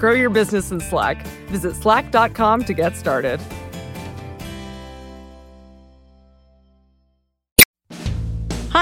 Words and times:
Grow 0.00 0.12
your 0.12 0.30
business 0.30 0.72
in 0.72 0.80
Slack. 0.80 1.26
Visit 1.48 1.76
slack.com 1.76 2.64
to 2.64 2.72
get 2.72 2.96
started. 2.96 3.38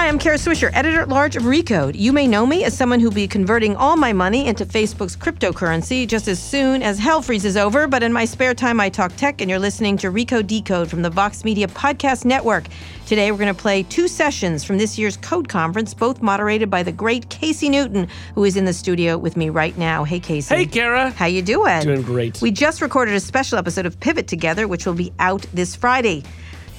I'm 0.09 0.17
Kara 0.17 0.37
Swisher, 0.37 0.71
editor 0.73 1.01
at 1.01 1.07
large 1.07 1.35
of 1.35 1.43
Recode. 1.43 1.93
You 1.95 2.11
may 2.11 2.25
know 2.25 2.43
me 2.43 2.63
as 2.63 2.75
someone 2.75 2.99
who'll 2.99 3.11
be 3.11 3.27
converting 3.27 3.75
all 3.75 3.95
my 3.95 4.11
money 4.11 4.47
into 4.47 4.65
Facebook's 4.65 5.15
cryptocurrency 5.15 6.07
just 6.07 6.27
as 6.27 6.41
soon 6.41 6.81
as 6.81 6.97
hell 6.97 7.21
freezes 7.21 7.55
over. 7.55 7.87
But 7.87 8.01
in 8.01 8.11
my 8.11 8.25
spare 8.25 8.55
time, 8.55 8.79
I 8.79 8.89
talk 8.89 9.15
tech, 9.17 9.39
and 9.39 9.51
you're 9.51 9.59
listening 9.59 9.97
to 9.97 10.07
Recode 10.07 10.47
Decode 10.47 10.89
from 10.89 11.03
the 11.03 11.11
Vox 11.11 11.45
Media 11.45 11.67
Podcast 11.67 12.25
Network. 12.25 12.65
Today, 13.05 13.31
we're 13.31 13.37
going 13.37 13.53
to 13.53 13.61
play 13.61 13.83
two 13.83 14.07
sessions 14.07 14.63
from 14.63 14.79
this 14.79 14.97
year's 14.97 15.15
Code 15.15 15.47
Conference, 15.47 15.93
both 15.93 16.23
moderated 16.23 16.71
by 16.71 16.81
the 16.81 16.91
great 16.91 17.29
Casey 17.29 17.69
Newton, 17.69 18.07
who 18.33 18.45
is 18.45 18.57
in 18.57 18.65
the 18.65 18.73
studio 18.73 19.15
with 19.15 19.37
me 19.37 19.51
right 19.51 19.77
now. 19.77 20.05
Hey, 20.05 20.19
Casey. 20.19 20.55
Hey, 20.55 20.65
Kara. 20.65 21.11
How 21.11 21.27
you 21.27 21.43
doing? 21.43 21.83
Doing 21.83 22.01
great. 22.01 22.41
We 22.41 22.49
just 22.49 22.81
recorded 22.81 23.13
a 23.13 23.19
special 23.19 23.59
episode 23.59 23.85
of 23.85 23.99
Pivot 23.99 24.27
together, 24.27 24.67
which 24.67 24.87
will 24.87 24.95
be 24.95 25.13
out 25.19 25.45
this 25.53 25.75
Friday. 25.75 26.23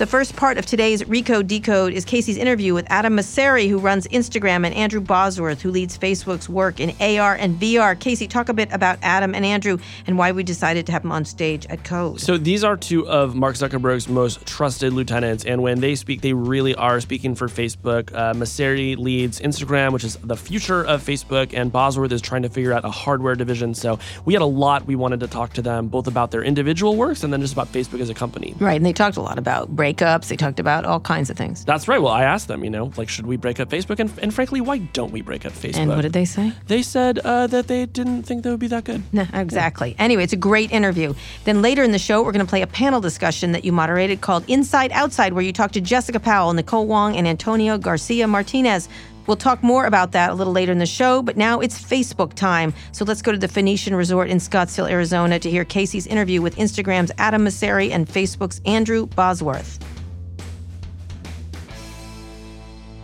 The 0.00 0.06
first 0.06 0.34
part 0.34 0.56
of 0.56 0.64
today's 0.64 1.02
Recode 1.02 1.46
Decode 1.46 1.92
is 1.92 2.06
Casey's 2.06 2.38
interview 2.38 2.72
with 2.72 2.86
Adam 2.88 3.18
Mosseri, 3.18 3.68
who 3.68 3.78
runs 3.78 4.06
Instagram, 4.06 4.64
and 4.64 4.74
Andrew 4.74 4.98
Bosworth, 5.02 5.60
who 5.60 5.70
leads 5.70 5.98
Facebook's 5.98 6.48
work 6.48 6.80
in 6.80 6.96
AR 7.02 7.34
and 7.34 7.60
VR. 7.60 8.00
Casey, 8.00 8.26
talk 8.26 8.48
a 8.48 8.54
bit 8.54 8.70
about 8.72 8.98
Adam 9.02 9.34
and 9.34 9.44
Andrew 9.44 9.76
and 10.06 10.16
why 10.16 10.32
we 10.32 10.42
decided 10.42 10.86
to 10.86 10.92
have 10.92 11.02
them 11.02 11.12
on 11.12 11.26
stage 11.26 11.66
at 11.66 11.84
Code. 11.84 12.18
So 12.18 12.38
these 12.38 12.64
are 12.64 12.78
two 12.78 13.06
of 13.06 13.34
Mark 13.34 13.56
Zuckerberg's 13.56 14.08
most 14.08 14.46
trusted 14.46 14.94
lieutenants, 14.94 15.44
and 15.44 15.62
when 15.62 15.80
they 15.80 15.94
speak, 15.96 16.22
they 16.22 16.32
really 16.32 16.74
are 16.76 16.98
speaking 17.02 17.34
for 17.34 17.48
Facebook. 17.48 18.10
Uh, 18.14 18.32
Mosseri 18.32 18.96
leads 18.96 19.38
Instagram, 19.40 19.92
which 19.92 20.04
is 20.04 20.16
the 20.24 20.34
future 20.34 20.82
of 20.82 21.02
Facebook, 21.02 21.52
and 21.52 21.70
Bosworth 21.70 22.12
is 22.12 22.22
trying 22.22 22.40
to 22.40 22.48
figure 22.48 22.72
out 22.72 22.86
a 22.86 22.90
hardware 22.90 23.34
division. 23.34 23.74
So 23.74 23.98
we 24.24 24.32
had 24.32 24.40
a 24.40 24.46
lot 24.46 24.86
we 24.86 24.96
wanted 24.96 25.20
to 25.20 25.26
talk 25.26 25.52
to 25.52 25.60
them, 25.60 25.88
both 25.88 26.06
about 26.06 26.30
their 26.30 26.42
individual 26.42 26.96
works 26.96 27.22
and 27.22 27.30
then 27.30 27.42
just 27.42 27.52
about 27.52 27.70
Facebook 27.70 28.00
as 28.00 28.08
a 28.08 28.14
company. 28.14 28.54
Right, 28.58 28.76
and 28.76 28.86
they 28.86 28.94
talked 28.94 29.18
a 29.18 29.22
lot 29.22 29.36
about 29.36 29.76
breakups. 29.94 30.28
They 30.28 30.36
talked 30.36 30.60
about 30.60 30.84
all 30.84 31.00
kinds 31.00 31.30
of 31.30 31.36
things. 31.36 31.64
That's 31.64 31.88
right. 31.88 32.00
Well, 32.00 32.12
I 32.12 32.24
asked 32.24 32.48
them, 32.48 32.64
you 32.64 32.70
know, 32.70 32.92
like, 32.96 33.08
should 33.08 33.26
we 33.26 33.36
break 33.36 33.60
up 33.60 33.68
Facebook? 33.68 33.98
And, 33.98 34.12
and 34.20 34.32
frankly, 34.32 34.60
why 34.60 34.78
don't 34.78 35.12
we 35.12 35.22
break 35.22 35.46
up 35.46 35.52
Facebook? 35.52 35.76
And 35.76 35.90
what 35.90 36.02
did 36.02 36.12
they 36.12 36.24
say? 36.24 36.52
They 36.66 36.82
said 36.82 37.18
uh, 37.20 37.46
that 37.48 37.68
they 37.68 37.86
didn't 37.86 38.24
think 38.24 38.42
that 38.42 38.50
would 38.50 38.60
be 38.60 38.68
that 38.68 38.84
good. 38.84 39.02
No, 39.12 39.26
exactly. 39.32 39.94
Anyway, 39.98 40.24
it's 40.24 40.32
a 40.32 40.36
great 40.36 40.70
interview. 40.70 41.14
Then 41.44 41.62
later 41.62 41.82
in 41.82 41.92
the 41.92 41.98
show, 41.98 42.22
we're 42.22 42.32
going 42.32 42.44
to 42.44 42.50
play 42.50 42.62
a 42.62 42.66
panel 42.66 43.00
discussion 43.00 43.52
that 43.52 43.64
you 43.64 43.72
moderated 43.72 44.20
called 44.20 44.44
Inside 44.48 44.92
Outside, 44.92 45.32
where 45.32 45.42
you 45.42 45.52
talk 45.52 45.72
to 45.72 45.80
Jessica 45.80 46.20
Powell, 46.20 46.52
Nicole 46.52 46.86
Wong, 46.86 47.16
and 47.16 47.26
Antonio 47.26 47.78
Garcia 47.78 48.26
Martinez. 48.26 48.88
We'll 49.30 49.36
talk 49.36 49.62
more 49.62 49.86
about 49.86 50.10
that 50.10 50.30
a 50.30 50.34
little 50.34 50.52
later 50.52 50.72
in 50.72 50.78
the 50.78 50.86
show, 50.86 51.22
but 51.22 51.36
now 51.36 51.60
it's 51.60 51.80
Facebook 51.80 52.34
time. 52.34 52.74
So 52.90 53.04
let's 53.04 53.22
go 53.22 53.30
to 53.30 53.38
the 53.38 53.46
Phoenician 53.46 53.94
Resort 53.94 54.28
in 54.28 54.38
Scottsdale, 54.38 54.90
Arizona 54.90 55.38
to 55.38 55.48
hear 55.48 55.64
Casey's 55.64 56.08
interview 56.08 56.42
with 56.42 56.56
Instagram's 56.56 57.12
Adam 57.16 57.44
Mosseri 57.44 57.92
and 57.92 58.08
Facebook's 58.08 58.60
Andrew 58.66 59.06
Bosworth. 59.06 59.78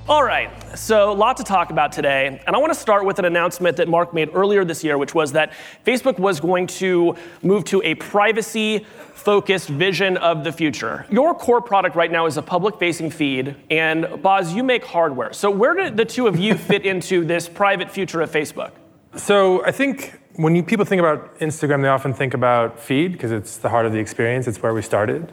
All 0.08 0.22
right, 0.22 0.48
so 0.78 1.10
a 1.10 1.12
lot 1.12 1.36
to 1.38 1.42
talk 1.42 1.70
about 1.70 1.90
today. 1.90 2.40
And 2.46 2.54
I 2.54 2.60
want 2.60 2.72
to 2.72 2.78
start 2.78 3.04
with 3.04 3.18
an 3.18 3.24
announcement 3.24 3.76
that 3.78 3.88
Mark 3.88 4.14
made 4.14 4.30
earlier 4.32 4.64
this 4.64 4.84
year, 4.84 4.98
which 4.98 5.16
was 5.16 5.32
that 5.32 5.52
Facebook 5.84 6.16
was 6.20 6.38
going 6.38 6.68
to 6.68 7.16
move 7.42 7.64
to 7.64 7.82
a 7.82 7.96
privacy 7.96 8.86
focused 9.14 9.68
vision 9.68 10.16
of 10.18 10.44
the 10.44 10.52
future. 10.52 11.06
Your 11.10 11.34
core 11.34 11.60
product 11.60 11.96
right 11.96 12.12
now 12.12 12.26
is 12.26 12.36
a 12.36 12.42
public 12.42 12.78
facing 12.78 13.10
feed, 13.10 13.56
and 13.68 14.22
Boz, 14.22 14.54
you 14.54 14.62
make 14.62 14.84
hardware. 14.84 15.32
So, 15.32 15.50
where 15.50 15.74
do 15.74 15.90
the 15.90 16.04
two 16.04 16.28
of 16.28 16.38
you 16.38 16.54
fit 16.70 16.86
into 16.86 17.24
this 17.24 17.48
private 17.48 17.90
future 17.90 18.20
of 18.20 18.30
Facebook? 18.30 18.70
So, 19.16 19.64
I 19.64 19.72
think 19.72 20.20
when 20.36 20.54
you, 20.54 20.62
people 20.62 20.84
think 20.84 21.00
about 21.00 21.36
Instagram, 21.40 21.82
they 21.82 21.88
often 21.88 22.14
think 22.14 22.32
about 22.32 22.78
feed 22.78 23.10
because 23.10 23.32
it's 23.32 23.56
the 23.56 23.70
heart 23.70 23.86
of 23.86 23.92
the 23.92 23.98
experience, 23.98 24.46
it's 24.46 24.62
where 24.62 24.72
we 24.72 24.82
started. 24.82 25.32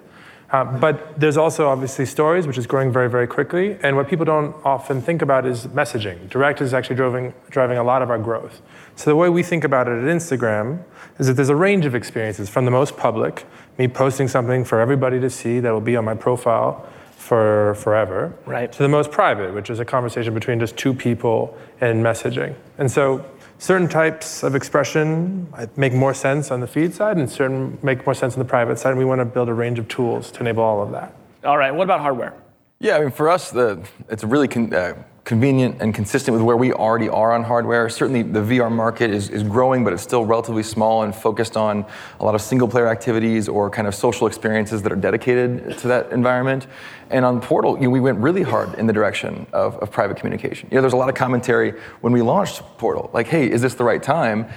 Uh, 0.54 0.64
but 0.64 1.20
there's 1.20 1.36
also 1.36 1.68
obviously 1.68 2.06
stories, 2.06 2.46
which 2.46 2.60
is 2.60 2.68
growing 2.68 2.92
very, 2.92 3.10
very 3.10 3.26
quickly. 3.26 3.76
And 3.82 3.96
what 3.96 4.08
people 4.08 4.24
don't 4.24 4.56
often 4.64 5.02
think 5.02 5.24
about 5.24 5.48
is 5.48 5.66
messaging. 5.66 6.30
Direct 6.30 6.62
is 6.62 6.76
actually 6.76 6.96
driving, 6.96 7.34
driving 7.50 7.80
a 7.80 7.84
lot 7.84 8.04
of 8.04 8.12
our 8.12 8.20
growth. 8.20 8.62
So 8.96 9.10
the 9.10 9.16
way 9.16 9.30
we 9.30 9.42
think 9.42 9.64
about 9.64 9.88
it 9.88 9.94
at 9.94 10.04
Instagram 10.04 10.84
is 11.18 11.26
that 11.26 11.34
there's 11.34 11.50
a 11.50 11.56
range 11.56 11.86
of 11.86 11.96
experiences 11.96 12.50
from 12.50 12.66
the 12.66 12.72
most 12.72 12.96
public, 12.98 13.46
me 13.80 13.88
posting 13.88 14.28
something 14.28 14.64
for 14.64 14.80
everybody 14.80 15.20
to 15.20 15.30
see 15.30 15.60
that 15.60 15.72
will 15.72 15.82
be 15.82 15.96
on 15.96 16.06
my 16.06 16.14
profile 16.14 16.88
for 17.18 17.74
forever, 17.76 18.32
right. 18.46 18.72
to 18.72 18.84
the 18.84 18.90
most 18.90 19.10
private, 19.10 19.56
which 19.56 19.72
is 19.72 19.80
a 19.80 19.86
conversation 19.86 20.36
between 20.36 20.60
just 20.60 20.78
two 20.78 20.94
people 20.94 21.58
and 21.82 22.04
messaging. 22.04 22.54
And 22.78 22.92
so 22.92 23.26
certain 23.64 23.88
types 23.88 24.44
of 24.44 24.56
expression 24.56 25.48
make 25.78 25.94
more 25.94 26.14
sense 26.14 26.52
on 26.52 26.60
the 26.60 26.68
feed 26.68 26.94
side 26.94 27.16
and 27.16 27.32
certain 27.32 27.78
make 27.82 28.06
more 28.06 28.14
sense 28.14 28.34
on 28.34 28.40
the 28.40 28.46
private 28.46 28.78
side. 28.78 28.90
And 28.90 29.00
we 29.00 29.06
want 29.06 29.20
to 29.20 29.26
build 29.26 29.48
a 29.48 29.54
range 29.54 29.80
of 29.80 29.88
tools 29.88 30.32
to 30.32 30.42
enable 30.42 30.62
all 30.62 30.84
of 30.84 30.92
that. 30.92 31.16
All 31.46 31.58
right, 31.58 31.74
what 31.74 31.86
about 31.86 32.02
hardware? 32.02 32.34
Yeah, 32.80 32.98
I 32.98 33.00
mean, 33.00 33.12
for 33.12 33.30
us, 33.30 33.52
the, 33.52 33.82
it's 34.10 34.26
really 34.26 34.50
con- 34.50 34.74
uh, 34.74 35.02
convenient 35.24 35.82
and 35.82 35.96
consistent 35.96 36.36
with 36.36 36.44
where 36.44 36.58
we 36.58 36.74
already 36.74 37.08
are 37.08 37.32
on 37.32 37.44
hardware. 37.44 37.88
Certainly, 37.88 38.24
the 38.24 38.42
VR 38.42 38.72
market 38.72 39.10
is, 39.10 39.30
is 39.30 39.42
growing, 39.42 39.84
but 39.84 39.94
it's 39.94 40.04
still 40.04 40.26
relatively 40.26 40.64
small 40.64 41.04
and 41.04 41.16
focused 41.16 41.56
on 41.56 41.86
a 42.20 42.26
lot 42.26 42.36
of 42.36 42.42
single 42.42 42.68
player 42.68 42.90
activities 42.90 43.48
or 43.48 43.70
kind 43.70 43.88
of 43.88 43.96
social 43.96 44.28
experiences 44.28 44.82
that 44.82 44.92
are 44.92 44.98
dedicated 44.98 45.78
to 45.78 45.88
that 45.88 46.12
environment. 46.12 46.68
And 47.10 47.24
on 47.24 47.40
Portal, 47.40 47.78
you 47.78 47.84
know, 47.84 47.90
we 47.90 48.02
went 48.02 48.20
really 48.20 48.44
hard 48.44 48.74
in 48.76 48.86
the 48.86 48.94
direction 48.94 49.48
of, 49.54 49.78
of 49.78 49.92
private 49.92 50.18
communication. 50.18 50.68
You 50.72 50.76
know, 50.76 50.82
there's 50.82 50.94
a 50.94 50.98
lot 50.98 51.10
of 51.10 51.16
commentary 51.16 51.80
when 52.02 52.12
we 52.12 52.22
launched 52.22 52.62
Portal, 52.78 53.10
like, 53.14 53.28
hey, 53.28 53.50
is 53.50 53.62
this 53.62 53.76
the 53.76 53.84
right 53.84 54.04
time? 54.04 54.48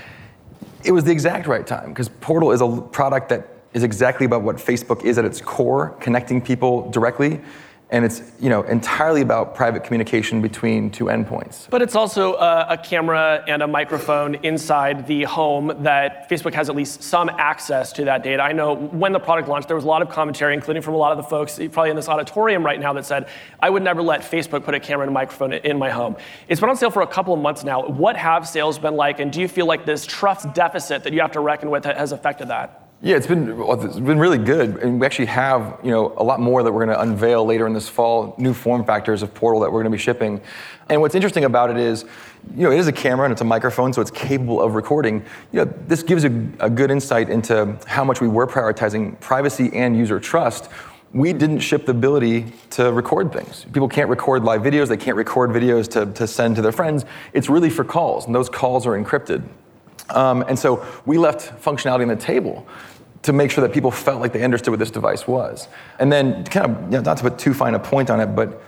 It 0.84 0.90
was 0.90 1.04
the 1.04 1.12
exact 1.12 1.46
right 1.46 1.66
time 1.66 1.90
because 1.90 2.08
Portal 2.08 2.50
is 2.50 2.60
a 2.60 2.80
product 2.80 3.28
that 3.28 3.48
is 3.72 3.84
exactly 3.84 4.26
about 4.26 4.42
what 4.42 4.56
Facebook 4.56 5.04
is 5.04 5.18
at 5.18 5.24
its 5.24 5.40
core, 5.40 5.90
connecting 6.00 6.40
people 6.40 6.90
directly 6.90 7.40
and 7.90 8.04
it's 8.04 8.20
you 8.40 8.50
know 8.50 8.62
entirely 8.62 9.20
about 9.20 9.54
private 9.54 9.84
communication 9.84 10.42
between 10.42 10.90
two 10.90 11.04
endpoints. 11.04 11.70
But 11.70 11.82
it's 11.82 11.94
also 11.94 12.34
a, 12.34 12.66
a, 12.70 12.78
camera 12.78 13.44
and 13.46 13.62
a 13.62 13.66
microphone 13.68 14.34
inside 14.36 15.06
the 15.06 15.22
home 15.22 15.72
that 15.82 16.28
Facebook 16.28 16.52
has 16.54 16.68
at 16.68 16.74
least 16.74 17.02
some 17.02 17.28
access 17.28 17.92
to 17.94 18.04
that 18.06 18.24
data. 18.24 18.42
I 18.42 18.52
know 18.52 18.74
when 18.74 19.12
the 19.12 19.20
product 19.20 19.48
launched, 19.48 19.68
there 19.68 19.76
was 19.76 19.84
a 19.84 19.88
lot 19.88 20.02
of 20.02 20.08
commentary, 20.08 20.54
including 20.54 20.82
from 20.82 20.94
a 20.94 20.96
lot 20.96 21.12
of 21.12 21.18
the 21.18 21.24
folks 21.24 21.58
probably 21.70 21.90
in 21.90 21.96
this 21.96 22.08
auditorium 22.08 22.64
right 22.64 22.80
now, 22.80 22.92
that 22.94 23.06
said, 23.06 23.28
"I 23.60 23.70
would 23.70 23.84
never 23.84 24.02
let 24.02 24.22
Facebook 24.22 24.64
put 24.64 24.74
a 24.74 24.80
camera 24.80 25.04
and 25.04 25.10
a 25.10 25.14
microphone 25.14 25.52
in 25.52 25.78
my 25.78 25.90
home." 25.90 26.16
It's 26.48 26.60
been 26.60 26.70
on 26.70 26.76
sale 26.76 26.90
for 26.90 27.02
a 27.02 27.06
couple 27.06 27.34
of 27.34 27.40
months 27.40 27.62
now. 27.62 27.86
What 27.86 28.16
have 28.16 28.48
sales 28.48 28.78
been 28.78 28.96
like, 28.96 29.20
and 29.20 29.32
do 29.32 29.40
you 29.40 29.48
feel 29.48 29.66
like 29.66 29.84
this 29.86 30.04
trust 30.06 30.52
deficit 30.54 31.04
that 31.04 31.12
you 31.12 31.20
have 31.20 31.32
to 31.32 31.40
reckon 31.40 31.70
with 31.70 31.84
has 31.84 32.10
affected 32.10 32.48
that? 32.48 32.85
Yeah, 33.02 33.16
it's 33.16 33.26
been 33.26 33.60
it's 33.60 33.98
been 33.98 34.18
really 34.18 34.38
good, 34.38 34.78
and 34.78 34.98
we 34.98 35.04
actually 35.04 35.26
have 35.26 35.78
you 35.84 35.90
know 35.90 36.14
a 36.16 36.24
lot 36.24 36.40
more 36.40 36.62
that 36.62 36.72
we're 36.72 36.86
going 36.86 36.96
to 36.96 37.02
unveil 37.02 37.44
later 37.44 37.66
in 37.66 37.74
this 37.74 37.90
fall. 37.90 38.34
New 38.38 38.54
form 38.54 38.86
factors 38.86 39.22
of 39.22 39.34
Portal 39.34 39.60
that 39.60 39.70
we're 39.70 39.82
going 39.82 39.92
to 39.92 39.96
be 39.96 40.02
shipping, 40.02 40.40
and 40.88 41.00
what's 41.02 41.14
interesting 41.14 41.44
about 41.44 41.70
it 41.70 41.76
is, 41.76 42.06
you 42.54 42.62
know, 42.62 42.72
it 42.72 42.78
is 42.78 42.86
a 42.86 42.92
camera 42.92 43.26
and 43.26 43.32
it's 43.32 43.42
a 43.42 43.44
microphone, 43.44 43.92
so 43.92 44.00
it's 44.00 44.10
capable 44.10 44.62
of 44.62 44.74
recording. 44.74 45.22
You 45.52 45.66
know, 45.66 45.74
this 45.86 46.02
gives 46.02 46.24
a, 46.24 46.28
a 46.58 46.70
good 46.70 46.90
insight 46.90 47.28
into 47.28 47.78
how 47.86 48.02
much 48.02 48.22
we 48.22 48.28
were 48.28 48.46
prioritizing 48.46 49.20
privacy 49.20 49.70
and 49.74 49.94
user 49.94 50.18
trust. 50.18 50.70
We 51.12 51.34
didn't 51.34 51.60
ship 51.60 51.84
the 51.84 51.92
ability 51.92 52.46
to 52.70 52.92
record 52.92 53.30
things. 53.30 53.64
People 53.72 53.88
can't 53.88 54.08
record 54.08 54.42
live 54.42 54.62
videos. 54.62 54.88
They 54.88 54.96
can't 54.96 55.16
record 55.16 55.50
videos 55.50 55.86
to, 55.90 56.10
to 56.14 56.26
send 56.26 56.56
to 56.56 56.62
their 56.62 56.72
friends. 56.72 57.04
It's 57.34 57.50
really 57.50 57.70
for 57.70 57.84
calls, 57.84 58.24
and 58.24 58.34
those 58.34 58.48
calls 58.48 58.86
are 58.86 58.98
encrypted. 58.98 59.46
Um, 60.10 60.44
and 60.48 60.58
so 60.58 60.86
we 61.04 61.18
left 61.18 61.62
functionality 61.62 62.02
on 62.02 62.08
the 62.08 62.16
table 62.16 62.66
to 63.22 63.32
make 63.32 63.50
sure 63.50 63.66
that 63.66 63.74
people 63.74 63.90
felt 63.90 64.20
like 64.20 64.32
they 64.32 64.44
understood 64.44 64.70
what 64.70 64.78
this 64.78 64.90
device 64.90 65.26
was. 65.26 65.68
And 65.98 66.12
then, 66.12 66.44
kind 66.44 66.66
of, 66.66 66.82
you 66.84 66.90
know, 66.92 67.00
not 67.00 67.16
to 67.16 67.24
put 67.24 67.38
too 67.38 67.52
fine 67.52 67.74
a 67.74 67.78
point 67.78 68.08
on 68.08 68.20
it, 68.20 68.26
but 68.26 68.62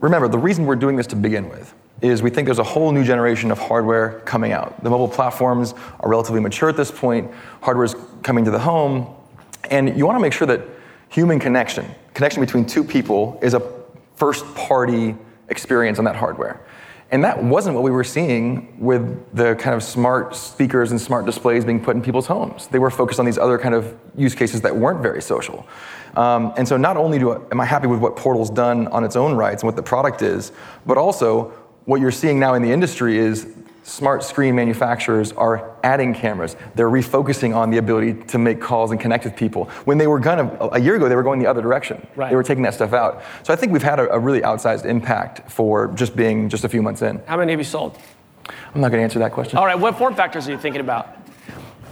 remember, 0.00 0.28
the 0.28 0.38
reason 0.38 0.64
we're 0.64 0.76
doing 0.76 0.96
this 0.96 1.06
to 1.08 1.16
begin 1.16 1.48
with 1.48 1.74
is 2.00 2.22
we 2.22 2.30
think 2.30 2.46
there's 2.46 2.58
a 2.58 2.64
whole 2.64 2.92
new 2.92 3.04
generation 3.04 3.50
of 3.50 3.58
hardware 3.58 4.20
coming 4.20 4.52
out. 4.52 4.82
The 4.82 4.90
mobile 4.90 5.08
platforms 5.08 5.74
are 6.00 6.08
relatively 6.08 6.40
mature 6.40 6.68
at 6.68 6.76
this 6.76 6.90
point, 6.90 7.30
hardware 7.62 7.84
is 7.84 7.94
coming 8.22 8.44
to 8.44 8.50
the 8.50 8.58
home, 8.58 9.14
and 9.70 9.96
you 9.96 10.06
want 10.06 10.16
to 10.16 10.22
make 10.22 10.32
sure 10.32 10.46
that 10.46 10.62
human 11.08 11.38
connection, 11.38 11.86
connection 12.14 12.40
between 12.40 12.66
two 12.66 12.84
people, 12.84 13.38
is 13.42 13.54
a 13.54 13.62
first 14.16 14.46
party 14.54 15.14
experience 15.48 15.98
on 15.98 16.04
that 16.04 16.16
hardware. 16.16 16.65
And 17.16 17.24
that 17.24 17.42
wasn't 17.42 17.74
what 17.74 17.82
we 17.82 17.90
were 17.90 18.04
seeing 18.04 18.76
with 18.78 19.34
the 19.34 19.54
kind 19.54 19.74
of 19.74 19.82
smart 19.82 20.36
speakers 20.36 20.90
and 20.90 21.00
smart 21.00 21.24
displays 21.24 21.64
being 21.64 21.82
put 21.82 21.96
in 21.96 22.02
people's 22.02 22.26
homes. 22.26 22.66
They 22.66 22.78
were 22.78 22.90
focused 22.90 23.18
on 23.18 23.24
these 23.24 23.38
other 23.38 23.56
kind 23.56 23.74
of 23.74 23.98
use 24.18 24.34
cases 24.34 24.60
that 24.60 24.76
weren't 24.76 25.00
very 25.00 25.22
social. 25.22 25.66
Um, 26.14 26.52
and 26.58 26.68
so 26.68 26.76
not 26.76 26.98
only 26.98 27.18
do 27.18 27.30
I, 27.30 27.36
am 27.50 27.58
I 27.58 27.64
happy 27.64 27.86
with 27.86 28.00
what 28.00 28.16
Portal's 28.16 28.50
done 28.50 28.86
on 28.88 29.02
its 29.02 29.16
own 29.16 29.34
rights 29.34 29.62
and 29.62 29.66
what 29.66 29.76
the 29.76 29.82
product 29.82 30.20
is, 30.20 30.52
but 30.84 30.98
also 30.98 31.54
what 31.86 32.02
you're 32.02 32.10
seeing 32.10 32.38
now 32.38 32.52
in 32.52 32.60
the 32.60 32.70
industry 32.70 33.16
is 33.16 33.50
smart 33.86 34.24
screen 34.24 34.54
manufacturers 34.54 35.32
are 35.32 35.76
adding 35.84 36.12
cameras. 36.12 36.56
They're 36.74 36.90
refocusing 36.90 37.54
on 37.54 37.70
the 37.70 37.78
ability 37.78 38.14
to 38.24 38.38
make 38.38 38.60
calls 38.60 38.90
and 38.90 39.00
connect 39.00 39.24
with 39.24 39.36
people. 39.36 39.66
When 39.84 39.96
they 39.96 40.08
were 40.08 40.18
gonna, 40.18 40.54
a 40.72 40.80
year 40.80 40.96
ago, 40.96 41.08
they 41.08 41.14
were 41.14 41.22
going 41.22 41.38
the 41.38 41.46
other 41.46 41.62
direction. 41.62 42.04
Right. 42.16 42.28
They 42.28 42.36
were 42.36 42.42
taking 42.42 42.64
that 42.64 42.74
stuff 42.74 42.92
out. 42.92 43.22
So 43.44 43.52
I 43.52 43.56
think 43.56 43.72
we've 43.72 43.82
had 43.82 44.00
a, 44.00 44.12
a 44.12 44.18
really 44.18 44.40
outsized 44.40 44.84
impact 44.84 45.50
for 45.50 45.88
just 45.88 46.16
being 46.16 46.48
just 46.48 46.64
a 46.64 46.68
few 46.68 46.82
months 46.82 47.02
in. 47.02 47.22
How 47.26 47.36
many 47.36 47.52
have 47.52 47.60
you 47.60 47.64
sold? 47.64 47.96
I'm 48.74 48.80
not 48.80 48.90
gonna 48.90 49.02
answer 49.02 49.20
that 49.20 49.32
question. 49.32 49.56
All 49.58 49.66
right, 49.66 49.78
what 49.78 49.96
form 49.96 50.14
factors 50.14 50.48
are 50.48 50.52
you 50.52 50.58
thinking 50.58 50.80
about? 50.80 51.25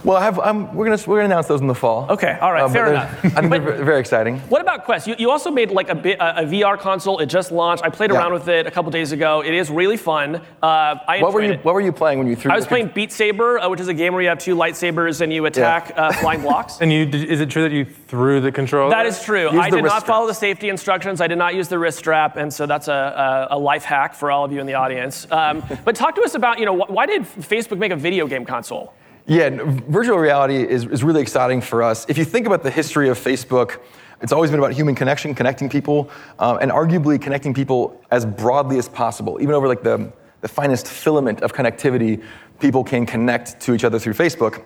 Well, 0.05 0.17
I 0.17 0.23
have, 0.23 0.37
um, 0.37 0.73
we're 0.75 0.85
gonna 0.85 1.01
we're 1.07 1.15
gonna 1.17 1.25
announce 1.33 1.47
those 1.47 1.61
in 1.61 1.67
the 1.67 1.73
fall. 1.73 2.05
Okay, 2.11 2.37
all 2.39 2.53
right, 2.53 2.61
Uh, 2.63 2.69
fair 2.69 2.87
enough. 2.91 3.09
I 3.25 3.29
think 3.29 3.49
But- 3.49 3.65
they're 3.65 3.83
very 3.83 3.99
exciting. 3.99 4.37
What 4.49 4.61
about 4.61 4.85
Quest? 4.85 5.07
You, 5.07 5.15
you 5.17 5.31
also 5.31 5.49
made 5.49 5.71
like 5.71 5.89
a, 5.89 5.95
bit, 5.95 6.19
a, 6.19 6.41
a 6.43 6.45
VR 6.45 6.77
console. 6.79 7.17
It 7.19 7.25
just 7.25 7.51
launched. 7.51 7.83
I 7.83 7.89
played 7.89 8.11
Yeah. 8.11 8.19
around 8.19 8.33
with 8.33 8.47
it 8.47 8.67
a 8.67 8.71
couple 8.71 8.91
days 8.91 9.11
ago. 9.13 9.41
It 9.43 9.55
is 9.55 9.71
really 9.71 9.97
fun. 9.97 10.35
Uh, 10.61 10.95
I 11.07 11.19
What 11.23 11.33
were 11.33 11.41
you 11.41 11.53
it. 11.53 11.65
What 11.65 11.73
were 11.73 11.81
you 11.81 11.91
playing 11.91 12.19
when 12.19 12.27
you 12.27 12.35
threw? 12.35 12.51
I 12.51 12.55
was 12.55 12.65
your- 12.65 12.69
playing 12.69 12.87
Beat 12.93 13.11
Saber, 13.11 13.57
uh, 13.57 13.67
which 13.67 13.79
is 13.79 13.87
a 13.87 13.95
game 13.95 14.13
where 14.13 14.21
you 14.21 14.29
have 14.29 14.37
two 14.37 14.55
lightsabers 14.55 15.21
and 15.21 15.33
you 15.33 15.47
attack 15.47 15.91
uh, 15.97 16.11
flying 16.13 16.41
blocks. 16.41 16.77
And 16.81 16.93
you, 16.93 17.07
did, 17.07 17.23
is 17.27 17.41
it 17.41 17.49
true 17.49 17.63
that 17.63 17.71
you 17.71 17.83
threw 17.85 18.39
the 18.39 18.51
controller? 18.51 18.91
That 18.91 19.07
is 19.07 19.23
true. 19.23 19.51
Use 19.51 19.59
I 19.59 19.71
did 19.71 19.83
not 19.83 20.05
follow 20.05 20.27
the 20.27 20.35
safety 20.35 20.69
instructions. 20.69 21.19
I 21.19 21.25
did 21.25 21.39
not 21.39 21.55
use 21.55 21.67
the 21.67 21.79
wrist 21.79 21.97
strap, 21.97 22.37
and 22.37 22.53
so 22.53 22.67
that's 22.67 22.87
a, 22.87 23.47
a, 23.49 23.55
a 23.55 23.57
life 23.57 23.83
hack 23.83 24.13
for 24.13 24.29
all 24.29 24.45
of 24.45 24.51
you 24.51 24.59
in 24.59 24.67
the 24.67 24.75
audience. 24.75 25.25
Um, 25.31 25.63
but 25.83 25.95
talk 25.95 26.13
to 26.15 26.21
us 26.21 26.35
about, 26.35 26.59
you 26.59 26.65
know, 26.65 26.77
wh- 26.77 26.91
why 26.91 27.07
did 27.07 27.23
Facebook 27.23 27.79
make 27.79 27.91
a 27.91 27.95
video 27.95 28.27
game 28.27 28.45
console? 28.45 28.93
Yeah, 29.27 29.49
virtual 29.87 30.19
reality 30.19 30.61
is, 30.61 30.85
is 30.85 31.03
really 31.03 31.21
exciting 31.21 31.59
for 31.59 31.81
us. 31.81 32.05
If 32.07 32.15
you 32.15 32.25
think 32.25 32.45
about 32.45 32.61
the 32.61 32.69
history 32.69 33.09
of 33.09 33.17
Facebook, 33.17 33.79
it's 34.21 34.31
always 34.31 34.51
been 34.51 34.59
about 34.59 34.73
human 34.73 34.93
connection, 34.93 35.33
connecting 35.33 35.67
people, 35.67 36.11
um, 36.37 36.59
and 36.61 36.71
arguably 36.71 37.19
connecting 37.19 37.51
people 37.51 37.99
as 38.11 38.23
broadly 38.23 38.77
as 38.77 38.87
possible. 38.87 39.39
Even 39.41 39.55
over 39.55 39.67
like 39.67 39.81
the, 39.81 40.13
the 40.41 40.47
finest 40.47 40.87
filament 40.87 41.41
of 41.41 41.53
connectivity, 41.53 42.23
people 42.59 42.83
can 42.83 43.07
connect 43.07 43.59
to 43.61 43.73
each 43.73 43.83
other 43.83 43.97
through 43.97 44.13
Facebook. 44.13 44.63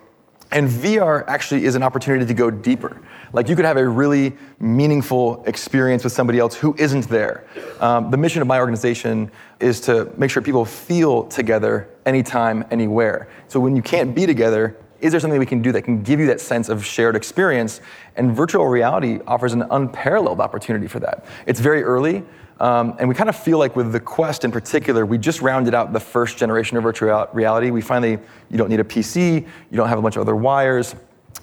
And 0.52 0.68
VR 0.68 1.24
actually 1.28 1.66
is 1.66 1.76
an 1.76 1.84
opportunity 1.84 2.26
to 2.26 2.34
go 2.34 2.50
deeper. 2.50 3.00
Like 3.34 3.48
you 3.50 3.56
could 3.56 3.66
have 3.66 3.78
a 3.78 3.88
really 3.88 4.36
meaningful 4.60 5.44
experience 5.46 6.04
with 6.04 6.14
somebody 6.14 6.40
else 6.40 6.56
who 6.56 6.76
isn't 6.78 7.08
there. 7.08 7.46
Um, 7.80 8.10
the 8.10 8.18
mission 8.18 8.42
of 8.42 8.48
my 8.48 8.60
organization 8.60 9.32
is 9.60 9.80
to 9.82 10.12
make 10.18 10.32
sure 10.32 10.42
people 10.42 10.66
feel 10.66 11.26
together 11.26 11.90
anytime, 12.06 12.66
anywhere. 12.72 13.30
So 13.48 13.60
when 13.60 13.76
you 13.76 13.84
can't 13.84 14.16
be 14.16 14.26
together, 14.26 14.76
is 15.02 15.12
there 15.12 15.20
something 15.20 15.40
we 15.40 15.46
can 15.46 15.62
do 15.62 15.72
that 15.72 15.84
can 15.84 16.02
give 16.02 16.20
you 16.20 16.28
that 16.28 16.42
sense 16.42 16.68
of 16.68 16.84
shared 16.84 17.16
experience? 17.16 17.80
And 18.16 18.36
virtual 18.36 18.68
reality 18.68 19.20
offers 19.28 19.54
an 19.54 19.64
unparalleled 19.70 20.42
opportunity 20.42 20.88
for 20.88 21.00
that. 21.00 21.26
It's 21.46 21.60
very 21.60 21.84
early. 21.84 22.26
Um, 22.60 22.96
and 23.00 23.08
we 23.08 23.16
kind 23.16 23.30
of 23.30 23.36
feel 23.38 23.58
like 23.58 23.76
with 23.76 23.92
the 23.92 24.00
Quest 24.00 24.44
in 24.44 24.52
particular, 24.52 25.06
we 25.06 25.18
just 25.18 25.42
rounded 25.42 25.74
out 25.74 25.94
the 25.94 26.00
first 26.00 26.38
generation 26.38 26.76
of 26.78 26.84
virtual 26.84 27.28
reality. 27.34 27.72
We 27.72 27.82
finally, 27.82 28.20
you 28.50 28.58
don't 28.58 28.70
need 28.70 28.82
a 28.82 28.84
PC, 28.84 29.42
you 29.42 29.78
don't 29.78 29.88
have 29.88 30.00
a 30.00 30.02
bunch 30.02 30.18
of 30.18 30.22
other 30.22 30.36
wires. 30.36 30.96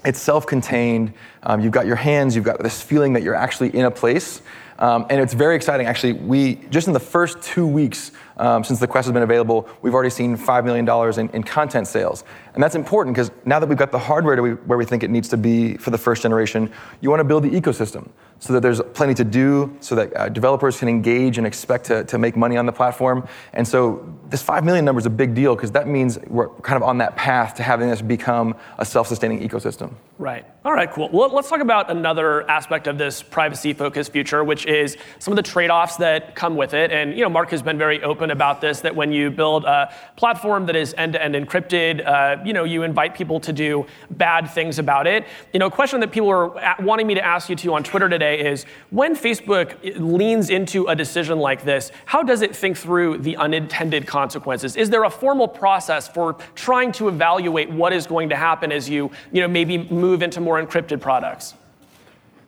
It's 0.05 0.21
self-contained. 0.21 1.13
Um, 1.43 1.61
you've 1.61 1.73
got 1.73 1.87
your 1.87 1.97
hands. 1.97 2.37
You've 2.37 2.45
got 2.45 2.63
this 2.63 2.83
feeling 2.83 3.13
that 3.15 3.23
you're 3.23 3.35
actually 3.35 3.75
in 3.75 3.87
a 3.87 3.91
place, 3.91 4.43
um, 4.79 5.07
and 5.11 5.21
it's 5.21 5.33
very 5.33 5.57
exciting. 5.57 5.87
Actually, 5.87 6.13
we 6.13 6.57
just 6.71 6.87
in 6.87 6.93
the 6.93 7.01
first 7.01 7.41
two 7.43 7.67
weeks 7.67 8.13
um, 8.37 8.63
since 8.63 8.79
the 8.79 8.87
Quest 8.87 9.07
has 9.07 9.13
been 9.13 9.23
available, 9.23 9.69
we've 9.83 9.95
already 9.95 10.11
seen 10.11 10.37
five 10.37 10.65
million 10.65 10.85
dollars 10.85 11.19
in, 11.19 11.29
in 11.31 11.43
content 11.43 11.89
sales, 11.89 12.25
and 12.57 12.63
that's 12.63 12.75
important 12.75 13.15
because 13.15 13.31
now 13.45 13.61
that 13.61 13.69
we've 13.69 13.77
got 13.77 13.93
the 13.93 13.99
hardware 13.99 14.35
to 14.35 14.41
we, 14.41 14.51
where 14.53 14.79
we 14.79 14.87
think 14.87 15.03
it 15.03 15.11
needs 15.11 15.29
to 15.29 15.37
be 15.37 15.77
for 15.77 15.91
the 15.91 15.99
first 15.99 16.23
generation, 16.23 16.73
you 17.03 17.11
want 17.11 17.21
to 17.21 17.25
build 17.25 17.43
the 17.45 17.51
ecosystem 17.51 18.09
so 18.39 18.55
that 18.55 18.61
there's 18.61 18.81
plenty 18.95 19.13
to 19.15 19.25
do, 19.25 19.77
so 19.81 19.95
that 19.95 20.17
uh, 20.17 20.29
developers 20.31 20.79
can 20.79 20.89
engage 20.89 21.37
and 21.37 21.47
expect 21.47 21.85
to, 21.87 22.05
to 22.05 22.17
make 22.19 22.35
money 22.35 22.57
on 22.57 22.65
the 22.65 22.73
platform. 22.73 23.29
And 23.53 23.69
so 23.69 24.11
this 24.29 24.43
five 24.43 24.65
million 24.65 24.87
number 24.87 24.99
is 24.99 25.07
a 25.07 25.11
big 25.11 25.35
deal 25.35 25.55
because 25.55 25.71
that 25.73 25.87
means 25.87 26.19
we're 26.29 26.49
kind 26.61 26.77
of 26.77 26.83
on 26.83 26.99
that 26.99 27.15
path 27.15 27.55
to 27.57 27.63
having 27.63 27.91
this 27.91 28.01
become 28.01 28.57
a 28.79 28.87
self-sustaining 28.87 29.47
ecosystem. 29.47 29.93
Right. 30.19 30.47
All 30.65 30.73
right, 30.73 30.91
cool. 30.91 31.11
Well, 31.13 31.29
let's 31.29 31.49
talk 31.51 31.61
about 31.61 31.91
another 31.91 32.51
aspect 32.51 32.87
of 32.87 32.97
this 32.97 33.23
privacy-focused 33.23 34.13
future, 34.13 34.43
which 34.43 34.65
is 34.65 34.97
some 35.19 35.33
of 35.33 35.37
the 35.37 35.43
trade-offs 35.43 35.97
that 35.97 36.35
come 36.35 36.57
with 36.57 36.73
it. 36.73 36.91
And 36.91 37.15
you 37.15 37.23
know, 37.23 37.29
Mark 37.29 37.51
has 37.51 37.63
been 37.63 37.79
very 37.79 38.03
open 38.03 38.31
about 38.31 38.63
this. 38.63 38.81
That 38.81 38.97
when 38.97 39.13
you 39.13 39.31
build 39.31 39.65
a 39.65 39.93
platform 40.17 40.67
that 40.67 40.77
is 40.77 40.95
end-to-end 40.97 41.35
encrypted, 41.35 42.07
uh, 42.07 42.43
you 42.47 42.53
know, 42.53 42.65
you 42.65 42.83
invite 42.83 43.15
people 43.15 43.41
to 43.41 43.53
do 43.53 43.87
bad 44.11 44.51
things 44.51 44.79
about 44.79 45.07
it. 45.07 45.27
You 45.53 45.59
know, 45.59 45.67
a 45.67 45.71
question 45.71 46.01
that 46.01 46.13
people 46.13 46.29
are 46.31 46.77
wanting 46.81 47.07
me 47.07 47.15
to 47.15 47.25
ask 47.25 47.49
you 47.49 47.57
to 47.57 47.75
on 47.75 47.83
Twitter 47.83 48.09
today 48.09 48.47
is: 48.53 48.65
when 48.91 49.15
Facebook 49.17 49.77
leans 49.99 50.51
into 50.51 50.87
a 50.87 50.95
decision 50.95 51.39
like 51.39 51.65
this, 51.65 51.91
how 52.05 52.23
does 52.23 52.43
it 52.43 52.55
think 52.55 52.77
through 52.77 53.19
the 53.19 53.37
unintended 53.37 54.07
consequences? 54.07 54.77
Is 54.77 54.91
there 54.91 55.05
a 55.05 55.11
formal 55.11 55.49
process 55.49 56.09
for 56.09 56.37
trying 56.55 56.93
to 56.93 57.09
evaluate 57.09 57.71
what 57.71 57.93
is 57.93 58.07
going 58.07 58.29
to 58.29 58.37
happen 58.37 58.71
as 58.71 58.89
you, 58.89 59.11
you 59.33 59.41
know, 59.41 59.49
maybe 59.49 59.79
move 59.79 60.23
into 60.23 60.41
more 60.41 60.63
encrypted 60.63 61.01
products? 61.01 61.55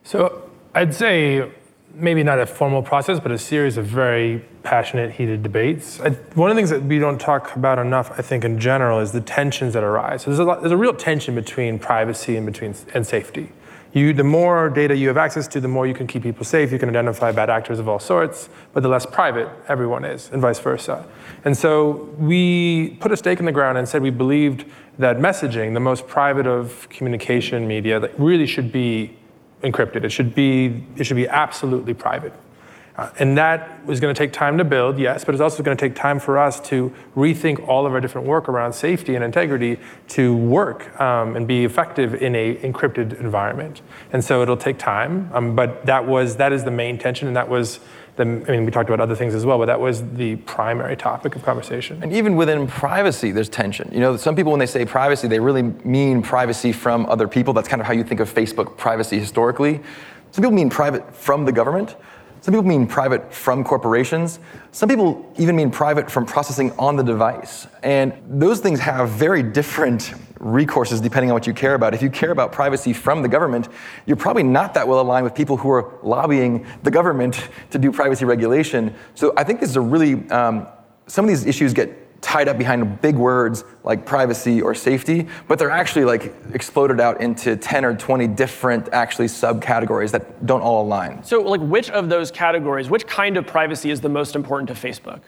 So 0.03 0.49
I'd 0.73 0.95
say 0.95 1.51
maybe 1.93 2.23
not 2.23 2.39
a 2.39 2.45
formal 2.45 2.81
process, 2.81 3.19
but 3.19 3.31
a 3.31 3.37
series 3.37 3.77
of 3.77 3.85
very 3.85 4.43
passionate, 4.63 5.11
heated 5.11 5.43
debates. 5.43 5.99
I, 5.99 6.11
one 6.35 6.49
of 6.49 6.55
the 6.55 6.59
things 6.59 6.69
that 6.69 6.83
we 6.83 6.99
don't 6.99 7.19
talk 7.19 7.55
about 7.55 7.79
enough, 7.79 8.11
I 8.17 8.21
think, 8.21 8.43
in 8.43 8.59
general, 8.59 8.99
is 8.99 9.11
the 9.11 9.21
tensions 9.21 9.73
that 9.73 9.83
arise. 9.83 10.23
So 10.23 10.31
there's 10.31 10.39
a, 10.39 10.43
lot, 10.43 10.61
there's 10.61 10.71
a 10.71 10.77
real 10.77 10.93
tension 10.93 11.35
between 11.35 11.79
privacy 11.79 12.37
and 12.37 12.45
between 12.45 12.75
and 12.93 13.05
safety. 13.05 13.51
You, 13.91 14.13
the 14.13 14.23
more 14.23 14.69
data 14.69 14.95
you 14.95 15.07
have 15.07 15.17
access 15.17 15.47
to, 15.47 15.59
the 15.59 15.67
more 15.67 15.87
you 15.87 15.95
can 15.95 16.05
keep 16.05 16.21
people 16.21 16.45
safe. 16.45 16.71
You 16.71 16.77
can 16.77 16.89
identify 16.89 17.31
bad 17.31 17.49
actors 17.49 17.79
of 17.79 17.89
all 17.89 17.97
sorts, 17.97 18.47
but 18.71 18.83
the 18.83 18.89
less 18.89 19.05
private 19.05 19.49
everyone 19.67 20.05
is, 20.05 20.29
and 20.31 20.41
vice 20.41 20.59
versa. 20.59 21.07
And 21.43 21.57
so 21.57 22.13
we 22.19 22.97
put 22.99 23.11
a 23.11 23.17
stake 23.17 23.39
in 23.39 23.45
the 23.45 23.51
ground 23.51 23.79
and 23.79 23.89
said 23.89 24.03
we 24.03 24.11
believed 24.11 24.65
that 24.99 25.17
messaging, 25.17 25.73
the 25.73 25.79
most 25.79 26.07
private 26.07 26.45
of 26.45 26.87
communication 26.89 27.67
media, 27.67 27.99
that 27.99 28.17
really 28.19 28.45
should 28.45 28.71
be 28.71 29.17
encrypted. 29.61 30.03
It 30.03 30.09
should 30.09 30.33
be, 30.35 30.85
it 30.95 31.05
should 31.05 31.17
be 31.17 31.27
absolutely 31.27 31.93
private. 31.93 32.33
Uh, 32.99 33.09
and 33.19 33.37
that 33.37 33.85
was 33.85 34.01
going 34.01 34.13
to 34.13 34.17
take 34.17 34.33
time 34.33 34.57
to 34.57 34.63
build, 34.65 34.99
yes, 34.99 35.23
but 35.23 35.33
it's 35.33 35.41
also 35.41 35.63
going 35.63 35.75
to 35.75 35.79
take 35.79 35.95
time 35.95 36.19
for 36.19 36.37
us 36.37 36.59
to 36.59 36.93
rethink 37.15 37.65
all 37.65 37.85
of 37.85 37.93
our 37.93 38.01
different 38.01 38.27
work 38.27 38.49
around 38.49 38.73
safety 38.73 39.15
and 39.15 39.23
integrity 39.23 39.79
to 40.09 40.35
work 40.35 40.99
um, 40.99 41.37
and 41.37 41.47
be 41.47 41.63
effective 41.63 42.13
in 42.15 42.35
a 42.35 42.55
encrypted 42.55 43.17
environment. 43.21 43.81
And 44.11 44.21
so 44.21 44.41
it'll 44.41 44.57
take 44.57 44.77
time, 44.77 45.29
um, 45.33 45.55
but 45.55 45.85
that 45.85 46.05
was 46.05 46.35
that 46.35 46.51
is 46.51 46.65
the 46.65 46.71
main 46.71 46.97
tension, 46.97 47.27
and 47.27 47.37
that 47.37 47.47
was 47.47 47.79
the. 48.19 48.45
I 48.47 48.51
mean, 48.51 48.65
we 48.65 48.71
talked 48.71 48.89
about 48.89 48.99
other 48.99 49.15
things 49.15 49.33
as 49.33 49.45
well, 49.45 49.57
but 49.57 49.65
that 49.65 49.79
was 49.79 50.07
the 50.11 50.35
primary 50.37 50.95
topic 50.95 51.35
of 51.35 51.43
conversation. 51.43 52.03
And 52.03 52.13
even 52.13 52.35
within 52.35 52.67
privacy, 52.67 53.31
there's 53.31 53.49
tension. 53.49 53.89
You 53.91 53.99
know, 53.99 54.17
some 54.17 54.35
people, 54.35 54.51
when 54.51 54.59
they 54.59 54.67
say 54.67 54.85
privacy, 54.85 55.27
they 55.27 55.39
really 55.39 55.63
mean 55.63 56.21
privacy 56.21 56.71
from 56.71 57.05
other 57.07 57.27
people. 57.27 57.53
That's 57.53 57.67
kind 57.67 57.81
of 57.81 57.87
how 57.87 57.93
you 57.93 58.03
think 58.03 58.19
of 58.19 58.31
Facebook 58.31 58.77
privacy 58.77 59.17
historically. 59.17 59.81
Some 60.31 60.43
people 60.43 60.51
mean 60.51 60.69
private 60.69 61.15
from 61.15 61.45
the 61.45 61.51
government. 61.51 61.95
Some 62.41 62.53
people 62.53 62.67
mean 62.67 62.87
private 62.87 63.33
from 63.33 63.63
corporations. 63.63 64.39
Some 64.71 64.87
people 64.87 65.33
even 65.37 65.55
mean 65.55 65.71
private 65.71 66.09
from 66.09 66.25
processing 66.25 66.71
on 66.77 66.95
the 66.95 67.03
device. 67.03 67.67
And 67.83 68.13
those 68.29 68.59
things 68.59 68.79
have 68.79 69.09
very 69.09 69.43
different 69.43 70.13
recourses 70.39 71.01
depending 71.01 71.29
on 71.29 71.33
what 71.33 71.45
you 71.45 71.53
care 71.53 71.75
about. 71.75 71.93
If 71.93 72.01
you 72.01 72.09
care 72.09 72.31
about 72.31 72.51
privacy 72.51 72.93
from 72.93 73.21
the 73.21 73.27
government, 73.27 73.67
you're 74.05 74.17
probably 74.17 74.43
not 74.43 74.73
that 74.73 74.87
well 74.87 75.01
aligned 75.01 75.23
with 75.23 75.35
people 75.35 75.57
who 75.57 75.69
are 75.69 75.93
lobbying 76.01 76.65
the 76.83 76.91
government 76.91 77.49
to 77.71 77.79
do 77.79 77.91
privacy 77.91 78.25
regulation. 78.25 78.95
So 79.15 79.33
I 79.37 79.43
think 79.43 79.59
this 79.59 79.69
is 79.69 79.75
a 79.75 79.81
really, 79.81 80.29
um, 80.29 80.67
some 81.07 81.25
of 81.25 81.29
these 81.29 81.45
issues 81.45 81.73
get 81.73 82.21
tied 82.21 82.47
up 82.47 82.57
behind 82.57 83.01
big 83.01 83.15
words 83.15 83.63
like 83.83 84.05
privacy 84.05 84.61
or 84.61 84.75
safety, 84.75 85.27
but 85.47 85.57
they're 85.57 85.71
actually 85.71 86.05
like 86.05 86.33
exploded 86.53 86.99
out 86.99 87.21
into 87.21 87.55
10 87.55 87.85
or 87.85 87.95
20 87.95 88.27
different 88.27 88.89
actually 88.91 89.27
subcategories 89.27 90.11
that 90.11 90.45
don't 90.45 90.61
all 90.61 90.83
align. 90.83 91.23
So, 91.23 91.41
like, 91.41 91.61
which 91.61 91.89
of 91.91 92.09
those 92.09 92.31
categories, 92.31 92.89
which 92.89 93.07
kind 93.07 93.37
of 93.37 93.47
privacy 93.47 93.89
is 93.89 94.01
the 94.01 94.09
most 94.09 94.35
important 94.35 94.67
to 94.67 94.73
Facebook? 94.73 95.21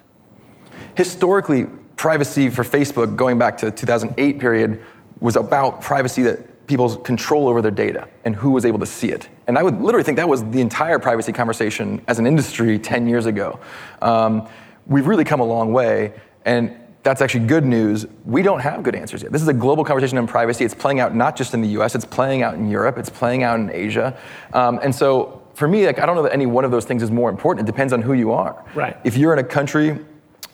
Historically, 0.96 1.68
privacy 1.96 2.50
for 2.50 2.63
Facebook, 2.63 3.15
going 3.15 3.38
back 3.38 3.58
to 3.60 3.68
the 3.68 3.72
2008 3.72 4.39
period, 4.39 4.84
was 5.22 5.38
about 5.38 5.82
privacy 5.82 6.24
that 6.24 6.68
people's 6.68 6.98
control 6.98 7.48
over 7.48 7.62
their 7.62 7.72
data 7.72 8.08
and 8.25 8.36
who 8.36 8.51
was 8.51 8.66
able 8.66 8.80
to 8.80 8.86
see 8.86 9.10
it. 9.10 9.30
And 9.48 9.58
I 9.58 9.63
would 9.63 9.82
literally 9.82 10.04
think 10.04 10.18
that 10.18 10.28
was 10.28 10.44
the 10.51 10.62
entire 10.62 11.00
privacy 11.00 11.32
conversation 11.32 12.01
as 12.08 12.20
an 12.20 12.28
industry 12.28 12.80
10 12.80 13.08
years 13.08 13.25
ago. 13.25 13.60
Um, 14.01 14.48
we've 14.88 15.08
really 15.08 15.24
come 15.24 15.40
a 15.40 15.46
long 15.46 15.74
way, 15.74 16.13
and 16.46 16.75
that's 17.04 17.22
actually 17.22 17.46
good 17.46 17.66
news. 17.66 18.06
We 18.25 18.42
don't 18.42 18.60
have 18.60 18.84
good 18.84 18.96
answers 18.96 19.24
yet. 19.24 19.32
This 19.32 19.42
is 19.42 19.48
a 19.48 19.54
global 19.54 19.84
conversation 19.84 20.18
on 20.18 20.28
privacy. 20.28 20.63
It's 20.63 20.74
playing 20.74 21.00
out 21.00 21.16
not 21.16 21.36
just 21.36 21.54
in 21.54 21.62
the 21.62 21.70
US, 21.80 21.96
it's 21.96 22.06
playing 22.06 22.42
out 22.44 22.56
in 22.56 22.70
Europe, 22.70 22.98
it's 22.98 23.10
playing 23.10 23.44
out 23.44 23.60
in 23.60 23.70
Asia. 23.72 24.18
Um, 24.54 24.80
and 24.84 24.94
so 24.94 25.42
for 25.54 25.68
me, 25.68 25.86
like, 25.86 26.00
I 26.00 26.06
don't 26.06 26.16
know 26.16 26.24
that 26.24 26.34
any 26.34 26.46
one 26.46 26.63
of 26.63 26.72
those 26.72 26.86
things 26.86 27.04
is 27.04 27.12
more 27.12 27.30
important. 27.30 27.68
It 27.68 27.72
depends 27.72 27.92
on 27.92 28.01
who 28.01 28.13
you 28.13 28.32
are. 28.32 28.63
Right. 28.75 28.98
If 29.04 29.18
you're 29.18 29.34
in 29.34 29.40
a 29.40 29.44
country 29.44 30.00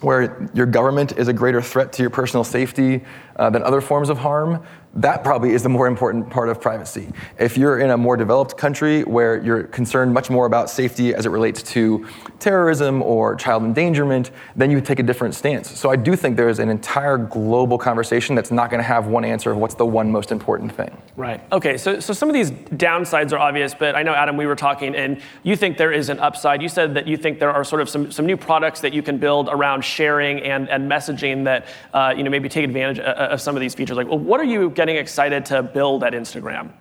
where 0.01 0.49
your 0.53 0.65
government 0.65 1.17
is 1.17 1.27
a 1.27 1.33
greater 1.33 1.61
threat 1.61 1.91
to 1.93 2.03
your 2.03 2.09
personal 2.09 2.43
safety 2.43 3.03
uh, 3.35 3.49
than 3.49 3.63
other 3.63 3.81
forms 3.81 4.09
of 4.09 4.19
harm, 4.19 4.63
that 4.95 5.23
probably 5.23 5.53
is 5.53 5.63
the 5.63 5.69
more 5.69 5.87
important 5.87 6.29
part 6.29 6.49
of 6.49 6.59
privacy. 6.59 7.07
If 7.39 7.57
you're 7.57 7.79
in 7.79 7.91
a 7.91 7.97
more 7.97 8.17
developed 8.17 8.57
country 8.57 9.03
where 9.03 9.41
you're 9.43 9.63
concerned 9.63 10.13
much 10.13 10.29
more 10.29 10.45
about 10.45 10.69
safety 10.69 11.13
as 11.13 11.25
it 11.25 11.29
relates 11.29 11.61
to 11.63 12.07
terrorism 12.39 13.03
or 13.03 13.35
child 13.35 13.63
endangerment, 13.63 14.31
then 14.55 14.71
you 14.71 14.81
take 14.81 14.99
a 14.99 15.03
different 15.03 15.35
stance. 15.35 15.69
So 15.77 15.89
I 15.91 15.95
do 15.95 16.15
think 16.15 16.35
there 16.35 16.49
is 16.49 16.59
an 16.59 16.69
entire 16.69 17.17
global 17.17 17.77
conversation 17.77 18.35
that's 18.35 18.51
not 18.51 18.69
going 18.69 18.79
to 18.79 18.87
have 18.87 19.07
one 19.07 19.23
answer 19.23 19.51
of 19.51 19.57
what's 19.57 19.75
the 19.75 19.85
one 19.85 20.11
most 20.11 20.31
important 20.31 20.71
thing. 20.71 20.95
Right. 21.15 21.41
Okay. 21.51 21.77
So, 21.77 21.99
so 21.99 22.13
some 22.13 22.29
of 22.29 22.33
these 22.33 22.51
downsides 22.51 23.33
are 23.33 23.39
obvious, 23.39 23.73
but 23.73 23.95
I 23.95 24.03
know 24.03 24.13
Adam, 24.13 24.37
we 24.37 24.45
were 24.45 24.55
talking, 24.55 24.95
and 24.95 25.21
you 25.43 25.55
think 25.55 25.77
there 25.77 25.91
is 25.91 26.09
an 26.09 26.19
upside. 26.19 26.61
You 26.61 26.69
said 26.69 26.93
that 26.95 27.07
you 27.07 27.17
think 27.17 27.39
there 27.39 27.51
are 27.51 27.63
sort 27.63 27.81
of 27.81 27.89
some, 27.89 28.11
some 28.11 28.25
new 28.25 28.37
products 28.37 28.81
that 28.81 28.93
you 28.93 29.03
can 29.03 29.17
build 29.17 29.49
around 29.49 29.83
sharing 29.83 30.41
and, 30.41 30.69
and 30.69 30.89
messaging 30.89 31.43
that 31.43 31.67
uh, 31.93 32.13
you 32.15 32.23
know 32.23 32.29
maybe 32.29 32.49
take 32.49 32.63
advantage 32.63 32.99
of, 32.99 33.15
of 33.33 33.41
some 33.41 33.55
of 33.55 33.61
these 33.61 33.75
features. 33.75 33.97
Like, 33.97 34.07
well, 34.07 34.19
what 34.19 34.39
are 34.39 34.45
you 34.45 34.69
getting 34.71 34.86
getting 34.87 35.01
excited 35.01 35.45
to 35.45 35.61
build 35.61 36.03
at 36.03 36.13
Instagram? 36.13 36.71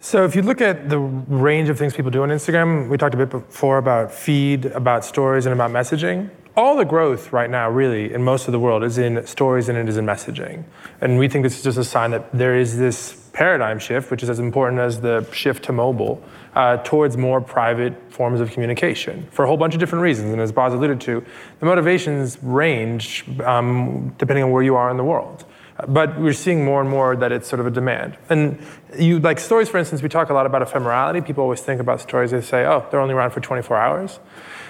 So 0.00 0.24
if 0.24 0.36
you 0.36 0.42
look 0.42 0.60
at 0.60 0.90
the 0.90 0.98
range 0.98 1.70
of 1.70 1.78
things 1.78 1.94
people 1.94 2.10
do 2.10 2.22
on 2.22 2.28
Instagram, 2.28 2.90
we 2.90 2.98
talked 2.98 3.14
a 3.14 3.18
bit 3.18 3.30
before 3.30 3.78
about 3.78 4.12
feed, 4.12 4.66
about 4.66 5.02
stories, 5.02 5.46
and 5.46 5.54
about 5.54 5.70
messaging. 5.70 6.28
All 6.56 6.76
the 6.76 6.84
growth 6.84 7.32
right 7.32 7.48
now, 7.48 7.70
really, 7.70 8.12
in 8.12 8.22
most 8.22 8.46
of 8.46 8.52
the 8.52 8.60
world, 8.60 8.84
is 8.84 8.98
in 8.98 9.26
stories 9.26 9.68
and 9.68 9.78
it 9.78 9.88
is 9.88 9.96
in 9.96 10.04
messaging. 10.04 10.64
And 11.00 11.18
we 11.18 11.26
think 11.26 11.42
this 11.42 11.56
is 11.56 11.64
just 11.64 11.78
a 11.78 11.84
sign 11.84 12.10
that 12.10 12.30
there 12.32 12.54
is 12.54 12.76
this 12.76 13.30
paradigm 13.32 13.78
shift, 13.78 14.10
which 14.10 14.22
is 14.22 14.28
as 14.28 14.38
important 14.38 14.80
as 14.80 15.00
the 15.00 15.26
shift 15.32 15.64
to 15.64 15.72
mobile, 15.72 16.22
uh, 16.54 16.76
towards 16.84 17.16
more 17.16 17.40
private 17.40 17.94
forms 18.12 18.40
of 18.40 18.50
communication 18.52 19.26
for 19.32 19.44
a 19.44 19.48
whole 19.48 19.56
bunch 19.56 19.74
of 19.74 19.80
different 19.80 20.02
reasons. 20.02 20.32
And 20.32 20.40
as 20.40 20.52
Boz 20.52 20.74
alluded 20.74 21.00
to, 21.00 21.24
the 21.60 21.66
motivations 21.66 22.38
range 22.42 23.24
um, 23.40 24.14
depending 24.18 24.44
on 24.44 24.50
where 24.50 24.62
you 24.62 24.76
are 24.76 24.90
in 24.90 24.98
the 24.98 25.04
world. 25.04 25.46
But 25.86 26.18
we're 26.18 26.32
seeing 26.32 26.64
more 26.64 26.80
and 26.80 26.88
more 26.88 27.16
that 27.16 27.32
it's 27.32 27.48
sort 27.48 27.60
of 27.60 27.66
a 27.66 27.70
demand. 27.70 28.16
And 28.28 28.58
you 28.98 29.18
like 29.18 29.38
stories, 29.38 29.68
for 29.68 29.78
instance, 29.78 30.02
we 30.02 30.08
talk 30.08 30.30
a 30.30 30.34
lot 30.34 30.46
about 30.46 30.66
ephemerality. 30.66 31.24
People 31.24 31.42
always 31.42 31.60
think 31.60 31.80
about 31.80 32.00
stories, 32.00 32.30
they 32.30 32.40
say, 32.40 32.64
oh, 32.64 32.86
they're 32.90 33.00
only 33.00 33.14
around 33.14 33.30
for 33.30 33.40
24 33.40 33.76
hours. 33.76 34.20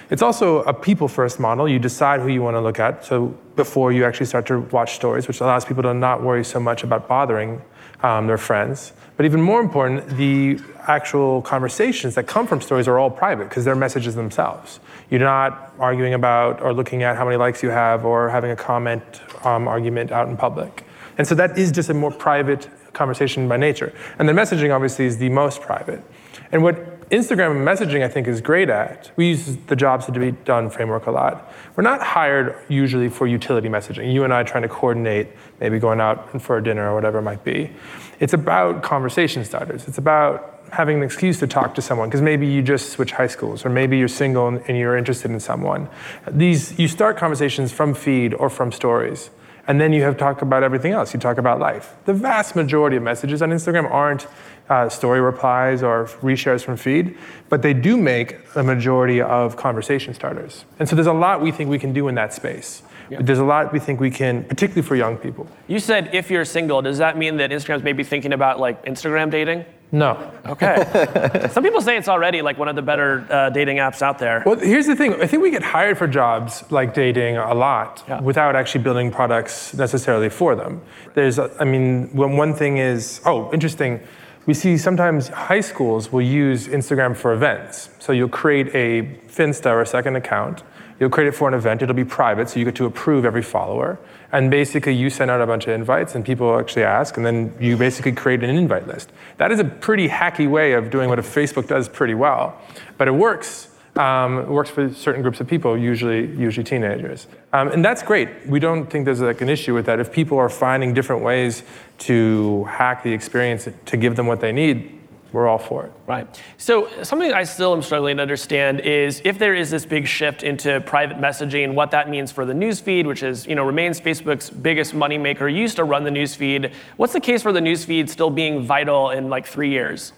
It's 0.09 0.21
also 0.21 0.61
a 0.63 0.73
people 0.73 1.07
first 1.07 1.39
model. 1.39 1.67
You 1.67 1.79
decide 1.79 2.21
who 2.21 2.27
you 2.27 2.41
want 2.41 2.55
to 2.55 2.61
look 2.61 2.79
at 2.79 3.03
so 3.03 3.35
before 3.55 3.91
you 3.91 4.05
actually 4.05 4.27
start 4.27 4.45
to 4.47 4.59
watch 4.59 4.95
stories, 4.95 5.27
which 5.27 5.41
allows 5.41 5.65
people 5.65 5.83
to 5.83 5.93
not 5.93 6.21
worry 6.21 6.43
so 6.43 6.59
much 6.59 6.83
about 6.83 7.07
bothering 7.07 7.61
um, 8.03 8.27
their 8.27 8.37
friends. 8.37 8.93
But 9.17 9.25
even 9.25 9.41
more 9.41 9.61
important, 9.61 10.07
the 10.09 10.59
actual 10.87 11.41
conversations 11.41 12.15
that 12.15 12.27
come 12.27 12.45
from 12.45 12.61
stories 12.61 12.87
are 12.87 12.99
all 12.99 13.09
private 13.09 13.49
because 13.49 13.65
they're 13.65 13.75
messages 13.75 14.13
themselves. 14.13 14.79
You're 15.09 15.21
not 15.21 15.73
arguing 15.79 16.13
about 16.13 16.61
or 16.61 16.73
looking 16.73 17.03
at 17.03 17.15
how 17.15 17.25
many 17.25 17.37
likes 17.37 17.63
you 17.63 17.69
have 17.69 18.05
or 18.05 18.29
having 18.29 18.51
a 18.51 18.55
comment 18.55 19.03
um, 19.43 19.67
argument 19.67 20.11
out 20.11 20.27
in 20.27 20.37
public. 20.37 20.85
And 21.17 21.27
so 21.27 21.35
that 21.35 21.57
is 21.57 21.71
just 21.71 21.89
a 21.89 21.93
more 21.93 22.11
private 22.11 22.69
conversation 22.93 23.47
by 23.47 23.57
nature. 23.57 23.93
And 24.19 24.27
then 24.27 24.35
messaging 24.35 24.73
obviously 24.73 25.05
is 25.05 25.17
the 25.17 25.29
most 25.29 25.61
private. 25.61 26.03
And 26.51 26.63
what 26.63 26.95
Instagram 27.09 27.63
messaging 27.63 28.03
I 28.03 28.07
think 28.07 28.27
is 28.27 28.41
great 28.41 28.69
at, 28.69 29.11
we 29.15 29.29
use 29.29 29.57
the 29.67 29.75
jobs 29.75 30.07
to 30.07 30.11
be 30.11 30.31
done 30.31 30.69
framework 30.69 31.05
a 31.05 31.11
lot. 31.11 31.53
We're 31.75 31.83
not 31.83 32.01
hired 32.01 32.55
usually 32.67 33.09
for 33.09 33.27
utility 33.27 33.69
messaging. 33.69 34.11
You 34.11 34.23
and 34.23 34.33
I 34.33 34.43
trying 34.43 34.63
to 34.63 34.69
coordinate, 34.69 35.27
maybe 35.59 35.77
going 35.77 36.01
out 36.01 36.41
for 36.41 36.57
a 36.57 36.63
dinner 36.63 36.89
or 36.89 36.95
whatever 36.95 37.19
it 37.19 37.23
might 37.23 37.43
be. 37.43 37.71
It's 38.19 38.33
about 38.33 38.81
conversation 38.81 39.45
starters. 39.45 39.87
It's 39.87 39.99
about 39.99 40.55
having 40.71 40.97
an 40.97 41.03
excuse 41.03 41.39
to 41.39 41.47
talk 41.47 41.75
to 41.75 41.81
someone 41.81 42.09
because 42.09 42.21
maybe 42.21 42.47
you 42.47 42.61
just 42.61 42.89
switch 42.89 43.11
high 43.11 43.27
schools 43.27 43.65
or 43.65 43.69
maybe 43.69 43.97
you're 43.97 44.07
single 44.07 44.47
and 44.47 44.77
you're 44.77 44.97
interested 44.97 45.29
in 45.29 45.39
someone. 45.39 45.87
These 46.27 46.77
you 46.79 46.87
start 46.87 47.17
conversations 47.17 47.71
from 47.71 47.93
feed 47.93 48.33
or 48.33 48.49
from 48.49 48.71
stories. 48.71 49.29
And 49.67 49.81
then 49.81 49.93
you 49.93 50.03
have 50.03 50.17
talk 50.17 50.41
about 50.41 50.63
everything 50.63 50.91
else. 50.91 51.13
You 51.13 51.19
talk 51.19 51.37
about 51.37 51.59
life. 51.59 51.95
The 52.05 52.13
vast 52.13 52.55
majority 52.55 52.97
of 52.97 53.03
messages 53.03 53.41
on 53.41 53.49
Instagram 53.49 53.89
aren't 53.89 54.27
uh, 54.69 54.89
story 54.89 55.21
replies 55.21 55.83
or 55.83 56.05
reshares 56.21 56.63
from 56.63 56.77
feed, 56.77 57.17
but 57.49 57.61
they 57.61 57.73
do 57.73 57.97
make 57.97 58.53
the 58.53 58.63
majority 58.63 59.21
of 59.21 59.55
conversation 59.55 60.13
starters. 60.13 60.65
And 60.79 60.87
so 60.89 60.95
there's 60.95 61.07
a 61.07 61.13
lot 61.13 61.41
we 61.41 61.51
think 61.51 61.69
we 61.69 61.79
can 61.79 61.93
do 61.93 62.07
in 62.07 62.15
that 62.15 62.33
space. 62.33 62.83
Yeah. 63.09 63.21
There's 63.21 63.39
a 63.39 63.43
lot 63.43 63.71
we 63.71 63.79
think 63.79 63.99
we 63.99 64.09
can, 64.09 64.43
particularly 64.43 64.81
for 64.81 64.95
young 64.95 65.17
people. 65.17 65.47
You 65.67 65.79
said 65.79 66.13
if 66.13 66.31
you're 66.31 66.45
single, 66.45 66.81
does 66.81 66.97
that 66.97 67.17
mean 67.17 67.37
that 67.37 67.51
Instagram's 67.51 67.83
maybe 67.83 68.03
thinking 68.03 68.33
about 68.33 68.59
like 68.59 68.83
Instagram 68.85 69.29
dating? 69.29 69.65
No. 69.91 70.31
Okay. 70.45 71.49
Some 71.51 71.63
people 71.63 71.81
say 71.81 71.97
it's 71.97 72.07
already 72.07 72.41
like 72.41 72.57
one 72.57 72.67
of 72.67 72.75
the 72.75 72.81
better 72.81 73.25
uh, 73.29 73.49
dating 73.49 73.77
apps 73.77 74.01
out 74.01 74.19
there. 74.19 74.43
Well, 74.45 74.57
here's 74.57 74.87
the 74.87 74.95
thing. 74.95 75.13
I 75.21 75.27
think 75.27 75.41
we 75.41 75.51
get 75.51 75.63
hired 75.63 75.97
for 75.97 76.07
jobs 76.07 76.63
like 76.71 76.93
dating 76.93 77.37
a 77.37 77.53
lot 77.53 78.03
yeah. 78.07 78.19
without 78.21 78.55
actually 78.55 78.83
building 78.83 79.11
products 79.11 79.73
necessarily 79.73 80.29
for 80.29 80.55
them. 80.55 80.81
There's, 81.13 81.39
I 81.39 81.63
mean, 81.63 82.09
when 82.13 82.35
one 82.37 82.53
thing 82.53 82.77
is, 82.77 83.21
oh, 83.25 83.51
interesting. 83.53 84.01
We 84.45 84.53
see 84.53 84.77
sometimes 84.77 85.29
high 85.29 85.61
schools 85.61 86.11
will 86.11 86.21
use 86.21 86.67
Instagram 86.67 87.15
for 87.15 87.33
events. 87.33 87.89
So 87.99 88.11
you'll 88.11 88.29
create 88.29 88.67
a 88.75 89.01
Finsta 89.27 89.67
or 89.67 89.81
a 89.81 89.87
second 89.87 90.15
account 90.17 90.61
You'll 90.99 91.09
create 91.09 91.27
it 91.27 91.35
for 91.35 91.47
an 91.47 91.53
event. 91.53 91.81
It'll 91.81 91.93
be 91.93 92.05
private, 92.05 92.49
so 92.49 92.59
you 92.59 92.65
get 92.65 92.75
to 92.75 92.85
approve 92.85 93.25
every 93.25 93.41
follower. 93.41 93.99
And 94.31 94.49
basically, 94.49 94.93
you 94.93 95.09
send 95.09 95.29
out 95.29 95.41
a 95.41 95.47
bunch 95.47 95.67
of 95.67 95.73
invites, 95.73 96.15
and 96.15 96.23
people 96.23 96.57
actually 96.57 96.83
ask, 96.83 97.17
and 97.17 97.25
then 97.25 97.53
you 97.59 97.77
basically 97.77 98.13
create 98.13 98.43
an 98.43 98.49
invite 98.49 98.87
list. 98.87 99.11
That 99.37 99.51
is 99.51 99.59
a 99.59 99.65
pretty 99.65 100.07
hacky 100.07 100.49
way 100.49 100.73
of 100.73 100.89
doing 100.89 101.09
what 101.09 101.19
a 101.19 101.21
Facebook 101.21 101.67
does 101.67 101.89
pretty 101.89 102.13
well, 102.13 102.59
but 102.97 103.07
it 103.07 103.13
works. 103.13 103.69
Um, 103.97 104.39
it 104.39 104.49
works 104.49 104.69
for 104.69 104.93
certain 104.93 105.21
groups 105.21 105.39
of 105.39 105.47
people, 105.47 105.77
usually 105.77 106.25
usually 106.35 106.65
teenagers, 106.65 107.27
um, 107.53 107.69
and 107.69 107.83
that's 107.83 108.03
great. 108.03 108.27
We 108.45 108.59
don't 108.59 108.89
think 108.89 109.05
there's 109.05 109.21
like 109.21 109.39
an 109.39 109.47
issue 109.47 109.73
with 109.73 109.85
that. 109.85 110.01
If 110.01 110.11
people 110.11 110.37
are 110.37 110.49
finding 110.49 110.93
different 110.93 111.23
ways 111.23 111.63
to 111.99 112.65
hack 112.65 113.03
the 113.03 113.13
experience 113.13 113.69
to 113.85 113.97
give 113.97 114.17
them 114.17 114.27
what 114.27 114.41
they 114.41 114.51
need, 114.51 114.94
we're 115.35 115.47
all 115.47 115.59
for 115.59 115.85
it. 115.85 115.91
Right. 116.07 116.41
So 116.57 116.89
something 117.03 117.33
I 117.33 117.43
still 117.43 117.73
am 117.73 117.81
struggling 117.81 118.15
to 118.17 118.21
understand 118.21 118.79
is 118.79 119.21
if 119.25 119.37
there 119.37 119.53
is 119.53 119.69
this 119.69 119.85
big 119.85 120.07
shift 120.07 120.43
into 120.43 120.79
private 120.81 121.17
messaging, 121.17 121.73
what 121.73 121.91
that 121.91 122.09
means 122.09 122.31
for 122.31 122.45
the 122.45 122.53
newsfeed, 122.53 123.05
which 123.05 123.21
is 123.21 123.45
you 123.45 123.53
know 123.53 123.65
remains 123.65 123.99
Facebook's 123.99 124.49
biggest 124.49 124.93
moneymaker. 124.93 125.53
used 125.53 125.75
to 125.75 125.83
run 125.83 126.05
the 126.05 126.09
newsfeed. 126.09 126.73
What's 126.95 127.11
the 127.11 127.19
case 127.19 127.41
for 127.41 127.51
the 127.51 127.59
newsfeed 127.59 128.07
still 128.07 128.29
being 128.29 128.65
vital 128.65 129.09
in 129.09 129.29
like 129.29 129.45
three 129.45 129.69
years? 129.69 130.13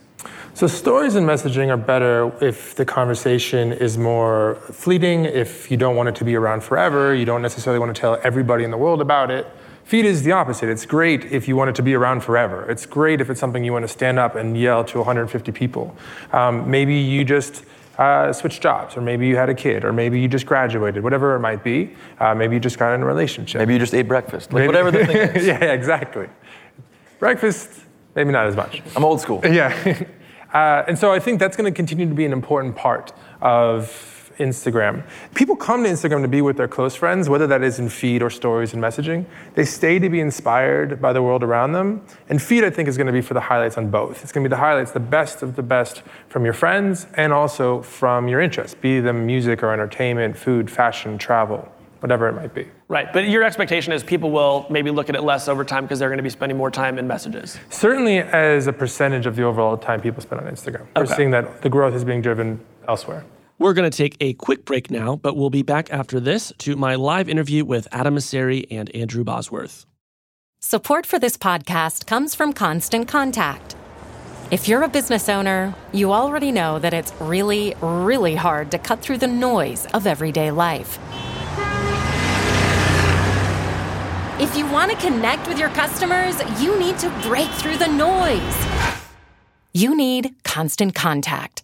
So 0.53 0.67
stories 0.67 1.15
and 1.15 1.27
messaging 1.27 1.69
are 1.69 1.77
better 1.77 2.31
if 2.43 2.75
the 2.75 2.85
conversation 2.85 3.73
is 3.73 3.97
more 3.97 4.55
fleeting, 4.71 5.25
if 5.25 5.71
you 5.71 5.77
don't 5.77 5.95
want 5.95 6.09
it 6.09 6.15
to 6.15 6.25
be 6.25 6.35
around 6.35 6.63
forever, 6.63 7.15
you 7.15 7.25
don't 7.25 7.41
necessarily 7.41 7.79
want 7.79 7.95
to 7.95 7.99
tell 7.99 8.19
everybody 8.23 8.63
in 8.63 8.71
the 8.71 8.77
world 8.77 9.01
about 9.01 9.31
it. 9.31 9.47
Feed 9.87 10.03
is 10.03 10.23
the 10.23 10.33
opposite. 10.33 10.67
It's 10.67 10.85
great 10.85 11.31
if 11.31 11.47
you 11.47 11.55
want 11.55 11.69
it 11.69 11.75
to 11.77 11.81
be 11.81 11.93
around 11.93 12.19
forever. 12.21 12.69
It's 12.69 12.85
great 12.85 13.21
if 13.21 13.29
it's 13.29 13.39
something 13.39 13.63
you 13.63 13.71
want 13.71 13.83
to 13.83 13.87
stand 13.87 14.19
up 14.19 14.35
and 14.35 14.57
yell 14.57 14.83
to 14.83 14.97
150 14.97 15.49
people. 15.53 15.95
Um, 16.33 16.69
maybe 16.69 16.93
you 16.93 17.23
just 17.23 17.63
uh, 17.97 18.33
switched 18.33 18.61
jobs, 18.61 18.97
or 18.97 19.01
maybe 19.01 19.27
you 19.27 19.37
had 19.37 19.47
a 19.47 19.55
kid, 19.55 19.85
or 19.85 19.93
maybe 19.93 20.19
you 20.19 20.27
just 20.27 20.45
graduated, 20.45 21.03
whatever 21.03 21.37
it 21.37 21.39
might 21.39 21.63
be. 21.63 21.95
Uh, 22.19 22.35
maybe 22.35 22.55
you 22.55 22.59
just 22.59 22.77
got 22.77 22.93
in 22.95 23.01
a 23.01 23.05
relationship. 23.05 23.59
Maybe 23.59 23.71
you 23.71 23.79
just 23.79 23.93
ate 23.93 24.09
breakfast. 24.09 24.51
Like 24.51 24.67
whatever 24.67 24.91
the 24.91 25.05
thing 25.05 25.15
is. 25.35 25.47
yeah, 25.47 25.71
exactly. 25.71 26.27
Breakfast, 27.19 27.69
maybe 28.13 28.33
not 28.33 28.45
as 28.45 28.57
much. 28.57 28.81
I'm 28.93 29.05
old 29.05 29.21
school. 29.21 29.39
Yeah. 29.45 30.03
uh, 30.53 30.83
and 30.89 30.99
so 30.99 31.13
I 31.13 31.19
think 31.19 31.39
that's 31.39 31.55
going 31.55 31.71
to 31.71 31.75
continue 31.75 32.09
to 32.09 32.13
be 32.13 32.25
an 32.25 32.33
important 32.33 32.75
part 32.75 33.13
of 33.41 34.16
Instagram. 34.37 35.03
People 35.33 35.55
come 35.55 35.83
to 35.83 35.89
Instagram 35.89 36.21
to 36.21 36.27
be 36.27 36.41
with 36.41 36.57
their 36.57 36.67
close 36.67 36.95
friends, 36.95 37.29
whether 37.29 37.47
that 37.47 37.63
is 37.63 37.79
in 37.79 37.89
feed 37.89 38.21
or 38.21 38.29
stories 38.29 38.73
and 38.73 38.81
messaging. 38.81 39.25
They 39.55 39.65
stay 39.65 39.99
to 39.99 40.09
be 40.09 40.19
inspired 40.19 41.01
by 41.01 41.13
the 41.13 41.21
world 41.21 41.43
around 41.43 41.73
them. 41.73 42.05
And 42.29 42.41
feed, 42.41 42.63
I 42.63 42.69
think, 42.69 42.87
is 42.87 42.97
going 42.97 43.07
to 43.07 43.13
be 43.13 43.21
for 43.21 43.33
the 43.33 43.41
highlights 43.41 43.77
on 43.77 43.89
both. 43.89 44.23
It's 44.23 44.31
going 44.31 44.43
to 44.43 44.49
be 44.49 44.51
the 44.51 44.59
highlights, 44.59 44.91
the 44.91 44.99
best 44.99 45.41
of 45.41 45.55
the 45.55 45.63
best 45.63 46.03
from 46.29 46.45
your 46.45 46.53
friends 46.53 47.07
and 47.15 47.33
also 47.33 47.81
from 47.81 48.27
your 48.27 48.41
interests, 48.41 48.75
be 48.75 48.99
them 48.99 49.25
music 49.25 49.63
or 49.63 49.73
entertainment, 49.73 50.37
food, 50.37 50.69
fashion, 50.69 51.17
travel, 51.17 51.71
whatever 51.99 52.27
it 52.29 52.33
might 52.33 52.53
be. 52.53 52.67
Right, 52.89 53.11
but 53.11 53.27
your 53.27 53.43
expectation 53.43 53.91
is 53.91 54.03
people 54.03 54.31
will 54.31 54.65
maybe 54.69 54.91
look 54.91 55.09
at 55.09 55.15
it 55.15 55.21
less 55.21 55.47
over 55.47 55.65
time 55.65 55.83
because 55.83 55.99
they're 55.99 56.09
going 56.09 56.17
to 56.17 56.23
be 56.23 56.29
spending 56.29 56.57
more 56.57 56.71
time 56.71 56.97
in 56.97 57.07
messages. 57.07 57.59
Certainly, 57.69 58.19
as 58.19 58.67
a 58.67 58.73
percentage 58.73 59.25
of 59.25 59.35
the 59.35 59.43
overall 59.43 59.77
time 59.77 59.99
people 59.99 60.21
spend 60.21 60.41
on 60.41 60.47
Instagram, 60.47 60.87
we're 60.95 61.05
seeing 61.05 61.31
that 61.31 61.61
the 61.61 61.69
growth 61.69 61.93
is 61.93 62.05
being 62.05 62.21
driven 62.21 62.63
elsewhere. 62.87 63.25
We're 63.59 63.73
going 63.73 63.89
to 63.89 63.97
take 63.97 64.15
a 64.19 64.33
quick 64.33 64.65
break 64.65 64.91
now, 64.91 65.15
but 65.15 65.35
we'll 65.35 65.49
be 65.49 65.63
back 65.63 65.91
after 65.91 66.19
this 66.19 66.53
to 66.59 66.75
my 66.75 66.93
live 66.93 67.27
interview 67.27 67.65
with 67.65 67.87
Adam 67.91 68.15
Mosseri 68.15 68.67
and 68.69 68.95
Andrew 68.95 69.23
Bosworth. 69.23 69.87
Support 70.59 71.07
for 71.07 71.17
this 71.17 71.37
podcast 71.37 72.05
comes 72.05 72.35
from 72.35 72.53
Constant 72.53 73.07
Contact. 73.07 73.75
If 74.51 74.67
you're 74.67 74.83
a 74.83 74.87
business 74.87 75.27
owner, 75.27 75.73
you 75.91 76.13
already 76.13 76.51
know 76.51 76.77
that 76.77 76.93
it's 76.93 77.11
really, 77.19 77.73
really 77.81 78.35
hard 78.35 78.69
to 78.71 78.77
cut 78.77 79.01
through 79.01 79.17
the 79.17 79.27
noise 79.27 79.87
of 79.87 80.05
everyday 80.05 80.51
life. 80.51 80.99
If 84.39 84.55
you 84.55 84.67
want 84.67 84.91
to 84.91 84.97
connect 84.97 85.47
with 85.47 85.57
your 85.57 85.69
customers, 85.69 86.35
you 86.61 86.77
need 86.79 86.99
to 86.99 87.09
break 87.23 87.49
through 87.49 87.77
the 87.77 87.87
noise. 87.87 88.67
You 89.73 89.95
need 89.95 90.35
Constant 90.43 90.93
Contact. 90.93 91.63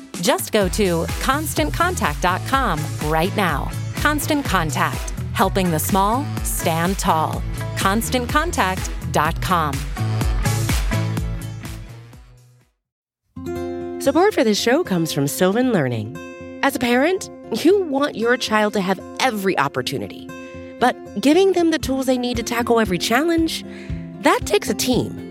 Just 0.15 0.51
go 0.51 0.67
to 0.69 1.05
constantcontact.com 1.21 2.79
right 3.09 3.35
now. 3.35 3.71
Constant 3.95 4.45
Contact, 4.45 5.13
helping 5.33 5.71
the 5.71 5.79
small 5.79 6.25
stand 6.43 6.99
tall. 6.99 7.41
ConstantContact.com. 7.77 9.73
Support 14.01 14.33
for 14.33 14.43
this 14.43 14.59
show 14.59 14.83
comes 14.83 15.13
from 15.13 15.27
Sylvan 15.27 15.71
Learning. 15.71 16.17
As 16.63 16.75
a 16.75 16.79
parent, 16.79 17.29
you 17.63 17.83
want 17.83 18.15
your 18.15 18.35
child 18.35 18.73
to 18.73 18.81
have 18.81 18.99
every 19.19 19.57
opportunity, 19.59 20.27
but 20.79 20.95
giving 21.21 21.53
them 21.53 21.69
the 21.69 21.77
tools 21.77 22.07
they 22.07 22.17
need 22.17 22.37
to 22.37 22.43
tackle 22.43 22.79
every 22.79 22.97
challenge, 22.97 23.63
that 24.21 24.39
takes 24.45 24.69
a 24.69 24.73
team. 24.73 25.30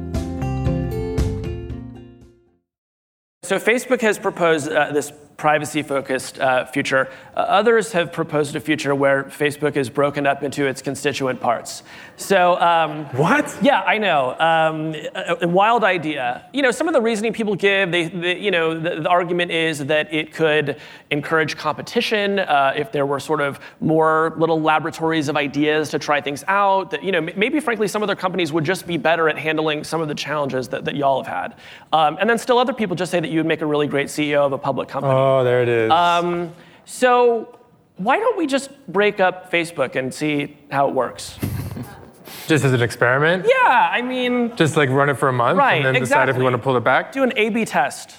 So 3.51 3.59
Facebook 3.59 3.99
has 3.99 4.17
proposed 4.17 4.69
uh, 4.69 4.93
this 4.93 5.11
privacy-focused 5.41 6.39
uh, 6.39 6.65
future. 6.65 7.09
Uh, 7.35 7.39
others 7.39 7.91
have 7.91 8.13
proposed 8.13 8.55
a 8.55 8.59
future 8.59 8.93
where 8.93 9.23
Facebook 9.23 9.75
is 9.75 9.89
broken 9.89 10.27
up 10.27 10.43
into 10.43 10.67
its 10.67 10.83
constituent 10.83 11.41
parts. 11.41 11.81
So 12.15 12.61
um, 12.61 13.05
What? 13.17 13.57
Yeah, 13.59 13.81
I 13.81 13.97
know. 13.97 14.39
Um, 14.39 14.93
a, 15.15 15.37
a 15.41 15.47
wild 15.47 15.83
idea. 15.83 16.45
You 16.53 16.61
know, 16.61 16.69
some 16.69 16.87
of 16.87 16.93
the 16.93 17.01
reasoning 17.01 17.33
people 17.33 17.55
give, 17.55 17.91
they, 17.91 18.07
they 18.09 18.37
you 18.37 18.51
know, 18.51 18.79
the, 18.79 19.01
the 19.01 19.09
argument 19.09 19.49
is 19.49 19.83
that 19.85 20.13
it 20.13 20.31
could 20.31 20.79
encourage 21.09 21.57
competition 21.57 22.37
uh, 22.37 22.73
if 22.77 22.91
there 22.91 23.07
were 23.07 23.19
sort 23.19 23.41
of 23.41 23.59
more 23.79 24.35
little 24.37 24.61
laboratories 24.61 25.27
of 25.27 25.37
ideas 25.37 25.89
to 25.89 25.97
try 25.97 26.21
things 26.21 26.43
out. 26.47 26.91
That 26.91 27.03
you 27.03 27.11
know, 27.11 27.21
maybe 27.21 27.59
frankly, 27.59 27.87
some 27.87 28.03
other 28.03 28.15
companies 28.15 28.53
would 28.53 28.63
just 28.63 28.85
be 28.85 28.97
better 28.97 29.27
at 29.27 29.39
handling 29.39 29.83
some 29.83 30.01
of 30.01 30.07
the 30.07 30.15
challenges 30.15 30.67
that, 30.67 30.85
that 30.85 30.95
y'all 30.95 31.23
have 31.23 31.33
had. 31.33 31.55
Um, 31.91 32.17
and 32.21 32.29
then 32.29 32.37
still, 32.37 32.59
other 32.59 32.73
people 32.73 32.95
just 32.95 33.09
say 33.09 33.19
that 33.19 33.31
you 33.31 33.39
would 33.39 33.47
make 33.47 33.61
a 33.61 33.65
really 33.65 33.87
great 33.87 34.07
CEO 34.07 34.45
of 34.45 34.53
a 34.53 34.57
public 34.59 34.87
company. 34.87 35.30
Oh, 35.31 35.43
there 35.45 35.61
it 35.63 35.69
is. 35.69 35.89
Um, 35.91 36.51
so 36.85 37.57
why 37.97 38.17
don't 38.19 38.37
we 38.37 38.45
just 38.47 38.69
break 38.87 39.19
up 39.21 39.49
Facebook 39.51 39.95
and 39.95 40.13
see 40.13 40.57
how 40.69 40.89
it 40.89 40.93
works? 40.93 41.39
Just 42.47 42.65
as 42.65 42.73
an 42.73 42.81
experiment? 42.81 43.45
Yeah, 43.47 43.89
I 43.91 44.01
mean, 44.01 44.53
Just 44.57 44.75
like 44.75 44.89
run 44.89 45.09
it 45.09 45.15
for 45.17 45.29
a 45.29 45.33
month 45.33 45.57
Right, 45.57 45.75
and 45.75 45.85
then 45.85 45.93
decide 45.93 46.23
if 46.23 46.35
exactly. 46.35 46.39
you 46.39 46.43
want 46.43 46.55
to 46.55 46.61
pull 46.61 46.75
it 46.75 46.83
back? 46.83 47.11
do 47.13 47.23
an 47.23 47.31
A/B 47.37 47.63
test. 47.65 48.17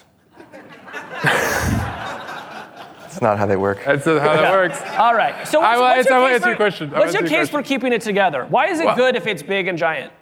That's 3.02 3.20
not 3.20 3.36
how 3.36 3.44
they 3.46 3.56
work. 3.56 3.84
That's 3.84 4.04
how 4.06 4.14
that 4.14 4.40
Yeah. 4.40 4.52
works. 4.52 4.80
All 4.96 5.14
right. 5.14 5.46
So 5.46 5.60
I 5.60 5.76
what's, 5.76 5.78
will 5.78 5.84
what's 5.84 5.98
answer- 5.98 6.12
I 6.12 6.16
your 6.16 6.20
will 6.22 6.28
case 6.28 6.34
answer 6.34 6.42
for, 6.44 6.48
your 6.48 6.56
question. 6.56 6.90
What's 6.92 7.12
your 7.12 7.22
answer 7.22 7.34
your 7.34 7.40
case 7.42 7.50
for 7.50 7.62
keeping 7.62 7.92
it 7.92 8.00
together? 8.00 8.46
Why 8.48 8.68
is 8.68 8.80
it 8.80 8.86
Well- 8.86 8.96
good 8.96 9.16
if 9.16 9.26
it's 9.26 9.42
big 9.42 9.68
and 9.68 9.76
giant? 9.76 10.12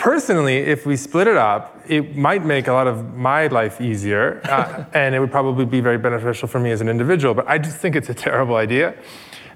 Personally, 0.00 0.56
if 0.56 0.86
we 0.86 0.96
split 0.96 1.26
it 1.26 1.36
up, 1.36 1.78
it 1.86 2.16
might 2.16 2.42
make 2.42 2.68
a 2.68 2.72
lot 2.72 2.86
of 2.86 3.14
my 3.14 3.48
life 3.48 3.82
easier, 3.82 4.40
uh, 4.44 4.86
and 4.94 5.14
it 5.14 5.20
would 5.20 5.30
probably 5.30 5.66
be 5.66 5.80
very 5.80 5.98
beneficial 5.98 6.48
for 6.48 6.58
me 6.58 6.70
as 6.70 6.80
an 6.80 6.88
individual. 6.88 7.34
But 7.34 7.46
I 7.46 7.58
just 7.58 7.76
think 7.76 7.94
it's 7.94 8.08
a 8.08 8.14
terrible 8.14 8.56
idea. 8.56 8.94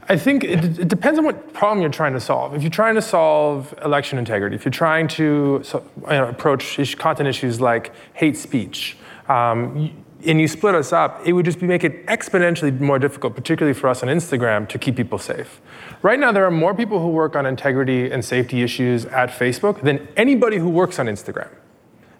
I 0.07 0.18
think 0.18 0.44
it, 0.44 0.80
it 0.80 0.88
depends 0.88 1.18
on 1.18 1.24
what 1.24 1.54
problem 1.54 1.80
you're 1.80 1.90
trying 1.90 2.12
to 2.12 2.20
solve. 2.20 2.54
If 2.54 2.61
you're 2.61 2.70
trying 2.70 2.94
to 2.96 3.00
solve 3.00 3.72
election 3.83 4.18
integrity, 4.18 4.54
if 4.54 4.66
you're 4.66 4.72
trying 4.72 5.09
to 5.09 5.62
so, 5.64 5.83
you 6.02 6.09
know, 6.09 6.28
approach 6.28 6.78
ish- 6.78 6.94
content 6.94 7.26
issues 7.26 7.59
like 7.59 7.94
hate 8.12 8.37
speech, 8.37 8.98
um, 9.28 10.04
and 10.26 10.40
you 10.42 10.48
split 10.48 10.74
us 10.74 10.92
up, 10.92 11.22
it 11.24 11.33
would 11.33 11.46
just 11.46 11.59
be, 11.59 11.66
make 11.66 11.85
it 11.85 12.07
exponentially 12.07 12.78
more 12.80 12.98
difficult, 12.98 13.35
particularly 13.35 13.72
for 13.72 13.88
us 13.88 14.02
on 14.02 14.11
Instagram, 14.11 14.68
to 14.68 14.78
keep 14.78 14.96
people 14.96 15.18
safe. 15.18 15.62
Right 16.04 16.20
now, 16.20 16.32
there 16.32 16.44
are 16.44 16.50
more 16.50 16.74
people 16.74 17.00
who 17.00 17.08
work 17.08 17.34
on 17.34 17.46
integrity 17.46 18.10
and 18.10 18.22
safety 18.22 18.60
issues 18.60 19.06
at 19.06 19.30
Facebook 19.30 19.80
than 19.80 20.06
anybody 20.18 20.58
who 20.58 20.68
works 20.68 20.98
on 20.98 21.06
Instagram. 21.06 21.48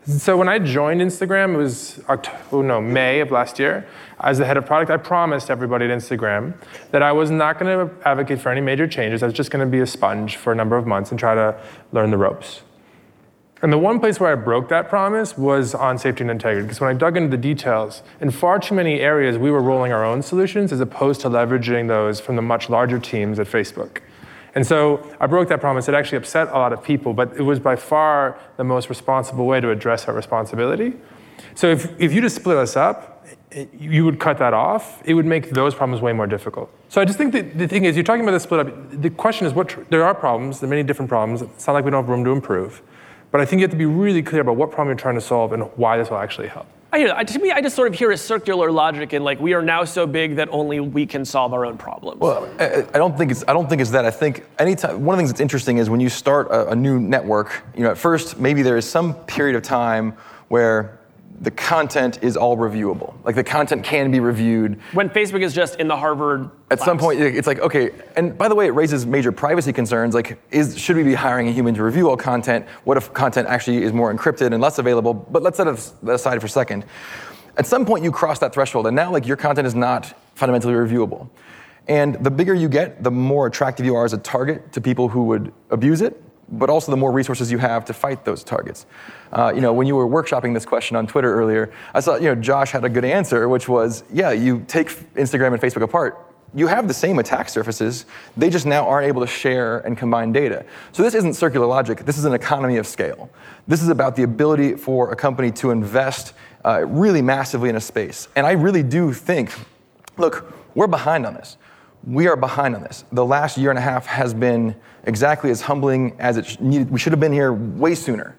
So 0.07 0.39
when 0.39 0.49
I 0.49 0.59
joined 0.59 1.03
Instagram, 1.03 1.53
it 1.53 1.59
was 1.59 2.01
October, 2.09 2.39
oh 2.53 2.63
no, 2.63 2.81
May 2.81 3.21
of 3.21 3.31
last 3.31 3.59
year. 3.59 3.87
As 4.21 4.39
the 4.39 4.47
head 4.47 4.57
of 4.57 4.65
product, 4.65 4.91
I 4.91 4.97
promised 4.97 5.51
everybody 5.51 5.85
at 5.85 5.91
Instagram 5.91 6.55
that 6.93 7.03
I 7.03 7.13
was 7.13 7.31
not 7.31 7.59
going 7.59 7.87
to 7.87 8.09
advocate 8.09 8.41
for 8.41 8.49
any 8.49 8.63
major 8.63 8.89
changes. 8.89 9.23
I 9.23 9.27
was 9.27 9.35
just 9.35 9.51
going 9.51 9.63
to 9.63 9.71
be 9.71 9.81
a 9.81 9.87
sponge 9.87 10.39
for 10.39 10.51
a 10.51 10.57
number 10.57 10.79
of 10.79 10.87
months 10.87 11.11
and 11.11 11.21
try 11.21 11.35
to 11.35 11.55
learn 11.93 12.11
the 12.11 12.17
ropes. 12.17 12.63
And 13.65 13.73
the 13.73 13.79
one 13.79 13.99
place 13.99 14.21
where 14.21 14.31
I 14.31 14.35
broke 14.35 14.69
that 14.69 14.91
promise 14.91 15.39
was 15.39 15.75
on 15.75 15.97
safety 15.97 16.23
and 16.23 16.31
integrity, 16.31 16.65
because 16.65 16.83
when 16.83 16.91
I 16.91 16.93
dug 16.93 17.17
into 17.17 17.31
the 17.31 17.39
details, 17.39 18.03
in 18.21 18.31
far 18.31 18.59
too 18.59 18.75
many 18.75 19.01
areas, 19.01 19.39
we 19.39 19.51
were 19.51 19.63
rolling 19.63 19.91
our 19.91 20.05
own 20.05 20.21
solutions 20.21 20.71
as 20.71 20.81
opposed 20.81 21.23
to 21.23 21.31
leveraging 21.31 21.89
those 21.89 22.21
from 22.21 22.37
the 22.37 22.43
much 22.43 22.69
larger 22.69 22.99
teams 22.99 23.39
at 23.39 23.47
Facebook. 23.47 24.03
And 24.55 24.67
so 24.67 25.11
I 25.19 25.27
broke 25.29 25.49
that 25.49 25.63
promise. 25.63 25.89
It 25.89 25.95
actually 25.95 26.19
upset 26.19 26.49
a 26.49 26.59
lot 26.59 26.75
of 26.75 26.85
people, 26.85 27.15
but 27.15 27.35
it 27.39 27.41
was 27.41 27.59
by 27.59 27.75
far 27.75 28.39
the 28.59 28.65
most 28.65 28.91
responsible 28.91 29.47
way 29.47 29.63
to 29.63 29.71
address 29.71 30.09
our 30.09 30.15
responsibility. 30.15 30.93
So 31.55 31.71
if, 31.71 31.99
if 31.99 32.13
you 32.13 32.21
just 32.21 32.37
split 32.37 32.59
us 32.59 32.77
up, 32.77 33.27
you 33.73 34.05
would 34.05 34.21
cut 34.21 34.37
that 34.41 34.53
off, 34.53 35.01
it 35.07 35.15
would 35.15 35.25
make 35.25 35.53
those 35.53 35.75
problems 35.75 36.03
way 36.03 36.13
more 36.13 36.27
difficult. 36.27 36.71
So 36.91 37.01
I 37.01 37.07
just 37.07 37.17
think 37.17 37.33
that 37.33 37.57
the 37.57 37.67
thing 37.67 37.87
is, 37.87 37.97
you're 37.97 38.05
talking 38.05 38.25
about 38.25 38.33
the 38.33 38.41
split 38.41 38.61
up. 38.61 39.01
The 39.01 39.09
question 39.09 39.47
is, 39.47 39.55
what 39.55 39.71
tr- 39.71 39.81
there 39.89 40.05
are 40.05 40.15
problems, 40.15 40.61
there 40.61 40.69
are 40.69 40.71
many 40.71 40.83
different 40.83 41.09
problems. 41.09 41.41
It's 41.41 41.67
not 41.67 41.73
like 41.73 41.87
we 41.87 41.91
don't 41.91 42.03
have 42.03 42.11
room 42.11 42.25
to 42.27 42.31
improve. 42.31 42.83
But 43.35 43.41
I 43.41 43.47
think 43.47 43.59
you 43.59 43.65
have 43.65 43.73
to 43.73 43.77
be 43.77 43.85
really 43.85 44.23
clear 44.23 44.43
about 44.43 44.55
what 44.55 44.71
problem 44.71 44.91
you're 44.91 44.97
trying 44.97 45.17
to 45.17 45.21
solve 45.21 45.53
and 45.53 45.65
why 45.75 45.99
this 45.99 46.09
will 46.09 46.19
actually 46.19 46.47
help. 46.47 46.69
I 46.93 46.99
hear 46.99 47.09
that. 47.09 47.27
To 47.27 47.39
me, 47.41 47.51
I 47.51 47.61
just 47.61 47.75
sort 47.75 47.89
of 47.89 47.99
hear 47.99 48.13
a 48.13 48.17
circular 48.17 48.71
logic 48.71 49.13
in 49.13 49.25
like 49.25 49.41
we 49.41 49.55
are 49.55 49.61
now 49.61 49.83
so 49.83 50.07
big 50.07 50.37
that 50.37 50.49
only 50.53 50.79
we 50.79 51.05
can 51.05 51.25
solve 51.25 51.53
our 51.53 51.67
own 51.67 51.77
problems. 51.77 52.21
Well, 52.21 52.49
I, 52.61 52.87
I 52.95 52.99
don't 52.99 53.19
think 53.19 53.33
it's 53.33 53.43
I 53.49 53.53
don't 53.53 53.69
think 53.69 53.81
it's 53.81 53.91
that. 53.91 54.05
I 54.05 54.13
think 54.13 54.45
anytime 54.61 55.05
one 55.05 55.15
of 55.15 55.19
the 55.19 55.23
things 55.23 55.31
that's 55.31 55.41
interesting 55.41 55.79
is 55.79 55.91
when 55.91 55.99
you 55.99 56.09
start 56.09 56.47
a, 56.53 56.71
a 56.71 56.77
new 56.77 57.01
network. 57.01 57.65
You 57.77 57.83
know, 57.83 57.91
at 57.91 57.99
first 57.99 58.39
maybe 58.39 58.63
there 58.63 58.77
is 58.77 58.89
some 58.89 59.15
period 59.25 59.57
of 59.57 59.65
time 59.65 60.13
where 60.47 61.01
the 61.41 61.51
content 61.51 62.21
is 62.23 62.37
all 62.37 62.57
reviewable. 62.57 63.15
Like 63.25 63.35
the 63.35 63.45
content 63.45 63.85
can 63.85 64.11
be 64.11 64.21
reviewed. 64.21 64.81
when 64.93 65.11
Facebook 65.11 65.43
is 65.43 65.53
just 65.53 65.81
in 65.81 65.89
the 65.89 65.97
Harvard. 65.97 66.49
At 66.71 66.81
some 66.81 66.99
point, 66.99 67.21
it's 67.21 67.47
like 67.47 67.59
okay. 67.61 67.91
And 68.17 68.37
by 68.37 68.49
the 68.49 68.55
way, 68.55 68.67
it 68.67 68.71
raises 68.71 69.05
major 69.05 69.33
privacy 69.33 69.73
concerns. 69.73 70.15
Like, 70.15 70.39
is 70.51 70.79
should 70.79 70.97
we 70.97 71.03
be 71.03 71.15
hiring 71.15 71.49
a 71.49 71.53
human 71.53 71.75
to 71.75 71.83
review 71.83 72.09
all 72.09 72.17
content? 72.17 72.67
What 72.85 72.97
if 72.97 73.13
content 73.13 73.49
actually 73.49 73.83
is 73.83 73.93
more 73.93 74.15
encrypted 74.15 74.53
and 74.53 74.61
less 74.61 74.79
available? 74.79 75.13
But 75.15 75.43
let's 75.43 75.57
set 75.57 75.65
that 75.67 76.15
aside 76.15 76.41
for 76.41 76.47
a 76.47 76.51
second. 76.51 76.85
At 77.57 77.67
some 77.67 77.87
point, 77.87 78.03
you 78.03 78.11
cross 78.11 78.39
that 78.41 78.53
threshold, 78.53 78.87
and 78.87 78.97
now 78.97 79.13
like 79.13 79.27
your 79.27 79.37
content 79.37 79.67
is 79.67 79.75
not 79.75 80.19
fundamentally 80.35 80.75
reviewable. 80.75 81.29
And 81.87 82.15
the 82.25 82.31
bigger 82.31 82.55
you 82.55 82.69
get, 82.69 83.03
the 83.03 83.11
more 83.11 83.47
attractive 83.47 83.85
you 83.85 83.95
are 83.95 84.05
as 84.05 84.13
a 84.13 84.19
target 84.19 84.73
to 84.73 84.81
people 84.81 85.09
who 85.09 85.25
would 85.25 85.53
abuse 85.71 86.01
it, 86.01 86.21
but 86.49 86.71
also 86.71 86.91
the 86.91 86.97
more 86.97 87.13
resources 87.13 87.51
you 87.53 87.59
have 87.59 87.85
to 87.87 87.93
fight 87.93 88.25
those 88.25 88.43
targets. 88.43 88.87
Uh, 89.35 89.53
you 89.53 89.61
know, 89.61 89.73
when 89.73 89.87
you 89.87 89.97
were 89.97 90.07
workshopping 90.07 90.55
this 90.55 90.65
question 90.65 90.97
on 90.97 91.07
Twitter 91.07 91.35
earlier, 91.35 91.73
I 91.93 92.01
saw, 92.01 92.15
you 92.17 92.33
know, 92.33 92.37
Josh 92.37 92.71
had 92.71 92.85
a 92.85 92.89
good 92.89 93.05
answer, 93.05 93.49
which 93.49 93.69
was, 93.69 94.05
yeah, 94.13 94.31
you 94.31 94.65
take 94.69 94.89
Instagram 95.15 95.53
and 95.53 95.61
Facebook 95.61 95.83
apart, 95.83 96.25
you 96.55 96.69
have 96.69 96.87
the 96.87 96.95
same 96.95 97.19
attack 97.19 97.49
surfaces. 97.49 98.07
They 98.37 98.49
just 98.49 98.65
now 98.65 98.87
aren't 98.87 99.09
able 99.09 99.21
to 99.23 99.27
share 99.27 99.79
and 99.81 99.99
combine 99.99 100.33
data. 100.33 100.65
So 100.93 101.03
this 101.03 101.15
isn't 101.15 101.35
circular 101.35 101.67
logic. 101.67 102.05
This 102.05 102.17
is 102.17 102.25
an 102.25 102.33
economy 102.33 102.77
of 102.77 102.87
scale. 102.87 103.29
This 103.67 103.83
is 103.83 103.89
about 103.89 104.15
the 104.15 104.23
ability 104.23 104.77
for 104.77 105.11
a 105.11 105.17
company 105.17 105.51
to 105.53 105.73
invest 105.73 106.33
uh, 106.65 106.87
really 106.87 107.23
massively 107.23 107.71
in 107.71 107.77
a 107.77 107.81
space. 107.81 108.29
And 108.37 108.47
I 108.47 108.53
really 108.53 108.85
do 108.85 109.13
think, 109.13 109.53
look, 110.17 110.55
we're 110.77 110.87
behind 110.87 111.27
on 111.27 111.35
this. 111.35 111.57
We 112.05 112.29
are 112.29 112.37
behind 112.37 112.77
on 112.77 112.83
this. 112.83 113.05
The 113.11 113.25
last 113.25 113.59
year 113.59 113.71
and 113.71 113.79
a 113.79 113.83
half 113.83 114.07
has 114.07 114.33
been 114.33 114.77
exactly 115.05 115.51
as 115.51 115.61
humbling 115.61 116.15
as 116.21 116.37
it 116.37 116.61
needed. 116.61 116.91
We 116.91 117.01
should 117.01 117.13
have 117.13 117.21
been 117.21 117.33
here 117.33 117.53
way 117.53 117.97
sooner. 117.97 118.37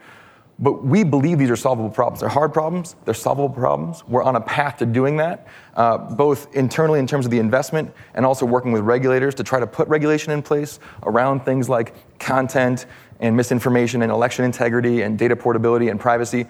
But 0.58 0.86
we 0.86 1.04
believe 1.04 1.38
these 1.38 1.50
are 1.50 1.58
solvable 1.58 1.89
problems. 1.89 2.22
They're 2.22 2.30
hard 2.30 2.54
problems, 2.54 2.96
they're 3.04 3.13
solvable 3.13 3.50
problems. 3.50 4.06
We're 4.08 4.24
on 4.24 4.38
a 4.38 4.41
path 4.41 4.78
to 4.78 4.86
doing 4.86 5.18
that, 5.18 5.48
uh, 5.76 5.98
both 5.98 6.56
internally 6.56 7.00
in 7.00 7.08
terms 7.08 7.26
of 7.26 7.32
the 7.32 7.39
investment 7.39 7.94
and 8.13 8.26
also 8.26 8.46
working 8.46 8.72
with 8.72 8.84
regulators 8.84 9.36
to 9.36 9.44
try 9.44 9.60
to 9.60 9.68
put 9.68 9.88
regulation 9.89 10.32
in 10.32 10.41
place 10.41 10.80
around 11.04 11.41
things 11.44 11.68
like 11.68 11.94
content 12.20 12.86
and 13.20 13.36
misinformation 13.36 14.02
and 14.02 14.12
election 14.12 14.46
integrity 14.46 15.02
and 15.02 15.20
data 15.20 15.36
portability 15.36 15.89
and 15.89 16.00
privacy. 16.00 16.46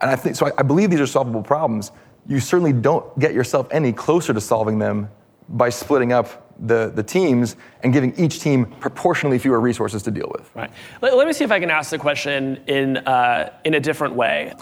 And 0.00 0.10
I 0.10 0.16
think 0.16 0.36
so 0.36 0.46
I, 0.46 0.52
I 0.56 0.62
believe 0.62 0.90
these 0.90 1.00
are 1.00 1.06
solvable 1.06 1.42
problems. 1.42 1.92
You 2.26 2.40
certainly 2.40 2.72
don't 2.72 3.18
get 3.18 3.34
yourself 3.34 3.68
any 3.70 3.92
closer 3.92 4.32
to 4.32 4.40
solving 4.40 4.78
them 4.78 5.10
by 5.50 5.68
splitting 5.68 6.12
up 6.12 6.49
the, 6.66 6.92
the 6.94 7.02
teams 7.02 7.56
and 7.82 7.92
giving 7.92 8.14
each 8.18 8.40
team 8.40 8.66
proportionally 8.66 9.38
fewer 9.38 9.60
resources 9.60 10.02
to 10.02 10.10
deal 10.10 10.30
with. 10.36 10.50
Right. 10.54 10.70
Let, 11.00 11.16
let 11.16 11.26
me 11.26 11.32
see 11.32 11.44
if 11.44 11.50
I 11.50 11.60
can 11.60 11.70
ask 11.70 11.90
the 11.90 11.98
question 11.98 12.60
in, 12.66 12.98
uh, 12.98 13.52
in 13.64 13.74
a 13.74 13.80
different 13.80 14.14
way. 14.14 14.54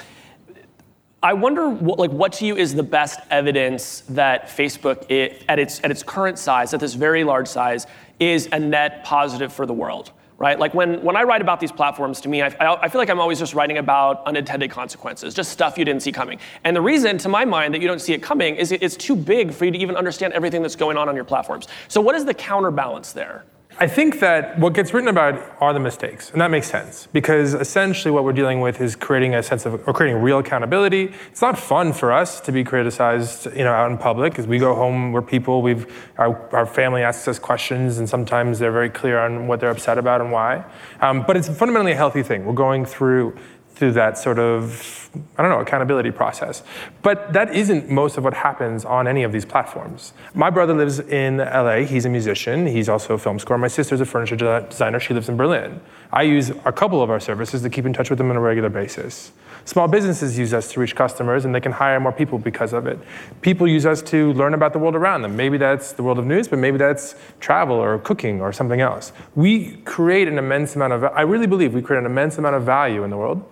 I 1.21 1.33
wonder, 1.33 1.69
what, 1.69 1.99
like, 1.99 2.13
what 2.13 2.33
to 2.35 2.47
you 2.47 2.57
is 2.57 2.75
the 2.75 2.83
best 2.85 3.19
evidence 3.31 4.03
that 4.11 4.47
Facebook, 4.47 5.11
it, 5.11 5.45
at, 5.49 5.59
its, 5.59 5.83
at 5.83 5.91
its 5.91 6.05
current 6.05 6.39
size, 6.39 6.73
at 6.73 6.81
this 6.81 6.95
very 6.95 7.25
large 7.25 7.49
size, 7.49 7.89
is 8.21 8.49
a 8.53 8.59
net 8.59 9.03
positive 9.03 9.53
for 9.53 9.67
the 9.67 9.73
world? 9.75 10.13
Right? 10.39 10.59
Like 10.59 10.73
when, 10.73 11.03
when 11.03 11.17
I 11.17 11.25
write 11.25 11.43
about 11.43 11.59
these 11.59 11.73
platforms, 11.73 12.21
to 12.21 12.29
me, 12.29 12.43
I, 12.43 12.47
I, 12.61 12.89
feel 12.89 13.01
like 13.01 13.11
I'm 13.11 13.21
always 13.21 13.41
just 13.41 13.55
writing 13.55 13.79
about 13.79 14.25
unintended 14.25 14.71
consequences, 14.71 15.35
just 15.35 15.51
stuff 15.51 15.77
you 15.77 15.85
didn't 15.85 16.03
see 16.03 16.13
coming. 16.13 16.39
And 16.63 16.77
the 16.77 16.81
reason, 16.81 17.19
to 17.19 17.29
my 17.29 17.45
mind, 17.45 17.75
that 17.75 17.83
you 17.83 17.89
don't 17.89 18.01
see 18.01 18.13
it 18.13 18.23
coming 18.23 18.55
is 18.55 18.71
it, 18.71 18.83
it's 18.83 18.97
too 18.97 19.17
big 19.17 19.53
for 19.53 19.65
you 19.65 19.73
to 19.73 19.79
even 19.79 19.97
understand 19.97 20.33
everything 20.33 20.63
that's 20.63 20.77
going 20.77 20.97
on 20.97 21.09
on 21.09 21.17
your 21.17 21.25
platforms. 21.25 21.67
So 21.89 22.01
what 22.01 22.15
is 22.15 22.25
the 22.25 22.35
counterbalance 22.35 23.13
there? 23.13 23.45
I 23.81 23.87
think 23.87 24.19
that 24.19 24.59
what 24.59 24.73
gets 24.73 24.93
written 24.93 25.09
about 25.09 25.41
are 25.61 25.73
the 25.73 25.79
mistakes, 25.79 26.33
and 26.33 26.41
that 26.41 26.51
makes 26.51 26.69
sense 26.69 27.07
because 27.13 27.55
essentially 27.55 28.11
what 28.11 28.25
we're 28.25 28.33
dealing 28.33 28.61
with 28.61 28.81
is 28.81 28.97
creating 28.97 29.37
a 29.37 29.43
sense 29.43 29.67
of 29.67 29.87
or 29.87 29.93
creating 29.93 30.21
real 30.21 30.39
accountability. 30.39 31.13
It's 31.31 31.43
not 31.43 31.57
fun 31.57 31.93
for 31.93 32.13
us 32.13 32.41
to 32.41 32.51
be 32.51 32.65
criticized, 32.65 33.47
you 33.47 33.63
know, 33.63 33.73
out 33.73 33.89
in 33.89 33.97
public 33.97 34.33
because 34.33 34.49
we 34.49 34.59
go 34.59 34.75
home, 34.75 35.13
we're 35.13 35.23
people, 35.23 35.63
we've 35.63 35.87
our, 36.19 36.53
our, 36.53 36.67
family 36.67 37.03
asks 37.03 37.29
us 37.29 37.39
questions, 37.39 37.99
and 37.99 38.09
sometimes 38.09 38.59
they're 38.59 38.73
very 38.73 38.91
clear 38.91 39.21
on 39.21 39.47
what 39.47 39.61
they're 39.61 39.71
upset 39.71 39.97
about 39.97 40.21
and 40.21 40.33
why. 40.33 40.65
Um, 41.01 41.23
but 41.25 41.37
it's 41.37 41.49
fundamentally 41.49 41.93
a 41.93 41.97
healthy 41.97 42.25
thing. 42.25 42.47
We're 42.47 42.55
going 42.55 42.85
through 42.85 43.37
through 43.79 43.93
that 43.93 44.19
sort 44.19 44.41
of, 44.41 45.09
I 45.39 45.43
don't 45.43 45.53
know, 45.53 45.61
accountability 45.61 46.11
process. 46.11 46.65
But 47.03 47.33
that 47.33 47.55
isn't 47.55 47.89
most 47.89 48.17
of 48.17 48.25
what 48.25 48.35
happens 48.35 48.85
on 48.85 49.07
any 49.07 49.23
of 49.23 49.31
these 49.31 49.45
platforms. 49.45 50.13
My 50.35 50.51
brother 50.51 50.75
lives 50.75 50.99
in 50.99 51.39
LA. 51.39 51.83
He's 51.83 52.05
a 52.05 52.09
musician. 52.09 52.67
He's 52.67 52.89
also 52.89 53.15
a 53.15 53.19
film 53.19 53.39
score. 53.39 53.57
My 53.57 53.69
sister's 53.69 54.01
a 54.01 54.05
furniture 54.05 54.67
designer. 54.69 54.99
She 54.99 55.15
lives 55.15 55.29
in 55.29 55.37
Berlin. 55.37 55.81
I 56.13 56.23
use 56.23 56.51
a 56.65 56.73
couple 56.73 57.03
of 57.03 57.11
our 57.11 57.21
services 57.21 57.63
to 57.63 57.71
keep 57.71 57.87
in 57.87 57.93
touch 57.93 58.11
with 58.11 58.19
them 58.19 58.31
on 58.31 58.37
a 58.37 58.41
regular 58.41 58.69
basis. 58.69 59.31
Small 59.65 59.87
businesses 59.87 60.39
use 60.39 60.55
us 60.55 60.73
to 60.73 60.81
reach 60.81 60.97
customers 60.97 61.45
and 61.45 61.55
they 61.55 61.61
can 61.61 61.73
hire 61.73 62.01
more 62.01 62.13
people 62.13 62.39
because 62.39 62.73
of 62.73 62.87
it. 62.87 62.99
People 63.43 63.69
use 63.69 63.85
us 63.85 64.01
to 64.03 64.33
learn 64.33 64.55
about 64.55 64.73
the 64.73 64.79
world 64.79 64.97
around 64.97 65.23
them. 65.23 65.37
Maybe 65.37 65.59
that's 65.59 65.93
the 65.93 66.03
world 66.03 66.19
of 66.19 66.27
news, 66.27 66.49
but 66.49 66.59
maybe 66.59 66.79
that's 66.79 67.15
travel 67.39 67.77
or 67.77 67.99
cooking 67.99 68.41
or 68.41 68.53
something 68.53 68.81
else. 68.81 69.13
We 69.35 69.77
create 69.85 70.27
an 70.27 70.39
immense 70.39 70.75
amount 70.75 70.95
of, 70.95 71.05
I 71.05 71.21
really 71.21 71.47
believe 71.47 71.75
we 71.75 71.83
create 71.83 72.01
an 72.01 72.07
immense 72.07 72.39
amount 72.39 72.57
of 72.57 72.63
value 72.63 73.05
in 73.05 73.11
the 73.11 73.19
world. 73.19 73.45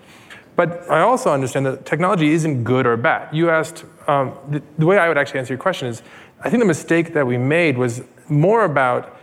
But 0.57 0.91
I 0.91 1.01
also 1.01 1.31
understand 1.31 1.67
that 1.67 1.85
technology 1.85 2.33
isn't 2.33 2.65
good 2.65 2.87
or 2.87 2.97
bad. 2.97 3.35
You 3.35 3.51
asked, 3.51 3.85
um, 4.09 4.37
the, 4.49 4.63
the, 4.79 4.87
way 4.87 4.99
I 4.99 5.07
would 5.07 5.19
actually 5.19 5.41
answer 5.41 5.53
your 5.53 5.61
question 5.61 5.87
is 5.87 6.03
I 6.41 6.49
think 6.49 6.63
the 6.63 6.67
mistake 6.67 7.13
that 7.13 7.27
we 7.27 7.37
made 7.37 7.77
was 7.77 8.03
more 8.29 8.65
about 8.65 9.17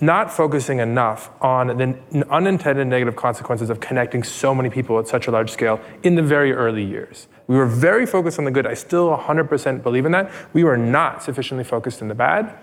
not 0.00 0.30
focusing 0.30 0.78
enough 0.78 1.30
on 1.42 1.66
the 1.66 2.26
unintended 2.30 2.86
negative 2.86 3.16
consequences 3.16 3.68
of 3.68 3.80
connecting 3.80 4.22
so 4.22 4.54
many 4.54 4.70
people 4.70 4.98
at 4.98 5.08
such 5.08 5.26
a 5.26 5.30
large 5.30 5.50
scale 5.50 5.80
in 6.04 6.14
the 6.14 6.22
very 6.22 6.52
early 6.52 6.84
years. 6.84 7.26
We 7.48 7.56
were 7.56 7.66
very 7.66 8.06
focused 8.06 8.38
on 8.38 8.44
the 8.44 8.50
good. 8.52 8.66
I 8.66 8.74
still 8.74 9.16
100% 9.16 9.82
believe 9.82 10.06
in 10.06 10.12
that. 10.12 10.30
We 10.52 10.62
were 10.62 10.76
not 10.76 11.22
sufficiently 11.22 11.64
focused 11.64 12.00
on 12.00 12.08
the 12.08 12.14
bad. 12.14 12.56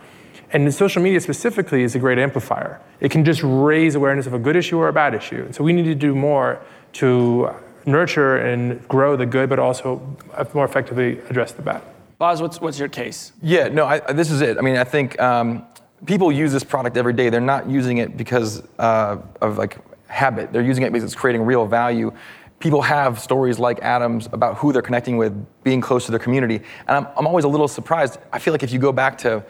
And 0.52 0.72
social 0.74 1.02
media 1.02 1.20
specifically 1.20 1.84
is 1.84 1.96
a 1.96 2.00
great 2.00 2.20
amplifier. 2.20 2.80
It 3.00 3.12
can 3.12 3.26
just 3.26 3.42
raise 3.44 3.96
awareness 3.96 4.28
of 4.28 4.34
a 4.34 4.40
good 4.40 4.56
issue 4.56 4.78
or 4.78 4.88
a 4.88 4.94
bad 4.94 5.14
issue. 5.14 5.44
And 5.46 5.56
so 5.56 5.64
we 5.64 5.74
need 5.74 5.86
to 5.86 5.96
do 5.96 6.16
more 6.16 6.62
to 6.94 7.54
nurture 7.86 8.38
and 8.38 8.86
grow 8.88 9.16
the 9.16 9.26
good, 9.26 9.50
but 9.50 9.60
also 9.60 10.02
more 10.54 10.66
effectively 10.66 11.20
address 11.30 11.52
the 11.52 11.62
bad. 11.62 11.82
Boz, 12.18 12.42
what's, 12.42 12.62
what's 12.62 12.80
your 12.80 12.88
case? 12.88 13.34
Yeah, 13.42 13.68
no, 13.68 13.86
I, 13.86 14.00
this 14.14 14.32
is 14.32 14.42
it. 14.42 14.58
I 14.58 14.62
mean, 14.62 14.78
I 14.78 14.84
think 14.84 15.20
um, 15.20 15.66
people 16.06 16.32
use 16.32 16.52
this 16.52 16.64
product 16.64 16.98
every 16.98 17.14
day. 17.14 17.30
They're 17.30 17.42
not 17.42 17.70
using 17.70 17.98
it 17.98 18.16
because 18.16 18.64
uh, 18.80 19.18
of 19.42 19.58
like 19.58 19.78
habit. 20.08 20.54
They're 20.54 20.62
using 20.62 20.84
it 20.84 20.92
because 20.92 21.04
it's 21.04 21.16
creating 21.16 21.42
real 21.42 21.66
value. 21.66 22.14
People 22.60 22.82
have 22.82 23.20
stories 23.20 23.60
like 23.60 23.82
Adam's 23.82 24.28
about 24.28 24.58
who 24.58 24.72
they're 24.72 24.82
connecting 24.82 25.18
with, 25.18 25.34
being 25.64 25.82
close 25.82 26.06
to 26.06 26.12
their 26.12 26.20
community. 26.20 26.62
And 26.88 26.98
I'm, 26.98 27.08
I'm 27.18 27.28
always 27.28 27.46
a 27.46 27.50
little 27.50 27.68
surprised. 27.68 28.20
I 28.32 28.40
feel 28.40 28.54
like 28.54 28.64
if 28.64 28.72
you 28.72 28.80
go 28.80 28.92
back 28.92 29.18
to 29.20 29.44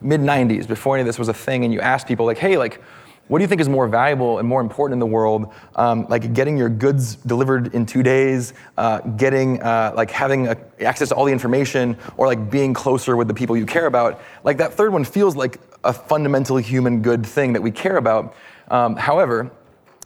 mid 0.00 0.20
90s, 0.20 0.68
before 0.68 0.94
any 0.94 1.00
of 1.00 1.06
this 1.06 1.18
was 1.18 1.28
a 1.28 1.34
thing, 1.34 1.64
and 1.64 1.72
you 1.72 1.80
ask 1.80 2.06
people, 2.06 2.26
like, 2.26 2.38
hey, 2.38 2.56
like, 2.56 2.80
what 3.28 3.38
do 3.38 3.42
you 3.42 3.48
think 3.48 3.60
is 3.60 3.68
more 3.68 3.88
valuable 3.88 4.38
and 4.38 4.46
more 4.46 4.60
important 4.60 4.94
in 4.94 4.98
the 4.98 5.06
world? 5.06 5.52
Um, 5.76 6.06
like 6.08 6.34
getting 6.34 6.58
your 6.58 6.68
goods 6.68 7.16
delivered 7.16 7.74
in 7.74 7.86
two 7.86 8.02
days, 8.02 8.52
uh, 8.76 9.00
getting 9.00 9.62
uh, 9.62 9.92
like 9.96 10.10
having 10.10 10.48
a, 10.48 10.56
access 10.80 11.08
to 11.08 11.14
all 11.14 11.24
the 11.24 11.32
information, 11.32 11.96
or 12.16 12.26
like 12.26 12.50
being 12.50 12.74
closer 12.74 13.16
with 13.16 13.28
the 13.28 13.34
people 13.34 13.56
you 13.56 13.64
care 13.66 13.86
about. 13.86 14.20
Like 14.42 14.58
that 14.58 14.74
third 14.74 14.92
one 14.92 15.04
feels 15.04 15.36
like 15.36 15.58
a 15.84 15.92
fundamentally 15.92 16.62
human 16.62 17.00
good 17.00 17.24
thing 17.24 17.54
that 17.54 17.62
we 17.62 17.70
care 17.70 17.96
about. 17.96 18.34
Um, 18.68 18.96
however, 18.96 19.50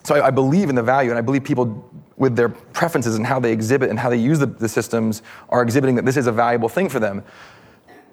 so 0.05 0.15
I, 0.15 0.29
I, 0.29 0.31
believe 0.31 0.69
in 0.69 0.75
the 0.75 0.83
value, 0.83 1.11
and 1.11 1.19
I 1.19 1.23
believe 1.23 1.45
people 1.45 1.89
with 2.17 2.35
their 2.35 2.49
preferences 2.49 3.17
and 3.17 3.27
how 3.27 3.39
they 3.39 3.53
exhibit 3.53 3.91
and 3.91 3.99
how 3.99 4.11
they 4.11 4.17
use 4.17 4.39
the, 4.39 4.47
the 4.47 4.69
systems 4.69 5.23
are 5.49 5.63
exhibiting 5.63 5.95
that 5.95 6.05
this 6.05 6.17
is 6.17 6.27
a 6.27 6.33
valuable 6.33 6.69
thing 6.69 6.89
for 6.89 6.99
them. 6.99 7.23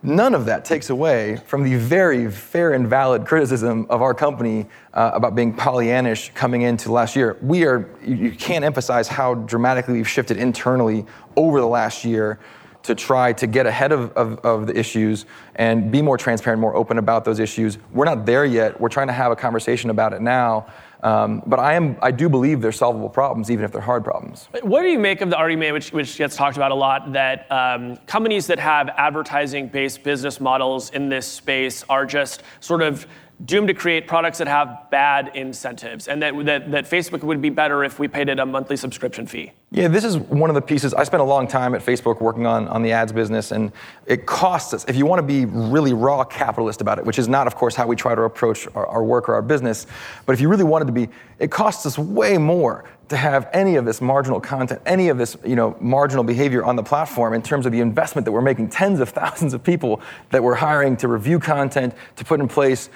None 0.04 0.36
of 0.36 0.46
that 0.46 0.66
takes 0.66 0.92
away 0.92 1.38
from 1.48 1.64
the 1.64 1.76
very 1.76 2.30
fair 2.30 2.74
and 2.74 2.88
valid 2.88 3.26
criticism 3.26 3.88
of 3.90 4.02
our 4.04 4.14
company 4.14 4.68
uh, 4.94 5.12
about 5.14 5.34
being 5.34 5.54
Pollyannish 5.56 6.34
coming 6.36 6.62
into 6.62 6.92
last 6.92 7.16
year. 7.16 7.38
We 7.42 7.66
are, 7.66 7.90
you, 8.06 8.32
can't 8.32 8.64
emphasize 8.64 9.08
how 9.08 9.34
dramatically 9.34 9.96
we've 9.96 10.08
shifted 10.08 10.38
internally 10.38 11.06
over 11.36 11.60
the 11.60 11.68
last 11.68 12.06
year 12.06 12.40
to 12.84 12.94
try 12.94 13.34
to 13.34 13.48
get 13.48 13.66
ahead 13.66 13.92
of, 13.92 14.12
of, 14.12 14.38
of, 14.46 14.68
the 14.68 14.78
issues 14.78 15.26
and 15.56 15.92
be 15.92 16.04
more 16.04 16.20
transparent, 16.20 16.62
more 16.62 16.76
open 16.76 17.00
about 17.00 17.26
those 17.26 17.40
issues. 17.40 17.80
We're 17.92 18.06
not 18.06 18.28
there 18.28 18.46
yet. 18.46 18.80
We're 18.80 18.90
trying 18.90 19.08
to 19.08 19.14
have 19.14 19.32
a 19.32 19.36
conversation 19.36 19.90
about 19.90 20.14
it 20.14 20.22
now. 20.22 20.68
Um, 21.06 21.44
but 21.46 21.60
I 21.60 21.76
am, 21.76 21.98
I 22.02 22.10
do 22.10 22.28
believe 22.30 22.62
they're 22.62 22.72
solvable 22.72 23.10
problems, 23.10 23.52
even 23.52 23.64
if 23.64 23.72
they're 23.72 23.80
hard 23.80 24.04
problems. 24.04 24.50
What 24.64 24.82
do 24.82 24.88
you 24.88 24.98
make 24.98 25.22
of 25.22 25.30
the 25.30 25.38
argument, 25.38 25.74
which, 25.74 25.94
which 25.94 26.18
gets 26.18 26.36
talked 26.36 26.58
about 26.58 26.72
a 26.72 26.76
lot, 26.76 27.14
that 27.14 27.46
um, 27.52 27.98
companies 28.08 28.48
that 28.48 28.58
have 28.58 28.90
advertising-based 28.90 30.02
business 30.02 30.42
models 30.42 30.90
in 30.90 31.08
this 31.08 31.28
space 31.28 31.86
are 31.90 32.08
just 32.08 32.42
sort 32.60 32.82
of 32.82 33.06
doomed 33.44 33.68
to 33.68 33.74
create 33.74 34.08
products 34.08 34.38
that 34.38 34.48
have 34.48 34.90
bad 34.90 35.32
incentives, 35.36 36.08
and 36.08 36.22
that, 36.22 36.46
that, 36.46 36.72
that 36.72 36.86
Facebook 36.86 37.22
would 37.22 37.42
be 37.42 37.50
better 37.50 37.84
if 37.84 38.00
we 38.00 38.08
paid 38.08 38.30
it 38.30 38.40
a 38.40 38.46
monthly 38.46 38.78
subscription 38.78 39.28
fee. 39.28 39.52
Yeah, 39.72 39.90
this 39.90 40.06
is 40.06 40.18
one 40.18 40.50
of 40.50 40.54
the 40.54 40.62
pieces. 40.62 40.94
I 40.94 41.04
spent 41.04 41.20
a 41.20 41.26
long 41.26 41.48
time 41.48 41.76
at 41.76 41.82
Facebook 41.82 42.22
working 42.22 42.46
on, 42.46 42.68
on 42.70 42.82
the 42.82 42.94
ads 42.94 43.12
business, 43.12 43.52
and 43.52 43.74
it 44.06 44.26
costs 44.26 44.74
us, 44.74 44.86
if 44.88 44.96
you 44.96 45.06
want 45.06 45.20
to 45.20 45.24
be 45.24 45.46
really 45.46 45.92
raw 45.92 46.24
capitalist 46.24 46.80
about 46.80 46.98
it, 46.98 47.06
which 47.06 47.20
is 47.20 47.28
not, 47.28 47.46
of 47.46 47.56
course, 47.56 47.76
how 47.76 47.86
we 47.86 47.98
try 47.98 48.16
to 48.16 48.22
approach 48.22 48.68
our, 48.74 48.88
our 48.88 49.04
work 49.04 49.28
or 49.28 49.34
our 49.34 49.42
business, 49.42 49.86
but 50.26 50.34
if 50.34 50.40
you 50.40 50.48
really 50.48 50.64
wanted 50.64 50.86
to 50.86 50.94
be, 50.94 51.10
it 51.40 51.52
costs 51.52 51.86
us 51.86 51.98
way 51.98 52.38
more 52.38 52.86
to 53.10 53.18
have 53.18 53.50
any 53.54 53.76
of 53.76 53.86
this 53.86 54.02
marginal 54.02 54.40
content, 54.40 54.82
any 54.86 55.10
of 55.10 55.18
this 55.18 55.38
you 55.46 55.56
know, 55.56 55.76
marginal 55.80 56.24
behavior 56.24 56.64
on 56.64 56.76
the 56.76 56.84
platform 56.84 57.34
in 57.34 57.42
terms 57.42 57.66
of 57.66 57.72
the 57.72 57.80
investment 57.80 58.26
that 58.26 58.32
we're 58.32 58.42
making, 58.42 58.70
tens 58.70 59.00
of 59.00 59.10
thousands 59.10 59.54
of 59.54 59.64
people 59.64 60.02
that 60.32 60.42
we're 60.42 60.56
hiring 60.56 60.98
to 60.98 61.08
review 61.08 61.40
content, 61.40 61.94
to 62.16 62.26
put 62.26 62.40
in 62.40 62.48
place 62.48 62.90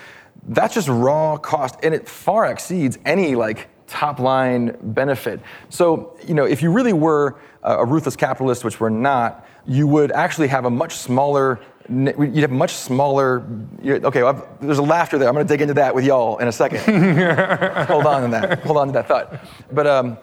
that's 0.48 0.74
just 0.74 0.88
raw 0.88 1.38
cost 1.38 1.76
and 1.84 1.94
it 1.94 2.08
far 2.08 2.46
exceeds 2.52 2.98
any 3.06 3.36
like 3.36 3.70
top 3.88 4.20
line 4.20 4.78
benefit. 4.82 5.42
So, 5.70 6.18
you 6.28 6.34
know, 6.34 6.46
if 6.46 6.62
you 6.62 6.72
really 6.72 6.94
were 6.94 7.40
a 7.64 7.86
ruthless 7.86 8.16
capitalist, 8.16 8.64
which 8.64 8.80
we're 8.80 8.90
not, 8.90 9.48
you 9.66 9.88
would 9.88 10.12
actually 10.12 10.48
have 10.48 10.66
a 10.66 10.70
much 10.70 10.94
smaller 10.94 11.60
you'd 11.90 12.38
have 12.38 12.52
much 12.52 12.74
smaller. 12.74 13.46
Okay, 13.84 14.24
well, 14.24 14.48
there's 14.62 14.78
a 14.78 14.84
laughter 14.84 15.18
there. 15.18 15.28
I'm 15.28 15.34
going 15.34 15.46
to 15.46 15.52
dig 15.52 15.62
into 15.62 15.74
that 15.76 15.96
with 15.96 16.06
y'all 16.06 16.38
in 16.38 16.48
a 16.48 16.52
second. 16.52 16.80
Hold 17.88 18.06
on 18.06 18.24
to 18.24 18.28
that. 18.30 18.60
Hold 18.64 18.78
on 18.78 18.88
to 18.88 18.94
that 18.94 19.08
thought. 19.08 19.44
But 19.72 19.88
um, 19.88 20.18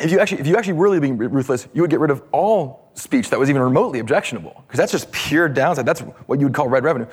if 0.00 0.10
you 0.10 0.18
actually, 0.18 0.40
if 0.40 0.46
you 0.46 0.56
actually 0.56 0.74
were 0.74 0.84
really 0.84 1.00
being 1.00 1.18
ruthless, 1.18 1.68
you 1.74 1.82
would 1.82 1.90
get 1.90 2.00
rid 2.00 2.10
of 2.10 2.22
all 2.32 2.90
speech 2.94 3.30
that 3.30 3.38
was 3.38 3.50
even 3.50 3.62
remotely 3.62 3.98
objectionable, 3.98 4.64
because 4.66 4.78
that's 4.78 4.92
just 4.92 5.12
pure 5.12 5.48
downside. 5.48 5.86
That's 5.86 6.00
what 6.00 6.40
you 6.40 6.46
would 6.46 6.54
call 6.54 6.68
red 6.68 6.84
revenue. 6.84 7.06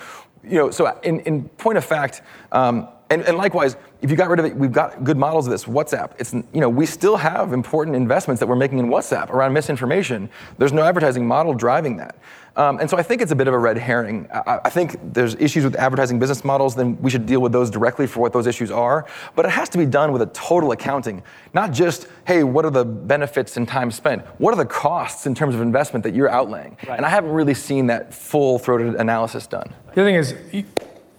You 0.43 0.57
know, 0.57 0.71
so 0.71 0.99
in, 1.03 1.19
in 1.21 1.49
point 1.49 1.77
of 1.77 1.85
fact, 1.85 2.21
um, 2.51 2.87
and, 3.09 3.21
and, 3.23 3.37
likewise, 3.37 3.77
if 4.01 4.11
you 4.11 4.17
got 4.17 4.29
rid 4.29 4.39
of 4.39 4.45
it, 4.45 4.53
we've 4.55 4.71
got 4.71 5.03
good 5.05 5.15
models 5.15 5.47
of 5.47 5.51
this. 5.51 5.63
WhatsApp, 5.63 6.11
it's 6.19 6.33
you 6.33 6.59
know 6.59 6.67
we 6.67 6.85
still 6.85 7.15
have 7.15 7.53
important 7.53 7.95
investments 7.95 8.41
that 8.41 8.47
we're 8.47 8.57
making 8.57 8.79
in 8.79 8.87
WhatsApp 8.87 9.29
around 9.29 9.53
misinformation. 9.53 10.29
There's 10.57 10.73
no 10.73 10.83
advertising 10.83 11.25
model 11.25 11.53
driving 11.53 11.95
that, 11.97 12.17
um, 12.57 12.79
and 12.79 12.89
so 12.89 12.97
I 12.97 13.03
think 13.03 13.21
it's 13.21 13.31
a 13.31 13.35
bit 13.35 13.47
of 13.47 13.53
a 13.53 13.57
red 13.59 13.77
herring. 13.77 14.27
I, 14.33 14.59
I, 14.65 14.69
think 14.71 15.13
there's 15.13 15.35
issues 15.35 15.63
with 15.63 15.75
advertising 15.75 16.17
business 16.17 16.43
models. 16.43 16.75
Then 16.75 16.99
we 17.03 17.11
should 17.11 17.27
deal 17.27 17.39
with 17.39 17.51
those 17.51 17.69
directly 17.69 18.07
for 18.07 18.19
what 18.19 18.33
those 18.33 18.47
issues 18.47 18.71
are. 18.71 19.05
But 19.35 19.45
it 19.45 19.51
has 19.51 19.69
to 19.69 19.77
be 19.77 19.85
done 19.85 20.11
with 20.11 20.23
a 20.23 20.25
total 20.27 20.71
accounting, 20.71 21.21
not 21.53 21.71
just 21.71 22.07
hey, 22.25 22.43
what 22.43 22.65
are 22.65 22.71
the 22.71 22.83
benefits 22.83 23.57
and 23.57 23.67
time 23.67 23.91
spent? 23.91 24.25
What 24.39 24.55
are 24.55 24.57
the 24.57 24.65
costs 24.65 25.27
in 25.27 25.35
terms 25.35 25.53
of 25.53 25.61
investment 25.61 26.03
that 26.03 26.15
you're 26.15 26.29
outlaying? 26.29 26.83
Right. 26.87 26.97
And 26.97 27.05
I 27.05 27.09
haven't 27.09 27.31
really 27.31 27.53
seen 27.53 27.87
that 27.87 28.11
full-throated 28.11 28.95
analysis 28.95 29.45
done. 29.45 29.71
The 29.93 30.01
other 30.01 30.05
thing 30.05 30.15
is 30.15 30.65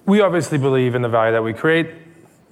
we 0.07 0.21
obviously 0.21 0.59
believe 0.59 0.97
in 0.97 1.03
the 1.03 1.09
value 1.09 1.33
that 1.33 1.43
we 1.43 1.53
create. 1.53 1.95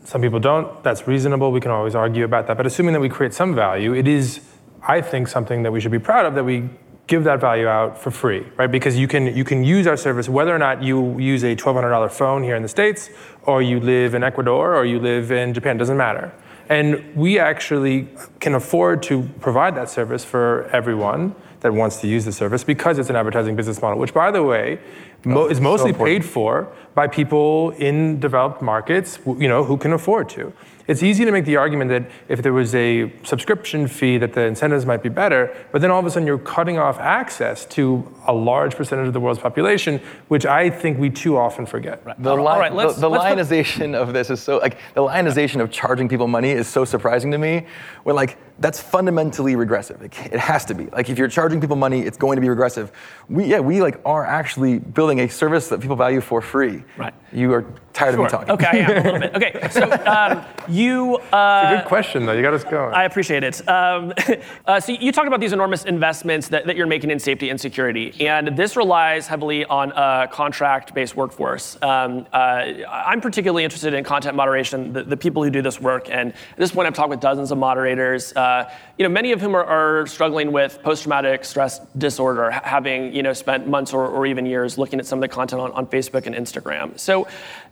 Some 0.04 0.22
people 0.22 0.38
don't. 0.38 0.84
That's 0.84 1.08
reasonable. 1.08 1.50
We 1.50 1.60
can 1.60 1.72
always 1.72 1.96
argue 1.96 2.24
about 2.24 2.46
that. 2.46 2.56
But 2.56 2.66
assuming 2.66 2.92
that 2.92 3.00
we 3.00 3.08
create 3.08 3.34
some 3.34 3.52
value, 3.52 3.94
it 3.94 4.06
is, 4.06 4.40
I 4.86 5.00
think, 5.00 5.26
something 5.26 5.64
that 5.64 5.72
we 5.72 5.80
should 5.80 5.90
be 5.90 5.98
proud 5.98 6.24
of 6.26 6.36
that 6.36 6.44
we 6.44 6.68
give 7.06 7.24
that 7.24 7.40
value 7.40 7.68
out 7.68 7.96
for 8.00 8.10
free, 8.10 8.46
right? 8.56 8.70
Because 8.70 8.98
you 8.98 9.08
can 9.08 9.36
you 9.36 9.44
can 9.44 9.62
use 9.64 9.86
our 9.86 9.96
service 9.96 10.28
whether 10.28 10.54
or 10.54 10.58
not 10.58 10.82
you 10.82 11.18
use 11.18 11.44
a 11.44 11.54
$1,200 11.54 12.10
phone 12.10 12.42
here 12.42 12.56
in 12.56 12.62
the 12.62 12.68
states, 12.68 13.10
or 13.44 13.62
you 13.62 13.80
live 13.80 14.14
in 14.14 14.22
Ecuador, 14.22 14.74
or 14.74 14.84
you 14.84 14.98
live 14.98 15.30
in 15.30 15.54
Japan. 15.54 15.76
Doesn't 15.76 15.96
matter. 15.96 16.32
And 16.68 17.14
we 17.14 17.38
actually 17.38 18.08
can 18.40 18.54
afford 18.54 19.02
to 19.04 19.22
provide 19.40 19.76
that 19.76 19.88
service 19.88 20.24
for 20.24 20.68
everyone 20.72 21.34
that 21.60 21.72
wants 21.72 22.00
to 22.00 22.08
use 22.08 22.24
the 22.24 22.32
service 22.32 22.64
because 22.64 22.98
it's 22.98 23.08
an 23.08 23.16
advertising 23.16 23.54
business 23.54 23.80
model, 23.80 23.98
which, 23.98 24.12
by 24.12 24.30
the 24.30 24.42
way, 24.42 24.80
mo- 25.24 25.46
is 25.46 25.60
mostly 25.60 25.92
so 25.92 25.98
paid 25.98 26.24
for 26.24 26.68
by 26.94 27.06
people 27.06 27.70
in 27.72 28.18
developed 28.18 28.62
markets, 28.62 29.18
you 29.26 29.48
know, 29.48 29.62
who 29.64 29.76
can 29.76 29.92
afford 29.92 30.28
to. 30.30 30.52
It's 30.86 31.02
easy 31.02 31.24
to 31.24 31.32
make 31.32 31.44
the 31.44 31.56
argument 31.56 31.90
that 31.90 32.04
if 32.28 32.42
there 32.42 32.52
was 32.52 32.74
a 32.74 33.12
subscription 33.24 33.88
fee, 33.88 34.18
that 34.18 34.34
the 34.34 34.42
incentives 34.42 34.86
might 34.86 35.02
be 35.02 35.08
better, 35.08 35.54
but 35.72 35.80
then 35.80 35.90
all 35.90 35.98
of 35.98 36.06
a 36.06 36.10
sudden 36.10 36.26
you're 36.26 36.38
cutting 36.38 36.78
off 36.78 36.98
access 37.00 37.64
to 37.66 38.06
a 38.26 38.32
large 38.32 38.74
percentage 38.74 39.06
of 39.08 39.12
the 39.12 39.20
world's 39.20 39.40
population, 39.40 40.00
which 40.28 40.46
I 40.46 40.70
think 40.70 40.98
we 40.98 41.10
too 41.10 41.36
often 41.36 41.66
forget. 41.66 42.04
Right. 42.04 42.22
The, 42.22 42.34
li- 42.34 42.42
right, 42.42 42.74
the, 42.74 42.92
the 42.92 43.08
lionization 43.08 43.94
of 43.94 44.12
this 44.12 44.30
is 44.30 44.40
so 44.40 44.58
like 44.58 44.78
the 44.94 45.02
lionization 45.02 45.60
of 45.60 45.70
charging 45.70 46.08
people 46.08 46.28
money 46.28 46.50
is 46.50 46.66
so 46.66 46.84
surprising 46.84 47.30
to 47.32 47.38
me. 47.38 47.66
When 48.04 48.16
like 48.16 48.38
that's 48.58 48.80
fundamentally 48.80 49.54
regressive. 49.54 50.00
It, 50.00 50.14
it, 50.32 50.38
has 50.38 50.64
to 50.66 50.74
be. 50.74 50.86
Like 50.86 51.10
if 51.10 51.18
you're 51.18 51.28
charging 51.28 51.60
people 51.60 51.76
money, 51.76 52.00
it's 52.00 52.16
going 52.16 52.36
to 52.36 52.40
be 52.40 52.48
regressive. 52.48 52.90
We 53.28 53.44
yeah, 53.44 53.60
we 53.60 53.82
like 53.82 54.00
are 54.04 54.24
actually 54.24 54.78
building 54.78 55.20
a 55.20 55.28
service 55.28 55.68
that 55.68 55.80
people 55.80 55.96
value 55.96 56.20
for 56.20 56.40
free. 56.40 56.82
Right. 56.96 57.12
You 57.32 57.52
are 57.52 57.66
tired 57.92 58.14
sure. 58.14 58.24
of 58.24 58.32
me 58.32 58.38
talking. 58.38 58.50
Okay, 58.52 58.78
yeah, 58.78 58.90
a 58.90 59.04
little 59.04 59.20
bit. 59.20 59.34
Okay, 59.34 59.68
so 59.70 59.90
um, 60.06 60.44
you. 60.68 61.16
Uh, 61.32 61.62
it's 61.64 61.72
a 61.72 61.82
good 61.82 61.88
question 61.88 62.24
though. 62.24 62.32
You 62.32 62.42
got 62.42 62.54
us 62.54 62.64
going. 62.64 62.94
I 62.94 63.04
appreciate 63.04 63.44
it. 63.44 63.66
Um, 63.68 64.14
uh, 64.66 64.80
so 64.80 64.92
you 64.92 65.12
talked 65.12 65.28
about 65.28 65.40
these 65.40 65.52
enormous 65.52 65.84
investments 65.84 66.48
that, 66.48 66.66
that 66.66 66.76
you're 66.76 66.86
making 66.86 67.10
in 67.10 67.18
safety 67.18 67.50
and 67.50 67.60
security, 67.60 68.14
and 68.20 68.56
this 68.56 68.76
relies 68.76 69.26
heavily 69.26 69.64
on 69.64 69.92
a 69.92 70.28
contract-based 70.30 71.16
workforce. 71.16 71.76
Um, 71.82 72.26
uh, 72.32 72.72
I'm 72.88 73.20
particularly 73.20 73.64
interested 73.64 73.94
in 73.94 74.04
content 74.04 74.36
moderation, 74.36 74.92
the, 74.92 75.02
the, 75.02 75.16
people 75.16 75.42
who 75.42 75.50
do 75.50 75.62
this 75.62 75.80
work, 75.80 76.08
and 76.10 76.32
at 76.32 76.56
this 76.56 76.72
point 76.72 76.86
I've 76.86 76.94
talked 76.94 77.10
with 77.10 77.20
dozens 77.20 77.50
of 77.50 77.58
moderators. 77.58 78.32
Uh, 78.34 78.70
you 78.98 79.02
know, 79.02 79.08
many 79.08 79.32
of 79.32 79.40
whom 79.40 79.54
are, 79.54 79.64
are 79.64 80.06
struggling 80.06 80.52
with 80.52 80.82
post-traumatic 80.82 81.44
stress 81.44 81.80
disorder, 81.98 82.50
having 82.50 83.14
you 83.14 83.22
know 83.22 83.32
spent 83.32 83.66
months 83.66 83.92
or, 83.92 84.06
or, 84.06 84.26
even 84.26 84.46
years 84.46 84.78
looking 84.78 84.98
at 84.98 85.06
some 85.06 85.18
of 85.18 85.22
the 85.22 85.28
content 85.28 85.60
on, 85.60 85.72
on 85.72 85.86
Facebook 85.86 86.26
and 86.26 86.34
Instagram. 86.34 86.98
So, 86.98 87.28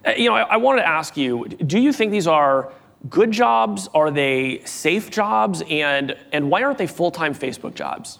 uh, 0.06 0.12
you 0.16 0.28
know, 0.28 0.34
I, 0.34 0.42
I 0.42 0.56
wanted 0.56 0.82
to 0.82 0.88
ask 0.88 1.16
you: 1.16 1.46
Do 1.48 1.78
you 1.78 1.92
think 1.92 2.10
these 2.12 2.26
are 2.26 2.72
good 3.08 3.30
jobs? 3.30 3.88
Are 3.94 4.10
they 4.10 4.62
safe 4.64 5.10
jobs? 5.10 5.62
And 5.68 6.16
and 6.32 6.50
why 6.50 6.62
aren't 6.62 6.78
they 6.78 6.86
full-time 6.86 7.34
Facebook 7.34 7.74
jobs? 7.74 8.18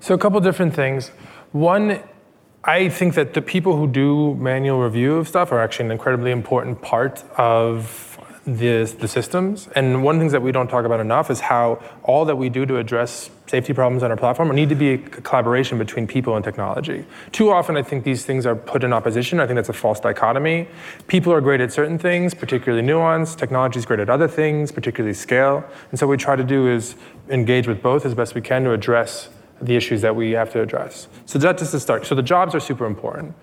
So, 0.00 0.14
a 0.14 0.18
couple 0.18 0.40
different 0.40 0.74
things. 0.74 1.10
One. 1.52 2.00
I 2.68 2.88
think 2.88 3.14
that 3.14 3.32
the 3.32 3.42
people 3.42 3.76
who 3.76 3.86
do 3.86 4.34
manual 4.34 4.80
review 4.80 5.18
of 5.18 5.28
stuff 5.28 5.52
are 5.52 5.60
actually 5.60 5.84
an 5.84 5.92
incredibly 5.92 6.32
important 6.32 6.82
part 6.82 7.22
of 7.38 8.18
the, 8.46 8.84
the 8.98 9.08
systems. 9.08 9.68
And 9.74 10.04
one 10.04 10.16
of 10.16 10.18
the 10.18 10.22
things 10.22 10.32
that 10.32 10.42
we 10.42 10.52
don't 10.52 10.68
talk 10.68 10.84
about 10.84 11.00
enough 11.00 11.30
is 11.30 11.40
how 11.40 11.82
all 12.04 12.24
that 12.24 12.36
we 12.36 12.48
do 12.48 12.64
to 12.66 12.78
address 12.78 13.30
safety 13.46 13.72
problems 13.72 14.02
on 14.02 14.10
our 14.10 14.16
platform 14.16 14.54
need 14.54 14.68
to 14.68 14.74
be 14.74 14.94
a 14.94 14.98
collaboration 14.98 15.78
between 15.78 16.06
people 16.06 16.36
and 16.36 16.44
technology. 16.44 17.04
Too 17.32 17.50
often, 17.50 17.76
I 17.76 17.82
think 17.82 18.04
these 18.04 18.24
things 18.24 18.46
are 18.46 18.54
put 18.54 18.84
in 18.84 18.92
opposition. 18.92 19.40
I 19.40 19.46
think 19.46 19.56
that's 19.56 19.68
a 19.68 19.72
false 19.72 19.98
dichotomy. 19.98 20.68
People 21.06 21.32
are 21.32 21.40
great 21.40 21.60
at 21.60 21.72
certain 21.72 21.98
things, 21.98 22.34
particularly 22.34 22.82
nuance. 22.82 23.34
Technology 23.34 23.78
is 23.78 23.86
great 23.86 24.00
at 24.00 24.08
other 24.10 24.28
things, 24.28 24.72
particularly 24.72 25.14
scale. 25.14 25.64
And 25.90 25.98
so 25.98 26.06
what 26.06 26.12
we 26.12 26.16
try 26.16 26.36
to 26.36 26.44
do 26.44 26.68
is 26.68 26.94
engage 27.28 27.66
with 27.66 27.82
both 27.82 28.06
as 28.06 28.14
best 28.14 28.34
we 28.34 28.40
can 28.40 28.64
to 28.64 28.72
address 28.72 29.28
the 29.60 29.76
issues 29.76 30.02
that 30.02 30.14
we 30.14 30.32
have 30.32 30.52
to 30.52 30.60
address. 30.60 31.08
So 31.24 31.38
that's 31.38 31.62
just 31.62 31.72
to 31.72 31.80
start. 31.80 32.06
So 32.06 32.14
the 32.14 32.22
jobs 32.22 32.54
are 32.54 32.60
super 32.60 32.86
important. 32.86 33.34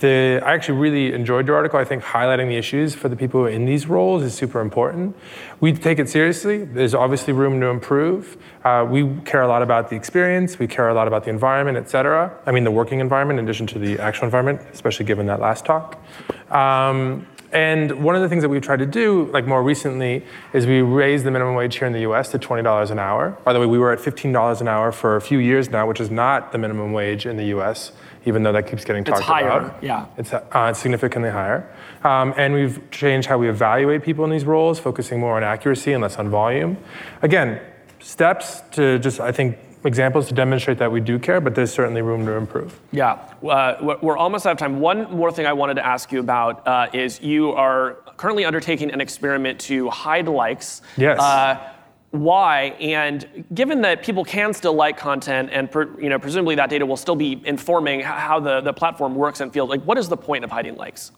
The, 0.00 0.40
I 0.42 0.54
actually 0.54 0.78
really 0.78 1.12
enjoyed 1.12 1.46
your 1.46 1.54
article. 1.54 1.78
I 1.78 1.84
think 1.84 2.02
highlighting 2.02 2.48
the 2.48 2.56
issues 2.56 2.94
for 2.94 3.08
the 3.08 3.14
people 3.14 3.40
who 3.40 3.46
are 3.46 3.50
in 3.50 3.66
these 3.66 3.86
roles 3.86 4.24
is 4.24 4.34
super 4.34 4.60
important. 4.60 5.14
We 5.60 5.72
take 5.74 6.00
it 6.00 6.08
seriously. 6.08 6.64
There's 6.64 6.94
obviously 6.94 7.32
room 7.32 7.60
to 7.60 7.66
improve. 7.66 8.36
Uh, 8.64 8.84
we 8.88 9.14
care 9.24 9.42
a 9.42 9.48
lot 9.48 9.62
about 9.62 9.90
the 9.90 9.96
experience. 9.96 10.58
We 10.58 10.66
care 10.66 10.88
a 10.88 10.94
lot 10.94 11.06
about 11.06 11.24
the 11.24 11.30
environment, 11.30 11.76
et 11.76 11.88
cetera. 11.88 12.36
I 12.46 12.50
mean, 12.50 12.64
the 12.64 12.70
working 12.70 12.98
environment 12.98 13.38
in 13.38 13.44
addition 13.44 13.66
to 13.68 13.78
the 13.78 14.00
actual 14.00 14.24
environment, 14.24 14.62
especially 14.72 15.06
given 15.06 15.26
that 15.26 15.40
last 15.40 15.64
talk. 15.64 16.02
Um, 16.50 17.26
and 17.52 18.02
one 18.02 18.16
of 18.16 18.22
the 18.22 18.28
things 18.28 18.42
that 18.42 18.48
we've 18.48 18.62
tried 18.62 18.78
to 18.78 18.86
do, 18.86 19.26
like 19.32 19.46
more 19.46 19.62
recently, 19.62 20.24
is 20.52 20.66
we 20.66 20.80
raised 20.80 21.24
the 21.24 21.30
minimum 21.30 21.54
wage 21.54 21.76
here 21.76 21.86
in 21.86 21.92
the 21.92 22.00
US 22.10 22.30
to 22.30 22.38
$20 22.38 22.90
an 22.90 22.98
hour. 22.98 23.36
By 23.44 23.52
the 23.52 23.60
way, 23.60 23.66
we 23.66 23.78
were 23.78 23.92
at 23.92 23.98
$15 23.98 24.60
an 24.60 24.68
hour 24.68 24.92
for 24.92 25.16
a 25.16 25.20
few 25.20 25.38
years 25.38 25.70
now, 25.70 25.86
which 25.86 26.00
is 26.00 26.10
not 26.10 26.52
the 26.52 26.58
minimum 26.58 26.92
wage 26.92 27.26
in 27.26 27.36
the 27.36 27.46
US 27.56 27.92
even 28.24 28.42
though 28.42 28.52
that 28.52 28.68
keeps 28.68 28.84
getting 28.84 29.04
talked 29.04 29.18
it's 29.18 29.26
higher, 29.26 29.48
about. 29.48 29.82
Yeah, 29.82 30.06
it's 30.16 30.32
uh, 30.32 30.72
significantly 30.74 31.30
higher. 31.30 31.68
Um, 32.04 32.34
and 32.36 32.54
we've 32.54 32.90
changed 32.90 33.28
how 33.28 33.38
we 33.38 33.48
evaluate 33.48 34.02
people 34.02 34.24
in 34.24 34.30
these 34.30 34.44
roles, 34.44 34.78
focusing 34.78 35.20
more 35.20 35.36
on 35.36 35.42
accuracy 35.42 35.92
and 35.92 36.02
less 36.02 36.16
on 36.16 36.28
volume. 36.28 36.76
Again, 37.22 37.60
steps 38.00 38.62
to 38.72 38.98
just 38.98 39.20
I 39.20 39.32
think 39.32 39.58
examples 39.84 40.28
to 40.28 40.34
demonstrate 40.34 40.78
that 40.78 40.90
we 40.90 41.00
do 41.00 41.18
care, 41.18 41.40
but 41.40 41.54
there's 41.54 41.72
certainly 41.72 42.02
room 42.02 42.24
to 42.26 42.32
improve. 42.32 42.78
Yeah, 42.92 43.12
uh, 43.42 43.96
we're 44.00 44.16
almost 44.16 44.46
out 44.46 44.52
of 44.52 44.58
time. 44.58 44.80
One 44.80 45.10
more 45.10 45.32
thing 45.32 45.46
I 45.46 45.52
wanted 45.52 45.74
to 45.74 45.86
ask 45.86 46.12
you 46.12 46.20
about 46.20 46.66
uh, 46.66 46.88
is 46.92 47.20
you 47.20 47.50
are 47.52 47.98
currently 48.16 48.44
undertaking 48.44 48.90
an 48.90 49.00
experiment 49.00 49.58
to 49.60 49.90
hide 49.90 50.28
likes. 50.28 50.82
Yes. 50.96 51.18
Uh, 51.18 51.72
why 52.12 52.64
and 52.78 53.46
given 53.54 53.80
that 53.80 54.02
people 54.02 54.22
can 54.22 54.52
still 54.52 54.74
like 54.74 54.98
content 54.98 55.48
and 55.50 55.70
per, 55.70 55.98
you 55.98 56.10
know 56.10 56.18
presumably 56.18 56.54
that 56.54 56.68
data 56.68 56.84
will 56.84 56.96
still 56.96 57.16
be 57.16 57.40
informing 57.46 58.00
how 58.00 58.38
the, 58.38 58.60
the 58.60 58.72
platform 58.72 59.14
works 59.14 59.40
and 59.40 59.50
feels 59.50 59.70
like 59.70 59.82
what 59.84 59.96
is 59.96 60.10
the 60.10 60.16
point 60.16 60.44
of 60.44 60.50
hiding 60.50 60.76
likes 60.76 61.10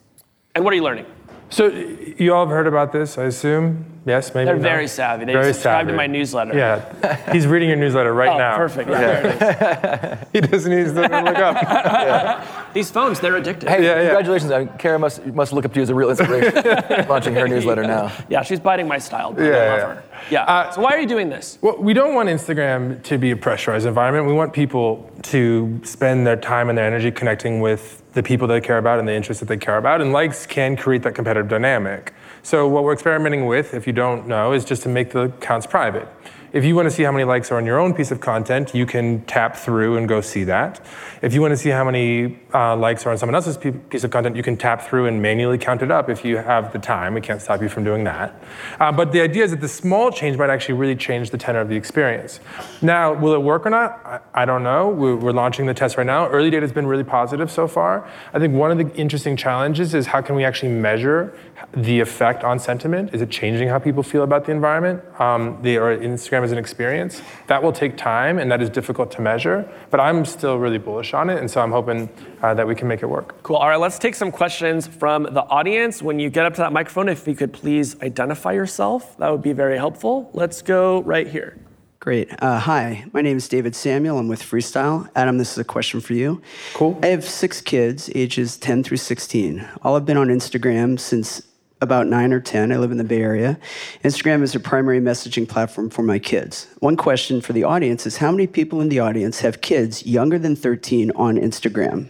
and 0.55 0.65
what 0.65 0.73
are 0.73 0.77
you 0.77 0.85
learning 0.85 1.05
so 1.51 1.69
you 1.69 2.33
all 2.33 2.45
have 2.45 2.55
heard 2.55 2.67
about 2.67 2.93
this 2.93 3.19
i 3.19 3.25
assume 3.25 3.85
Yes, 4.07 4.35
maybe. 4.35 4.47
They're 4.47 4.57
very 4.57 4.87
savvy. 4.87 5.25
They 5.25 5.33
very 5.33 5.53
subscribe 5.53 5.87
savvy. 5.87 5.93
to 5.93 5.97
my 5.97 6.07
newsletter. 6.07 6.57
Yeah, 6.57 7.33
he's 7.33 7.47
reading 7.47 7.71
your 7.71 7.79
newsletter 7.79 8.13
right 8.13 8.29
oh, 8.29 8.39
now. 8.39 8.57
Perfect. 8.57 8.91
Yeah. 8.91 10.25
he 10.33 10.41
doesn't 10.43 10.71
need 10.71 10.85
to 10.85 10.93
look 10.93 11.11
up. 11.11 11.63
Yeah. 11.63 12.67
These 12.75 12.91
phones, 12.91 13.21
they're 13.21 13.41
addictive. 13.41 13.69
Hey, 13.69 13.83
yeah, 13.85 14.03
congratulations. 14.03 14.51
I 14.51 14.65
mean, 14.65 14.69
Kara 14.79 14.99
must 14.99 15.25
must 15.27 15.53
look 15.53 15.65
up 15.65 15.73
to 15.73 15.79
you 15.79 15.83
as 15.83 15.91
a 15.91 15.95
real 15.95 16.11
inspiration. 16.11 17.07
launching 17.09 17.35
her 17.35 17.49
newsletter 17.49 17.83
now. 17.83 18.13
Yeah, 18.29 18.43
she's 18.43 18.61
biting 18.61 18.87
my 18.87 18.99
style. 18.99 19.35
Yeah, 19.39 19.47
yeah. 19.47 20.03
yeah. 20.31 20.43
Uh, 20.43 20.71
so 20.71 20.83
why 20.83 20.91
are 20.91 21.01
you 21.01 21.07
doing 21.07 21.31
this? 21.31 21.59
Well, 21.63 21.79
we 21.79 21.95
don't 21.95 22.15
want 22.15 22.29
Instagram 22.29 23.03
to 23.05 23.17
be 23.17 23.31
a 23.31 23.37
pressurized 23.37 23.87
environment. 23.87 24.27
We 24.27 24.35
want 24.35 24.53
people 24.53 25.11
to 25.23 25.81
spend 25.83 26.27
their 26.27 26.37
time 26.37 26.69
and 26.69 26.77
their 26.77 26.87
energy 26.87 27.11
connecting 27.11 27.61
with 27.61 28.03
the 28.15 28.23
people 28.23 28.47
they 28.47 28.61
care 28.61 28.79
about 28.79 28.99
and 28.99 29.07
the 29.07 29.13
interests 29.13 29.41
that 29.41 29.47
they 29.47 29.57
care 29.57 29.77
about. 29.77 30.01
And 30.01 30.13
likes 30.13 30.47
can 30.47 30.77
create 30.77 31.03
that 31.03 31.15
competitive 31.15 31.49
dynamic. 31.49 32.15
So 32.43 32.67
what 32.69 32.85
we're 32.85 32.93
experimenting 32.93 33.47
with, 33.47 33.75
if 33.75 33.87
you 33.87 33.93
don't 33.93 34.27
know, 34.27 34.53
is 34.53 34.65
just 34.65 34.83
to 34.85 34.89
make 34.89 35.11
the 35.11 35.23
accounts 35.25 35.67
private. 35.67 36.09
If 36.55 36.65
you 36.65 36.77
want 36.77 36.87
to 36.87 36.91
see 36.93 37.03
how 37.03 37.11
many 37.11 37.25
likes 37.25 37.51
are 37.51 37.57
on 37.57 37.67
your 37.67 37.81
own 37.81 37.95
piece 37.95 38.13
of 38.13 38.21
content, 38.21 38.77
you 38.77 38.87
can 38.87 39.25
tap 39.25 39.57
through 39.57 39.97
and 39.97 40.09
go 40.09 40.21
see 40.21 40.45
that. 40.45 40.81
If 41.21 41.35
you 41.35 41.41
want 41.41 41.51
to 41.51 41.57
see 41.57 41.71
how 41.71 41.83
many 41.83 42.39
uh, 42.55 42.77
likes 42.77 43.05
are 43.05 43.11
on 43.11 43.19
someone 43.19 43.35
else's 43.35 43.57
piece 43.57 44.05
of 44.05 44.13
content, 44.13 44.37
you 44.37 44.45
can 44.45 44.57
tap 44.57 44.83
through 44.83 45.07
and 45.07 45.21
manually 45.21 45.59
count 45.59 45.83
it 45.83 45.91
up 45.91 46.09
if 46.09 46.25
you 46.25 46.37
have 46.37 46.73
the 46.73 46.79
time. 46.79 47.15
We 47.15 47.21
can't 47.21 47.43
stop 47.43 47.61
you 47.61 47.69
from 47.69 47.83
doing 47.83 48.05
that. 48.05 48.41
Uh, 48.79 48.93
but 48.93 49.11
the 49.11 49.21
idea 49.21 49.43
is 49.43 49.51
that 49.51 49.61
the 49.63 49.69
small 49.69 50.13
change 50.13 50.37
might 50.37 50.49
actually 50.49 50.77
really 50.77 50.95
change 50.95 51.31
the 51.31 51.39
tenor 51.39 51.59
of 51.59 51.69
the 51.69 51.75
experience. 51.75 52.39
Now, 52.81 53.13
will 53.13 53.35
it 53.35 53.43
work 53.43 53.67
or 53.67 53.71
not? 53.71 54.01
I, 54.07 54.43
I 54.43 54.45
don't 54.45 54.63
know. 54.63 54.91
We're, 54.91 55.17
we're 55.17 55.33
launching 55.33 55.67
the 55.67 55.75
test 55.75 55.97
right 55.97 56.07
now. 56.07 56.29
Early 56.29 56.51
data 56.51 56.63
has 56.63 56.73
been 56.73 56.87
really 56.87 57.03
positive 57.03 57.51
so 57.51 57.67
far. 57.67 58.09
I 58.33 58.39
think 58.39 58.55
one 58.55 58.71
of 58.71 58.79
the 58.79 58.95
interesting 58.95 59.37
challenges 59.37 59.93
is 59.93 60.07
how 60.07 60.23
can 60.23 60.37
we 60.37 60.45
actually 60.45 60.71
measure 60.71 61.37
the 61.73 62.01
effect 62.01 62.45
on 62.45 62.59
sentiment? 62.59 63.15
Is 63.15 63.23
it 63.23 63.31
changing 63.31 63.69
how 63.69 63.79
people 63.79 64.03
feel 64.03 64.23
about 64.23 64.45
the 64.45 64.53
environment? 64.53 65.03
Um, 65.21 65.59
the, 65.63 65.79
or 65.79 65.97
Instagram 65.97 66.43
as 66.43 66.53
an 66.53 66.59
experience. 66.59 67.23
That 67.47 67.63
will 67.63 67.73
take 67.73 67.97
time 67.97 68.39
and 68.39 68.51
that 68.51 68.61
is 68.63 68.71
difficult 68.71 69.11
to 69.13 69.21
measure, 69.21 69.69
but 69.91 70.01
I'm 70.01 70.25
still 70.25 70.59
really 70.59 70.79
bullish 70.79 71.15
on 71.15 71.31
it, 71.31 71.39
and 71.39 71.51
so 71.51 71.61
I'm 71.61 71.73
hoping 71.73 72.09
uh, 72.43 72.55
that 72.55 72.67
we 72.67 72.75
can 72.75 72.89
make 72.89 73.03
it 73.03 73.07
work. 73.07 73.43
Cool. 73.43 73.57
All 73.57 73.69
right, 73.69 73.81
let's 73.81 73.99
take 73.99 74.15
some 74.15 74.31
questions 74.31 74.87
from 74.87 75.25
the 75.25 75.43
audience. 75.43 76.03
When 76.03 76.19
you 76.19 76.31
get 76.31 76.47
up 76.47 76.55
to 76.55 76.61
that 76.63 76.73
microphone, 76.73 77.09
if 77.09 77.27
you 77.27 77.35
could 77.35 77.53
please 77.53 78.01
identify 78.03 78.53
yourself, 78.53 79.17
that 79.19 79.31
would 79.31 79.43
be 79.43 79.53
very 79.53 79.77
helpful. 79.77 80.31
Let's 80.33 80.63
go 80.63 81.03
right 81.03 81.27
here. 81.27 81.59
Great. 82.05 82.29
Uh, 82.43 82.59
hi, 82.59 83.07
my 83.15 83.23
name 83.23 83.39
is 83.39 83.49
David 83.49 83.75
Samuel. 83.75 84.19
I'm 84.19 84.29
with 84.29 84.43
Freestyle. 84.43 85.09
Adam, 85.17 85.39
this 85.39 85.53
is 85.53 85.57
a 85.57 85.65
question 85.65 86.03
for 86.03 86.13
you. 86.13 86.43
Cool. 86.75 87.01
I 87.03 87.07
have 87.07 87.25
six 87.25 87.63
kids, 87.63 88.11
ages 88.15 88.59
10 88.59 88.85
through 88.85 88.99
16. 88.99 89.67
All 89.81 89.95
have 89.95 90.05
been 90.05 90.19
on 90.19 90.29
Instagram 90.29 91.01
since 91.01 91.41
about 91.81 92.07
nine 92.07 92.35
or 92.35 92.41
10. 92.41 92.73
I 92.73 92.77
live 92.77 92.91
in 92.91 92.99
the 92.99 93.05
Bay 93.05 93.23
Area. 93.23 93.59
Instagram 94.05 94.43
is 94.43 94.55
a 94.55 94.61
primary 94.61 95.01
messaging 95.01 95.49
platform 95.49 95.89
for 95.89 96.03
my 96.03 96.19
kids. 96.19 96.67
One 96.81 96.99
question 96.99 97.41
for 97.41 97.55
the 97.55 97.65
audience 97.65 98.05
is 98.05 98.19
how 98.19 98.31
many 98.31 98.47
people 98.47 98.83
in 98.83 98.91
the 98.91 99.01
audience 99.01 99.41
have 99.41 99.63
kids 99.63 100.05
younger 100.05 100.39
than 100.39 100.57
13 100.57 101.11
on 101.17 101.39
Instagram? 101.39 102.09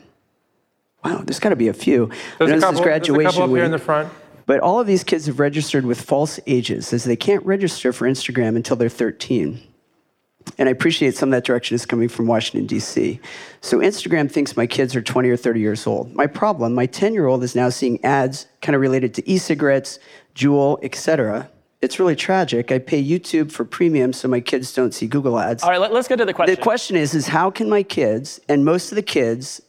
Wow, 1.05 1.19
there's 1.19 1.39
got 1.39 1.51
to 1.51 1.57
be 1.57 1.69
a 1.69 1.73
few. 1.73 2.11
There's 2.41 2.51
a 2.51 2.55
couple, 2.55 2.71
this 2.73 2.81
is 2.81 2.85
graduation 2.85 3.23
there's 3.23 3.35
a 3.35 3.39
couple 3.39 3.43
up 3.45 3.51
week. 3.51 3.59
here 3.59 3.65
in 3.65 3.71
the 3.71 3.79
front. 3.79 4.13
But 4.47 4.59
all 4.59 4.81
of 4.81 4.89
these 4.89 5.05
kids 5.05 5.27
have 5.27 5.39
registered 5.39 5.87
with 5.87 6.01
false 6.01 6.41
ages, 6.49 6.93
as 6.93 7.05
they 7.05 7.15
can't 7.15 7.47
register 7.47 7.93
for 7.93 8.09
Instagram 8.09 8.57
until 8.57 8.75
they're 8.75 8.89
13. 8.89 9.61
And 10.59 10.69
I 10.69 10.73
appreciate 10.73 11.17
some 11.17 11.31
of 11.31 11.33
that 11.33 11.45
direction 11.45 11.75
is 11.75 11.85
coming 11.85 12.09
from 12.09 12.27
Washington, 12.27 12.67
D.C. 12.67 13.19
So 13.61 13.79
Instagram 13.79 14.31
thinks 14.31 14.57
my 14.57 14.67
kids 14.67 14.95
are 14.95 15.03
20 15.03 15.29
or 15.29 15.37
30 15.37 15.61
years 15.61 15.87
old. 15.87 16.15
My 16.15 16.27
problem, 16.27 16.75
my 16.75 16.87
10 16.87 17.13
year 17.13 17.27
old 17.27 17.43
is 17.43 17.55
now 17.55 17.71
seeing 17.71 18.05
ads 18.05 18.47
kind 18.63 18.75
of 18.75 18.81
related 18.81 19.15
to 19.15 19.29
e 19.29 19.39
cigarettes, 19.39 19.99
Juul, 20.35 20.79
etc. 20.83 21.51
It's 21.81 21.99
really 21.99 22.17
tragic. 22.17 22.73
I 22.73 22.79
pay 22.79 23.03
YouTube 23.03 23.53
for 23.53 23.65
premium 23.65 24.13
so 24.13 24.29
my 24.29 24.41
kids 24.41 24.73
don't 24.73 24.95
see 24.95 25.07
Google 25.07 25.39
ads. 25.39 25.63
All 25.63 25.71
right, 25.71 25.81
let, 25.81 25.93
us 25.93 26.09
get 26.09 26.17
to 26.17 26.25
the 26.25 26.33
question. 26.33 26.55
The 26.55 26.63
question 26.63 26.97
is, 26.97 27.15
is 27.15 27.29
how 27.29 27.51
can 27.51 27.69
my 27.69 27.83
kids 27.83 28.41
and 28.49 28.65
most 28.65 28.93
of 28.93 28.97
the 28.97 29.03
kids 29.03 29.61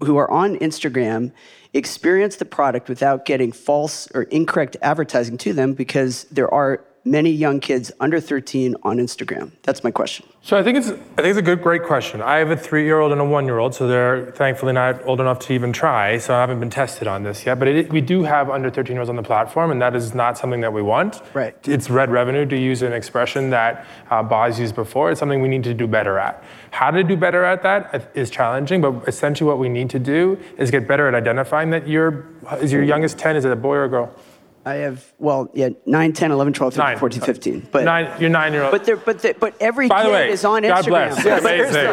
who 0.00 0.16
are 0.16 0.30
on 0.30 0.58
Instagram 0.58 1.32
experience 1.72 2.36
the 2.36 2.44
product 2.44 2.88
without 2.88 3.24
getting 3.24 3.50
false 3.50 4.08
or 4.14 4.24
incorrect 4.24 4.76
advertising 4.82 5.38
to 5.38 5.52
them 5.52 5.74
because 5.74 6.24
there 6.24 6.52
are 6.52 6.84
many 7.04 7.30
young 7.30 7.60
kids 7.60 7.92
under 8.00 8.20
13 8.20 8.74
on 8.82 8.98
Instagram? 8.98 9.50
That's 9.62 9.84
my 9.84 9.90
question. 9.90 10.26
So 10.42 10.58
I 10.58 10.62
think 10.62 10.78
it's 10.78 10.90
I 10.90 11.22
think 11.22 11.28
it's 11.28 11.38
a 11.38 11.42
good, 11.42 11.62
great 11.62 11.84
question. 11.84 12.20
I 12.20 12.36
have 12.36 12.50
a 12.50 12.56
three-year-old 12.56 13.12
and 13.12 13.20
a 13.20 13.24
one-year-old, 13.24 13.74
so 13.74 13.86
they're 13.88 14.30
thankfully 14.32 14.72
not 14.72 15.04
old 15.06 15.20
enough 15.20 15.38
to 15.40 15.54
even 15.54 15.72
try. 15.72 16.18
So 16.18 16.34
I 16.34 16.40
haven't 16.40 16.60
been 16.60 16.70
tested 16.70 17.08
on 17.08 17.22
this 17.22 17.46
yet. 17.46 17.58
But 17.58 17.68
it, 17.68 17.90
we 17.90 18.00
do 18.00 18.24
have 18.24 18.50
under 18.50 18.70
13-year-olds 18.70 19.08
on 19.08 19.16
the 19.16 19.22
platform, 19.22 19.70
and 19.70 19.80
that 19.80 19.94
is 19.94 20.14
not 20.14 20.36
something 20.36 20.60
that 20.60 20.72
we 20.72 20.82
want. 20.82 21.22
Right. 21.32 21.56
It's 21.66 21.88
red 21.88 22.10
revenue 22.10 22.44
to 22.46 22.58
use 22.58 22.82
an 22.82 22.92
expression 22.92 23.50
that 23.50 23.86
uh, 24.10 24.22
Boz 24.22 24.60
used 24.60 24.74
before. 24.74 25.10
It's 25.10 25.18
something 25.18 25.40
we 25.40 25.48
need 25.48 25.64
to 25.64 25.74
do 25.74 25.86
better 25.86 26.18
at. 26.18 26.44
How 26.70 26.90
to 26.90 27.02
do 27.02 27.16
better 27.16 27.44
at 27.44 27.62
that 27.62 28.10
is 28.14 28.28
challenging, 28.28 28.80
but 28.80 29.08
essentially 29.08 29.48
what 29.48 29.58
we 29.58 29.68
need 29.68 29.88
to 29.90 29.98
do 29.98 30.38
is 30.58 30.70
get 30.70 30.86
better 30.86 31.08
at 31.08 31.14
identifying 31.14 31.70
that 31.70 31.88
your 31.88 32.26
is 32.60 32.72
your 32.72 32.82
youngest 32.82 33.16
10 33.16 33.36
is 33.36 33.44
it 33.44 33.52
a 33.52 33.56
boy 33.56 33.76
or 33.76 33.84
a 33.84 33.88
girl? 33.88 34.14
I 34.66 34.74
have, 34.76 35.12
well, 35.18 35.50
yeah, 35.52 35.68
9, 35.84 36.12
10, 36.14 36.30
11, 36.30 36.52
12, 36.54 36.74
13, 36.74 36.86
Nine. 36.92 36.98
14, 36.98 37.20
15. 37.20 37.68
But, 37.70 37.84
Nine, 37.84 38.20
your 38.20 38.30
nine-year-old. 38.30 38.70
but, 38.72 38.84
they're, 38.84 38.96
but, 38.96 39.18
they 39.20 39.32
but 39.34 39.54
every 39.60 39.88
By 39.88 40.04
kid 40.04 40.12
way, 40.12 40.30
is 40.30 40.42
on 40.44 40.62
God 40.62 40.84
Instagram. 40.84 40.88
bless. 40.88 41.24
Yeah, 41.24 41.38
Amazing. 41.38 41.84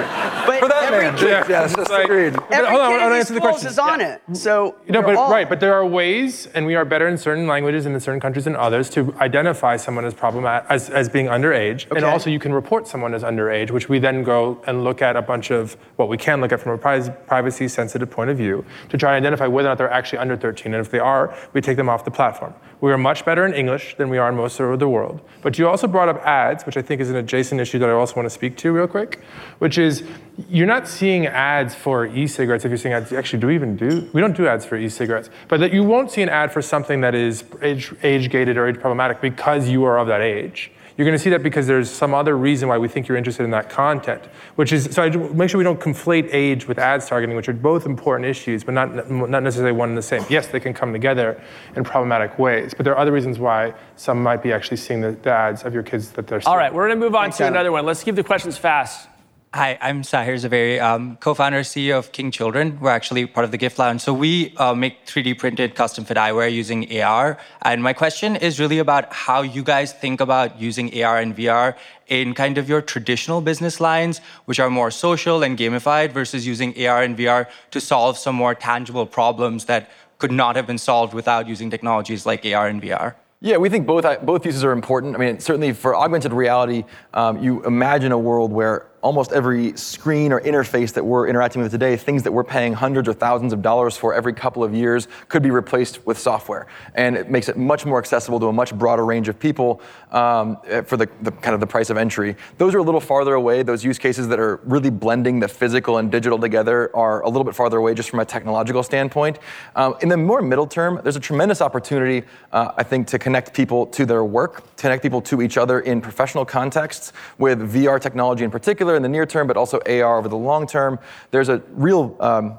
But 0.47 0.59
For 0.61 0.67
that 0.69 0.83
every 0.93 1.05
man. 1.05 1.17
kid, 1.17 1.27
Yeah, 1.29 1.45
yes, 1.49 1.75
It's 1.77 1.89
like- 1.89 2.05
agreed. 2.05 2.33
But 2.33 2.43
hold 2.65 2.81
on, 2.81 2.91
kid 2.91 2.99
I 3.01 3.03
want 3.03 3.11
to 3.13 3.17
answer 3.17 3.33
the 3.33 3.39
question. 3.41 3.67
is 3.67 3.77
on 3.79 3.99
Yeah. 3.99 4.15
it. 4.29 4.37
So 4.37 4.75
You 4.85 4.93
know, 4.93 5.01
but 5.01 5.15
all- 5.15 5.29
right, 5.31 5.49
but 5.49 5.59
there 5.59 5.73
are 5.73 5.85
ways, 5.85 6.47
and 6.55 6.65
we 6.65 6.75
are 6.75 6.85
better 6.85 7.07
in 7.09 7.17
certain 7.17 7.45
languages 7.45 7.85
and 7.85 7.93
in 7.93 7.99
certain 7.99 8.21
countries 8.21 8.45
than 8.45 8.55
others 8.55 8.89
to 8.91 9.13
identify 9.19 9.75
someone 9.75 10.05
as 10.05 10.13
problematic 10.13 10.65
as, 10.69 10.89
as 10.89 11.09
being 11.09 11.27
underage, 11.27 11.91
and 11.93 12.05
also 12.05 12.29
you 12.29 12.39
can 12.39 12.53
report 12.53 12.87
someone 12.87 13.13
as 13.13 13.23
underage, 13.23 13.71
which 13.71 13.89
we 13.89 13.99
then 13.99 14.23
go 14.23 14.61
and 14.65 14.85
look 14.85 15.01
at 15.01 15.17
a 15.17 15.21
bunch 15.21 15.51
of 15.51 15.75
what 15.97 16.07
we 16.07 16.15
can 16.17 16.39
look 16.39 16.53
at 16.53 16.61
from 16.61 16.71
a 16.71 16.77
privacy 16.77 17.67
sensitive 17.67 18.09
point 18.09 18.29
of 18.29 18.37
view 18.37 18.63
to 18.89 18.97
try 18.97 19.15
and 19.17 19.25
identify 19.25 19.45
whether 19.45 19.67
or 19.67 19.71
not 19.71 19.77
they're 19.77 19.91
actually 19.91 20.19
under 20.19 20.37
13, 20.37 20.73
and 20.73 20.79
if 20.85 20.89
they 20.89 20.99
are, 20.99 21.33
we 21.51 21.59
take 21.59 21.75
them 21.75 21.89
off 21.89 22.05
the 22.05 22.11
platform. 22.11 22.53
We 22.81 22.91
are 22.91 22.97
much 22.97 23.25
better 23.25 23.45
in 23.45 23.53
English 23.53 23.95
than 23.97 24.09
we 24.09 24.17
are 24.17 24.29
in 24.29 24.35
most 24.35 24.59
of 24.59 24.79
the 24.79 24.89
world. 24.89 25.21
But 25.43 25.59
you 25.59 25.67
also 25.67 25.87
brought 25.87 26.09
up 26.09 26.17
ads, 26.25 26.65
which 26.65 26.77
I 26.77 26.81
think 26.81 26.99
is 26.99 27.11
an 27.11 27.15
adjacent 27.15 27.61
issue 27.61 27.77
that 27.77 27.89
I 27.89 27.93
also 27.93 28.15
want 28.15 28.25
to 28.25 28.31
speak 28.31 28.57
to 28.57 28.71
real 28.71 28.87
quick, 28.87 29.21
which 29.59 29.77
is 29.77 30.03
you're 30.49 30.67
not 30.67 30.87
seeing 30.87 31.27
ads 31.27 31.75
for 31.75 32.07
e-cigarettes 32.07 32.65
if 32.65 32.69
you're 32.69 32.77
seeing 32.77 32.95
ads. 32.95 33.13
Actually, 33.13 33.39
do 33.39 33.47
we 33.47 33.55
even 33.55 33.77
do? 33.77 34.09
We 34.13 34.21
don't 34.21 34.35
do 34.35 34.47
ads 34.47 34.65
for 34.65 34.77
e-cigarettes, 34.77 35.29
but 35.47 35.59
that 35.59 35.71
you 35.73 35.83
won't 35.83 36.09
see 36.09 36.23
an 36.23 36.29
ad 36.29 36.51
for 36.51 36.61
something 36.61 37.01
that 37.01 37.13
is 37.13 37.43
age, 37.61 37.93
age 38.01 38.31
gated 38.31 38.57
or 38.57 38.67
age 38.67 38.79
problematic 38.79 39.21
because 39.21 39.69
you 39.69 39.83
are 39.83 39.99
of 39.99 40.07
that 40.07 40.21
age. 40.21 40.71
You're 40.97 41.05
going 41.05 41.17
to 41.17 41.23
see 41.23 41.29
that 41.31 41.43
because 41.43 41.67
there's 41.67 41.89
some 41.89 42.13
other 42.13 42.37
reason 42.37 42.67
why 42.69 42.77
we 42.77 42.87
think 42.87 43.07
you're 43.07 43.17
interested 43.17 43.43
in 43.43 43.51
that 43.51 43.69
content, 43.69 44.23
which 44.55 44.73
is 44.73 44.85
so 44.91 45.03
I 45.03 45.09
make 45.09 45.49
sure 45.49 45.57
we 45.57 45.63
don't 45.63 45.79
conflate 45.79 46.29
age 46.31 46.67
with 46.67 46.77
ads 46.77 47.07
targeting, 47.07 47.35
which 47.35 47.49
are 47.49 47.53
both 47.53 47.85
important 47.85 48.27
issues, 48.29 48.63
but 48.63 48.73
not 48.73 49.09
not 49.09 49.43
necessarily 49.43 49.71
one 49.71 49.89
and 49.89 49.97
the 49.97 50.01
same. 50.01 50.23
Yes, 50.29 50.47
they 50.47 50.59
can 50.59 50.73
come 50.73 50.91
together 50.91 51.41
in 51.75 51.83
problematic 51.83 52.37
ways, 52.37 52.73
but 52.73 52.83
there 52.83 52.93
are 52.93 52.99
other 52.99 53.11
reasons 53.11 53.39
why 53.39 53.73
some 53.95 54.21
might 54.21 54.43
be 54.43 54.51
actually 54.51 54.77
seeing 54.77 55.01
the, 55.01 55.11
the 55.11 55.31
ads 55.31 55.63
of 55.63 55.73
your 55.73 55.83
kids 55.83 56.11
that 56.11 56.27
they're. 56.27 56.41
All 56.45 56.57
right, 56.57 56.73
we're 56.73 56.87
going 56.87 56.99
to 56.99 57.05
move 57.05 57.15
on 57.15 57.25
Thanks, 57.25 57.37
to 57.37 57.43
Adam. 57.43 57.55
another 57.55 57.71
one. 57.71 57.85
Let's 57.85 58.03
keep 58.03 58.15
the 58.15 58.23
questions 58.23 58.57
fast. 58.57 59.07
Hi, 59.53 59.77
I'm 59.81 60.01
Sahir 60.03 60.35
Zaveri, 60.35 60.81
um, 60.81 61.17
co-founder 61.17 61.59
CEO 61.59 61.97
of 61.97 62.13
King 62.13 62.31
Children. 62.31 62.79
We're 62.79 62.91
actually 62.91 63.25
part 63.25 63.43
of 63.43 63.51
the 63.51 63.57
Gift 63.57 63.77
Lounge. 63.79 63.99
So 63.99 64.13
we 64.13 64.55
uh, 64.55 64.73
make 64.73 65.05
3D 65.05 65.37
printed 65.37 65.75
custom 65.75 66.05
fit 66.05 66.15
eyewear 66.15 66.49
using 66.49 66.87
AR. 67.01 67.37
And 67.63 67.83
my 67.83 67.91
question 67.91 68.37
is 68.37 68.61
really 68.61 68.79
about 68.79 69.11
how 69.11 69.41
you 69.41 69.61
guys 69.61 69.91
think 69.91 70.21
about 70.21 70.57
using 70.57 71.03
AR 71.03 71.19
and 71.19 71.35
VR 71.35 71.75
in 72.07 72.33
kind 72.33 72.57
of 72.57 72.69
your 72.69 72.81
traditional 72.81 73.41
business 73.41 73.81
lines, 73.81 74.19
which 74.45 74.61
are 74.61 74.69
more 74.69 74.89
social 74.89 75.43
and 75.43 75.57
gamified, 75.57 76.13
versus 76.13 76.47
using 76.47 76.71
AR 76.87 77.03
and 77.03 77.17
VR 77.17 77.47
to 77.71 77.81
solve 77.81 78.17
some 78.17 78.35
more 78.35 78.55
tangible 78.55 79.05
problems 79.05 79.65
that 79.65 79.91
could 80.17 80.31
not 80.31 80.55
have 80.55 80.65
been 80.65 80.77
solved 80.77 81.13
without 81.13 81.45
using 81.45 81.69
technologies 81.69 82.25
like 82.25 82.45
AR 82.45 82.69
and 82.69 82.81
VR. 82.81 83.15
Yeah, 83.41 83.57
we 83.57 83.67
think 83.67 83.85
both 83.85 84.05
both 84.23 84.43
pieces 84.43 84.63
are 84.63 84.71
important. 84.71 85.15
I 85.15 85.17
mean, 85.17 85.39
certainly 85.39 85.73
for 85.73 85.93
augmented 85.93 86.31
reality, 86.31 86.85
um, 87.13 87.43
you 87.43 87.65
imagine 87.65 88.13
a 88.13 88.17
world 88.17 88.53
where 88.53 88.90
almost 89.01 89.31
every 89.31 89.75
screen 89.75 90.31
or 90.31 90.39
interface 90.41 90.93
that 90.93 91.03
we're 91.03 91.27
interacting 91.27 91.61
with 91.61 91.71
today, 91.71 91.97
things 91.97 92.23
that 92.23 92.31
we're 92.31 92.43
paying 92.43 92.73
hundreds 92.73 93.07
or 93.09 93.13
thousands 93.13 93.53
of 93.53 93.61
dollars 93.61 93.97
for 93.97 94.13
every 94.13 94.33
couple 94.33 94.63
of 94.63 94.73
years, 94.73 95.07
could 95.27 95.41
be 95.41 95.51
replaced 95.51 96.05
with 96.05 96.17
software, 96.17 96.67
and 96.95 97.15
it 97.15 97.29
makes 97.29 97.49
it 97.49 97.57
much 97.57 97.85
more 97.85 97.97
accessible 97.97 98.39
to 98.39 98.47
a 98.47 98.53
much 98.53 98.73
broader 98.75 99.05
range 99.05 99.27
of 99.27 99.39
people 99.39 99.81
um, 100.11 100.57
for 100.85 100.97
the, 100.97 101.09
the 101.21 101.31
kind 101.31 101.53
of 101.53 101.59
the 101.59 101.67
price 101.67 101.89
of 101.89 101.97
entry. 101.97 102.35
Those 102.57 102.75
are 102.75 102.79
a 102.79 102.83
little 102.83 103.01
farther 103.01 103.33
away. 103.33 103.63
Those 103.63 103.83
use 103.83 103.97
cases 103.97 104.27
that 104.27 104.39
are 104.39 104.59
really 104.63 104.89
blending 104.89 105.39
the 105.39 105.47
physical 105.47 105.97
and 105.97 106.11
digital 106.11 106.37
together 106.37 106.95
are 106.95 107.21
a 107.21 107.27
little 107.27 107.43
bit 107.43 107.55
farther 107.55 107.77
away, 107.77 107.93
just 107.93 108.09
from 108.09 108.19
a 108.19 108.25
technological 108.25 108.83
standpoint. 108.83 109.39
Um, 109.75 109.95
in 110.01 110.09
the 110.09 110.17
more 110.17 110.41
middle 110.41 110.67
term, 110.67 110.99
there's 111.03 111.15
a 111.15 111.21
tremendous 111.21 111.61
opportunity, 111.61 112.25
uh, 112.51 112.71
I 112.77 112.83
think, 112.83 113.07
to 113.07 113.19
connect 113.19 113.53
people 113.53 113.87
to 113.87 114.05
their 114.05 114.23
work, 114.23 114.75
to 114.75 114.81
connect 114.81 115.01
people 115.01 115.21
to 115.21 115.41
each 115.41 115.57
other 115.57 115.79
in 115.79 116.01
professional 116.01 116.45
contexts 116.45 117.13
with 117.37 117.59
VR 117.73 117.99
technology 117.99 118.43
in 118.43 118.51
particular 118.51 118.90
in 118.95 119.03
the 119.03 119.09
near 119.09 119.25
term, 119.25 119.47
but 119.47 119.57
also 119.57 119.79
AR 119.85 120.17
over 120.17 120.27
the 120.27 120.37
long 120.37 120.67
term. 120.67 120.99
There's 121.31 121.49
a 121.49 121.61
real 121.71 122.15
um, 122.19 122.57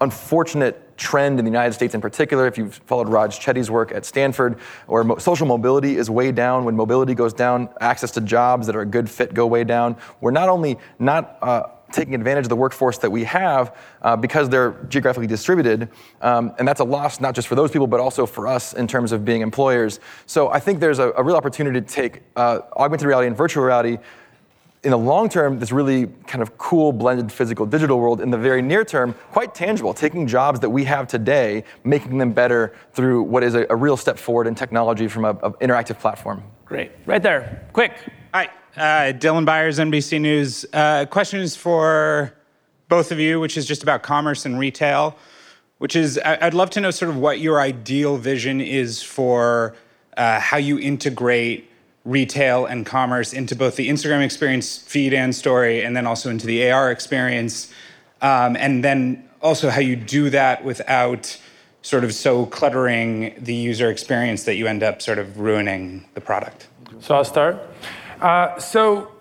unfortunate 0.00 0.96
trend 0.96 1.38
in 1.38 1.44
the 1.44 1.50
United 1.50 1.72
States 1.72 1.94
in 1.94 2.00
particular. 2.00 2.46
If 2.46 2.58
you've 2.58 2.74
followed 2.86 3.08
Raj 3.08 3.38
Chetty's 3.38 3.70
work 3.70 3.92
at 3.92 4.04
Stanford, 4.04 4.58
where 4.86 5.04
mo- 5.04 5.18
social 5.18 5.46
mobility 5.46 5.96
is 5.96 6.10
way 6.10 6.32
down. 6.32 6.64
When 6.64 6.76
mobility 6.76 7.14
goes 7.14 7.32
down, 7.32 7.68
access 7.80 8.10
to 8.12 8.20
jobs 8.20 8.66
that 8.66 8.76
are 8.76 8.82
a 8.82 8.86
good 8.86 9.08
fit 9.08 9.34
go 9.34 9.46
way 9.46 9.64
down. 9.64 9.96
We're 10.20 10.30
not 10.30 10.48
only 10.48 10.78
not 10.98 11.38
uh, 11.42 11.62
taking 11.92 12.14
advantage 12.14 12.44
of 12.44 12.48
the 12.48 12.56
workforce 12.56 12.98
that 12.98 13.10
we 13.10 13.24
have 13.24 13.76
uh, 14.00 14.16
because 14.16 14.48
they're 14.48 14.72
geographically 14.88 15.26
distributed. 15.26 15.88
Um, 16.20 16.52
and 16.58 16.66
that's 16.66 16.80
a 16.80 16.84
loss 16.84 17.20
not 17.20 17.34
just 17.34 17.48
for 17.48 17.54
those 17.54 17.70
people, 17.70 17.86
but 17.86 18.00
also 18.00 18.26
for 18.26 18.46
us 18.46 18.72
in 18.72 18.86
terms 18.86 19.12
of 19.12 19.24
being 19.24 19.42
employers. 19.42 20.00
So 20.26 20.48
I 20.48 20.58
think 20.58 20.80
there's 20.80 20.98
a, 20.98 21.12
a 21.12 21.22
real 21.22 21.36
opportunity 21.36 21.80
to 21.80 21.86
take 21.86 22.22
uh, 22.36 22.60
augmented 22.76 23.06
reality 23.06 23.26
and 23.28 23.36
virtual 23.36 23.64
reality 23.64 23.98
in 24.84 24.90
the 24.90 24.98
long 24.98 25.28
term, 25.28 25.58
this 25.60 25.70
really 25.70 26.08
kind 26.26 26.42
of 26.42 26.58
cool 26.58 26.92
blended 26.92 27.30
physical 27.30 27.64
digital 27.66 28.00
world. 28.00 28.20
In 28.20 28.30
the 28.30 28.38
very 28.38 28.62
near 28.62 28.84
term, 28.84 29.14
quite 29.30 29.54
tangible, 29.54 29.94
taking 29.94 30.26
jobs 30.26 30.58
that 30.60 30.70
we 30.70 30.84
have 30.84 31.06
today, 31.06 31.62
making 31.84 32.18
them 32.18 32.32
better 32.32 32.74
through 32.92 33.22
what 33.22 33.44
is 33.44 33.54
a, 33.54 33.64
a 33.70 33.76
real 33.76 33.96
step 33.96 34.18
forward 34.18 34.48
in 34.48 34.54
technology 34.56 35.06
from 35.06 35.24
an 35.24 35.36
interactive 35.60 36.00
platform. 36.00 36.42
Great. 36.64 36.90
Right 37.06 37.22
there. 37.22 37.68
Quick. 37.72 37.92
Hi, 38.34 38.48
uh, 38.76 39.12
Dylan 39.12 39.44
Byers, 39.44 39.78
NBC 39.78 40.20
News. 40.20 40.66
Uh, 40.72 41.06
question 41.06 41.40
is 41.40 41.54
for 41.54 42.32
both 42.88 43.12
of 43.12 43.20
you, 43.20 43.38
which 43.38 43.56
is 43.56 43.66
just 43.66 43.82
about 43.84 44.02
commerce 44.02 44.46
and 44.46 44.58
retail. 44.58 45.16
Which 45.78 45.94
is, 45.94 46.18
I- 46.24 46.38
I'd 46.46 46.54
love 46.54 46.70
to 46.70 46.80
know 46.80 46.90
sort 46.90 47.10
of 47.10 47.16
what 47.18 47.38
your 47.38 47.60
ideal 47.60 48.16
vision 48.16 48.60
is 48.60 49.02
for 49.02 49.74
uh, 50.16 50.40
how 50.40 50.56
you 50.56 50.78
integrate 50.78 51.68
retail 52.04 52.66
and 52.66 52.84
commerce 52.84 53.32
into 53.32 53.54
both 53.54 53.76
the 53.76 53.88
Instagram 53.88 54.22
experience 54.22 54.78
feed 54.78 55.14
and 55.14 55.34
story, 55.34 55.84
and 55.84 55.96
then 55.96 56.06
also 56.06 56.30
into 56.30 56.46
the 56.46 56.70
AR 56.70 56.90
experience. 56.90 57.72
Um, 58.20 58.56
and 58.56 58.84
then 58.84 59.28
also 59.40 59.70
how 59.70 59.80
you 59.80 59.96
do 59.96 60.30
that 60.30 60.64
without 60.64 61.38
sort 61.82 62.04
of 62.04 62.14
so 62.14 62.46
cluttering 62.46 63.34
the 63.38 63.54
user 63.54 63.90
experience 63.90 64.44
that 64.44 64.54
you 64.54 64.66
end 64.66 64.82
up 64.82 65.02
sort 65.02 65.18
of 65.18 65.38
ruining 65.38 66.04
the 66.14 66.20
product. 66.20 66.68
So 67.00 67.16
I'll 67.16 67.24
start. 67.24 67.58
Uh, 68.20 68.58
so, 68.58 69.11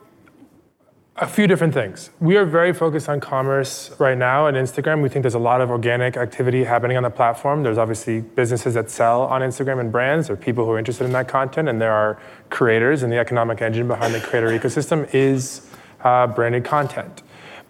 a 1.21 1.27
few 1.27 1.45
different 1.45 1.71
things. 1.71 2.09
We 2.19 2.35
are 2.35 2.45
very 2.45 2.73
focused 2.73 3.07
on 3.07 3.19
commerce 3.19 3.91
right 3.99 4.17
now 4.17 4.47
on 4.47 4.55
Instagram. 4.55 5.03
We 5.03 5.09
think 5.09 5.21
there's 5.21 5.35
a 5.35 5.39
lot 5.39 5.61
of 5.61 5.69
organic 5.69 6.17
activity 6.17 6.63
happening 6.63 6.97
on 6.97 7.03
the 7.03 7.11
platform. 7.11 7.61
There's 7.61 7.77
obviously 7.77 8.21
businesses 8.21 8.73
that 8.73 8.89
sell 8.89 9.21
on 9.25 9.41
Instagram 9.41 9.79
and 9.79 9.91
brands, 9.91 10.31
or 10.31 10.35
people 10.35 10.65
who 10.65 10.71
are 10.71 10.79
interested 10.79 11.03
in 11.05 11.11
that 11.11 11.27
content, 11.27 11.69
and 11.69 11.79
there 11.79 11.93
are 11.93 12.19
creators, 12.49 13.03
and 13.03 13.13
the 13.13 13.19
economic 13.19 13.61
engine 13.61 13.87
behind 13.87 14.15
the 14.15 14.19
creator 14.19 14.47
ecosystem 14.47 15.07
is 15.13 15.69
uh, 16.03 16.25
branded 16.25 16.65
content. 16.65 17.21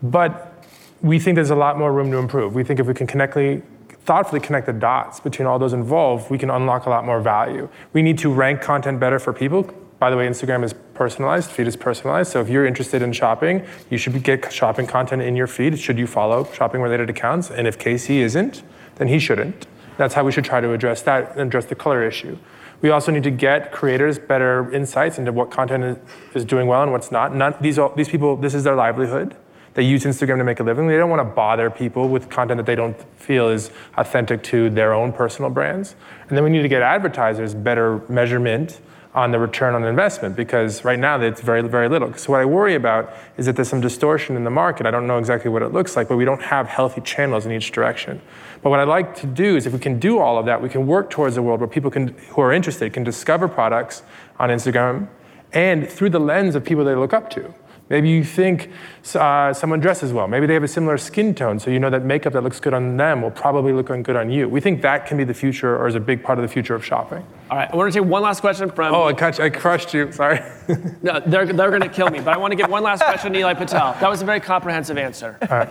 But 0.01 0.65
we 1.01 1.19
think 1.19 1.35
there's 1.35 1.49
a 1.49 1.55
lot 1.55 1.77
more 1.77 1.91
room 1.91 2.09
to 2.11 2.17
improve. 2.19 2.55
We 2.55 2.63
think 2.63 2.79
if 2.79 2.87
we 2.87 2.93
can 2.93 3.05
connectly, 3.05 3.63
thoughtfully 4.05 4.39
connect 4.39 4.65
the 4.65 4.73
dots 4.73 5.19
between 5.19 5.45
all 5.45 5.59
those 5.59 5.73
involved, 5.73 6.31
we 6.31 6.37
can 6.37 6.49
unlock 6.49 6.85
a 6.85 6.89
lot 6.89 7.03
more 7.03 7.19
value. 7.19 7.67
We 7.91 8.01
need 8.01 8.17
to 8.19 8.31
rank 8.31 8.61
content 8.61 9.01
better 9.01 9.19
for 9.19 9.33
people. 9.33 9.69
By 10.01 10.09
the 10.09 10.17
way, 10.17 10.27
Instagram 10.27 10.63
is 10.63 10.73
personalized, 10.95 11.51
feed 11.51 11.67
is 11.67 11.75
personalized. 11.75 12.31
So 12.31 12.41
if 12.41 12.49
you're 12.49 12.65
interested 12.65 13.03
in 13.03 13.13
shopping, 13.13 13.63
you 13.91 13.99
should 13.99 14.23
get 14.23 14.51
shopping 14.51 14.87
content 14.87 15.21
in 15.21 15.35
your 15.35 15.45
feed. 15.45 15.77
Should 15.77 15.99
you 15.99 16.07
follow 16.07 16.51
shopping 16.53 16.81
related 16.81 17.11
accounts? 17.11 17.51
And 17.51 17.67
if 17.67 17.77
Casey 17.77 18.21
isn't, 18.21 18.63
then 18.95 19.09
he 19.09 19.19
shouldn't. 19.19 19.67
That's 19.97 20.15
how 20.15 20.23
we 20.23 20.31
should 20.31 20.43
try 20.43 20.59
to 20.59 20.73
address 20.73 21.03
that 21.03 21.33
and 21.33 21.41
address 21.41 21.65
the 21.65 21.75
color 21.75 22.03
issue. 22.03 22.39
We 22.81 22.89
also 22.89 23.11
need 23.11 23.21
to 23.21 23.29
get 23.29 23.71
creators 23.71 24.17
better 24.17 24.73
insights 24.73 25.19
into 25.19 25.31
what 25.31 25.51
content 25.51 26.01
is, 26.33 26.45
doing 26.45 26.65
well 26.65 26.81
and 26.81 26.91
what's 26.91 27.11
not. 27.11 27.35
not 27.35 27.61
these, 27.61 27.77
all, 27.77 27.93
these 27.93 28.09
people, 28.09 28.35
this 28.35 28.55
is 28.55 28.63
their 28.63 28.75
livelihood. 28.75 29.35
They 29.75 29.83
use 29.83 30.03
Instagram 30.03 30.39
to 30.39 30.43
make 30.43 30.59
a 30.59 30.63
living. 30.63 30.87
They 30.87 30.97
don't 30.97 31.11
want 31.11 31.19
to 31.19 31.35
bother 31.35 31.69
people 31.69 32.09
with 32.09 32.27
content 32.27 32.57
that 32.57 32.65
they 32.65 32.73
don't 32.73 32.99
feel 33.19 33.49
is 33.49 33.69
authentic 33.97 34.41
to 34.45 34.71
their 34.71 34.95
own 34.95 35.13
personal 35.13 35.51
brands. 35.51 35.93
And 36.27 36.35
then 36.35 36.43
we 36.43 36.49
need 36.49 36.63
to 36.63 36.67
get 36.67 36.81
advertisers 36.81 37.53
better 37.53 38.01
measurement 38.09 38.81
on 39.13 39.31
the 39.31 39.39
return 39.39 39.75
on 39.75 39.83
investment 39.83 40.35
because 40.35 40.85
right 40.85 40.97
now 40.97 41.19
it's 41.19 41.41
very, 41.41 41.61
very 41.61 41.89
little. 41.89 42.13
So 42.13 42.31
what 42.31 42.41
I 42.41 42.45
worry 42.45 42.75
about 42.75 43.13
is 43.37 43.45
that 43.45 43.57
there's 43.57 43.67
some 43.67 43.81
distortion 43.81 44.37
in 44.37 44.45
the 44.45 44.49
market. 44.49 44.85
I 44.85 44.91
don't 44.91 45.05
know 45.05 45.17
exactly 45.17 45.51
what 45.51 45.61
it 45.61 45.73
looks 45.73 45.97
like, 45.97 46.07
but 46.07 46.15
we 46.15 46.23
don't 46.23 46.41
have 46.41 46.67
healthy 46.67 47.01
channels 47.01 47.45
in 47.45 47.51
each 47.51 47.71
direction. 47.71 48.21
But 48.61 48.69
what 48.69 48.79
I'd 48.79 48.87
like 48.87 49.15
to 49.17 49.27
do 49.27 49.57
is 49.57 49.65
if 49.65 49.73
we 49.73 49.79
can 49.79 49.99
do 49.99 50.19
all 50.19 50.37
of 50.37 50.45
that, 50.45 50.61
we 50.61 50.69
can 50.69 50.87
work 50.87 51.09
towards 51.09 51.35
a 51.35 51.41
world 51.41 51.59
where 51.59 51.67
people 51.67 51.91
can, 51.91 52.15
who 52.29 52.41
are 52.41 52.53
interested 52.53 52.93
can 52.93 53.03
discover 53.03 53.49
products 53.49 54.03
on 54.39 54.49
Instagram 54.49 55.09
and 55.51 55.89
through 55.89 56.09
the 56.09 56.19
lens 56.19 56.55
of 56.55 56.63
people 56.63 56.85
they 56.85 56.95
look 56.95 57.13
up 57.13 57.29
to. 57.31 57.53
Maybe 57.91 58.07
you 58.07 58.23
think 58.23 58.69
uh, 59.15 59.51
someone 59.51 59.81
dresses 59.81 60.13
well. 60.13 60.25
Maybe 60.25 60.47
they 60.47 60.53
have 60.53 60.63
a 60.63 60.67
similar 60.67 60.97
skin 60.97 61.35
tone, 61.35 61.59
so 61.59 61.69
you 61.69 61.77
know 61.77 61.89
that 61.89 62.05
makeup 62.05 62.31
that 62.31 62.41
looks 62.41 62.57
good 62.57 62.73
on 62.73 62.95
them 62.95 63.21
will 63.21 63.31
probably 63.31 63.73
look 63.73 63.87
good 63.87 64.15
on 64.15 64.31
you. 64.31 64.47
We 64.47 64.61
think 64.61 64.81
that 64.83 65.05
can 65.05 65.17
be 65.17 65.25
the 65.25 65.33
future, 65.33 65.77
or 65.77 65.89
is 65.89 65.95
a 65.95 65.99
big 65.99 66.23
part 66.23 66.39
of 66.39 66.43
the 66.43 66.47
future 66.47 66.73
of 66.73 66.85
shopping. 66.85 67.21
All 67.49 67.57
right, 67.57 67.69
I 67.69 67.75
want 67.75 67.91
to 67.91 67.99
take 67.99 68.07
one 68.07 68.21
last 68.21 68.39
question 68.39 68.71
from. 68.71 68.95
Oh, 68.95 69.03
I, 69.03 69.13
catch, 69.13 69.41
I 69.41 69.49
crushed 69.49 69.93
you. 69.93 70.09
Sorry. 70.13 70.39
no, 71.01 71.19
they're, 71.19 71.51
they're 71.51 71.69
going 71.69 71.81
to 71.81 71.89
kill 71.89 72.09
me, 72.09 72.21
but 72.21 72.29
I 72.33 72.37
want 72.37 72.53
to 72.53 72.55
give 72.55 72.69
one 72.69 72.81
last 72.81 73.03
question 73.03 73.33
to 73.33 73.39
Nilay 73.39 73.57
Patel. 73.57 73.91
That 73.99 74.09
was 74.09 74.21
a 74.21 74.25
very 74.25 74.39
comprehensive 74.39 74.97
answer. 74.97 75.37
All 75.41 75.57
right. 75.57 75.69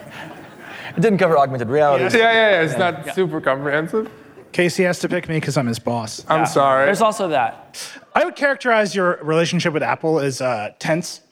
It 0.94 1.00
didn't 1.00 1.18
cover 1.18 1.38
augmented 1.38 1.70
reality. 1.70 2.04
Yeah, 2.18 2.32
yeah, 2.32 2.50
yeah. 2.50 2.62
It's 2.62 2.76
not 2.76 3.06
yeah. 3.06 3.12
super 3.14 3.40
comprehensive. 3.40 4.10
Casey 4.52 4.82
has 4.82 4.98
to 4.98 5.08
pick 5.08 5.26
me 5.26 5.36
because 5.36 5.56
I'm 5.56 5.68
his 5.68 5.78
boss. 5.78 6.22
I'm 6.28 6.44
sorry. 6.44 6.84
There's 6.84 7.00
also 7.00 7.28
that. 7.28 7.80
I 8.14 8.26
would 8.26 8.36
characterize 8.36 8.94
your 8.94 9.20
relationship 9.22 9.72
with 9.72 9.82
Apple 9.82 10.20
as 10.20 10.42
uh, 10.42 10.74
tense 10.78 11.22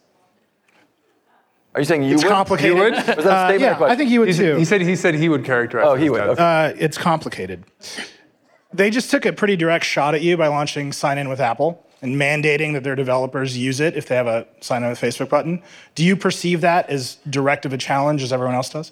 are 1.78 1.80
you 1.80 1.84
saying 1.84 2.02
you 2.02 2.14
it's 2.14 2.24
would? 2.24 2.32
complicated. 2.32 2.76
You 2.76 2.82
would? 2.82 2.94
Was 2.94 3.04
that 3.04 3.18
a 3.18 3.20
uh, 3.20 3.48
statement 3.48 3.62
uh, 3.62 3.64
yeah, 3.64 3.72
or 3.72 3.76
question? 3.76 3.92
I 3.92 3.96
think 3.96 4.10
you 4.10 4.20
would 4.20 4.34
too. 4.34 4.56
He 4.56 4.64
said 4.64 4.80
he 4.80 4.96
said 4.96 5.14
he 5.14 5.28
would 5.28 5.44
characterize. 5.44 5.86
Oh, 5.86 5.94
he 5.94 6.10
would. 6.10 6.20
Okay. 6.20 6.42
Uh, 6.42 6.74
it's 6.76 6.98
complicated. 6.98 7.64
They 8.72 8.90
just 8.90 9.12
took 9.12 9.24
a 9.24 9.32
pretty 9.32 9.54
direct 9.54 9.84
shot 9.84 10.16
at 10.16 10.20
you 10.20 10.36
by 10.36 10.48
launching 10.48 10.92
Sign 10.92 11.18
In 11.18 11.28
with 11.28 11.38
Apple 11.38 11.86
and 12.02 12.16
mandating 12.16 12.72
that 12.72 12.82
their 12.82 12.96
developers 12.96 13.56
use 13.56 13.78
it 13.78 13.96
if 13.96 14.08
they 14.08 14.16
have 14.16 14.26
a 14.26 14.48
Sign 14.60 14.82
In 14.82 14.88
with 14.88 15.00
Facebook 15.00 15.28
button. 15.28 15.62
Do 15.94 16.04
you 16.04 16.16
perceive 16.16 16.62
that 16.62 16.90
as 16.90 17.18
direct 17.30 17.64
of 17.64 17.72
a 17.72 17.78
challenge 17.78 18.24
as 18.24 18.32
everyone 18.32 18.56
else 18.56 18.70
does? 18.70 18.90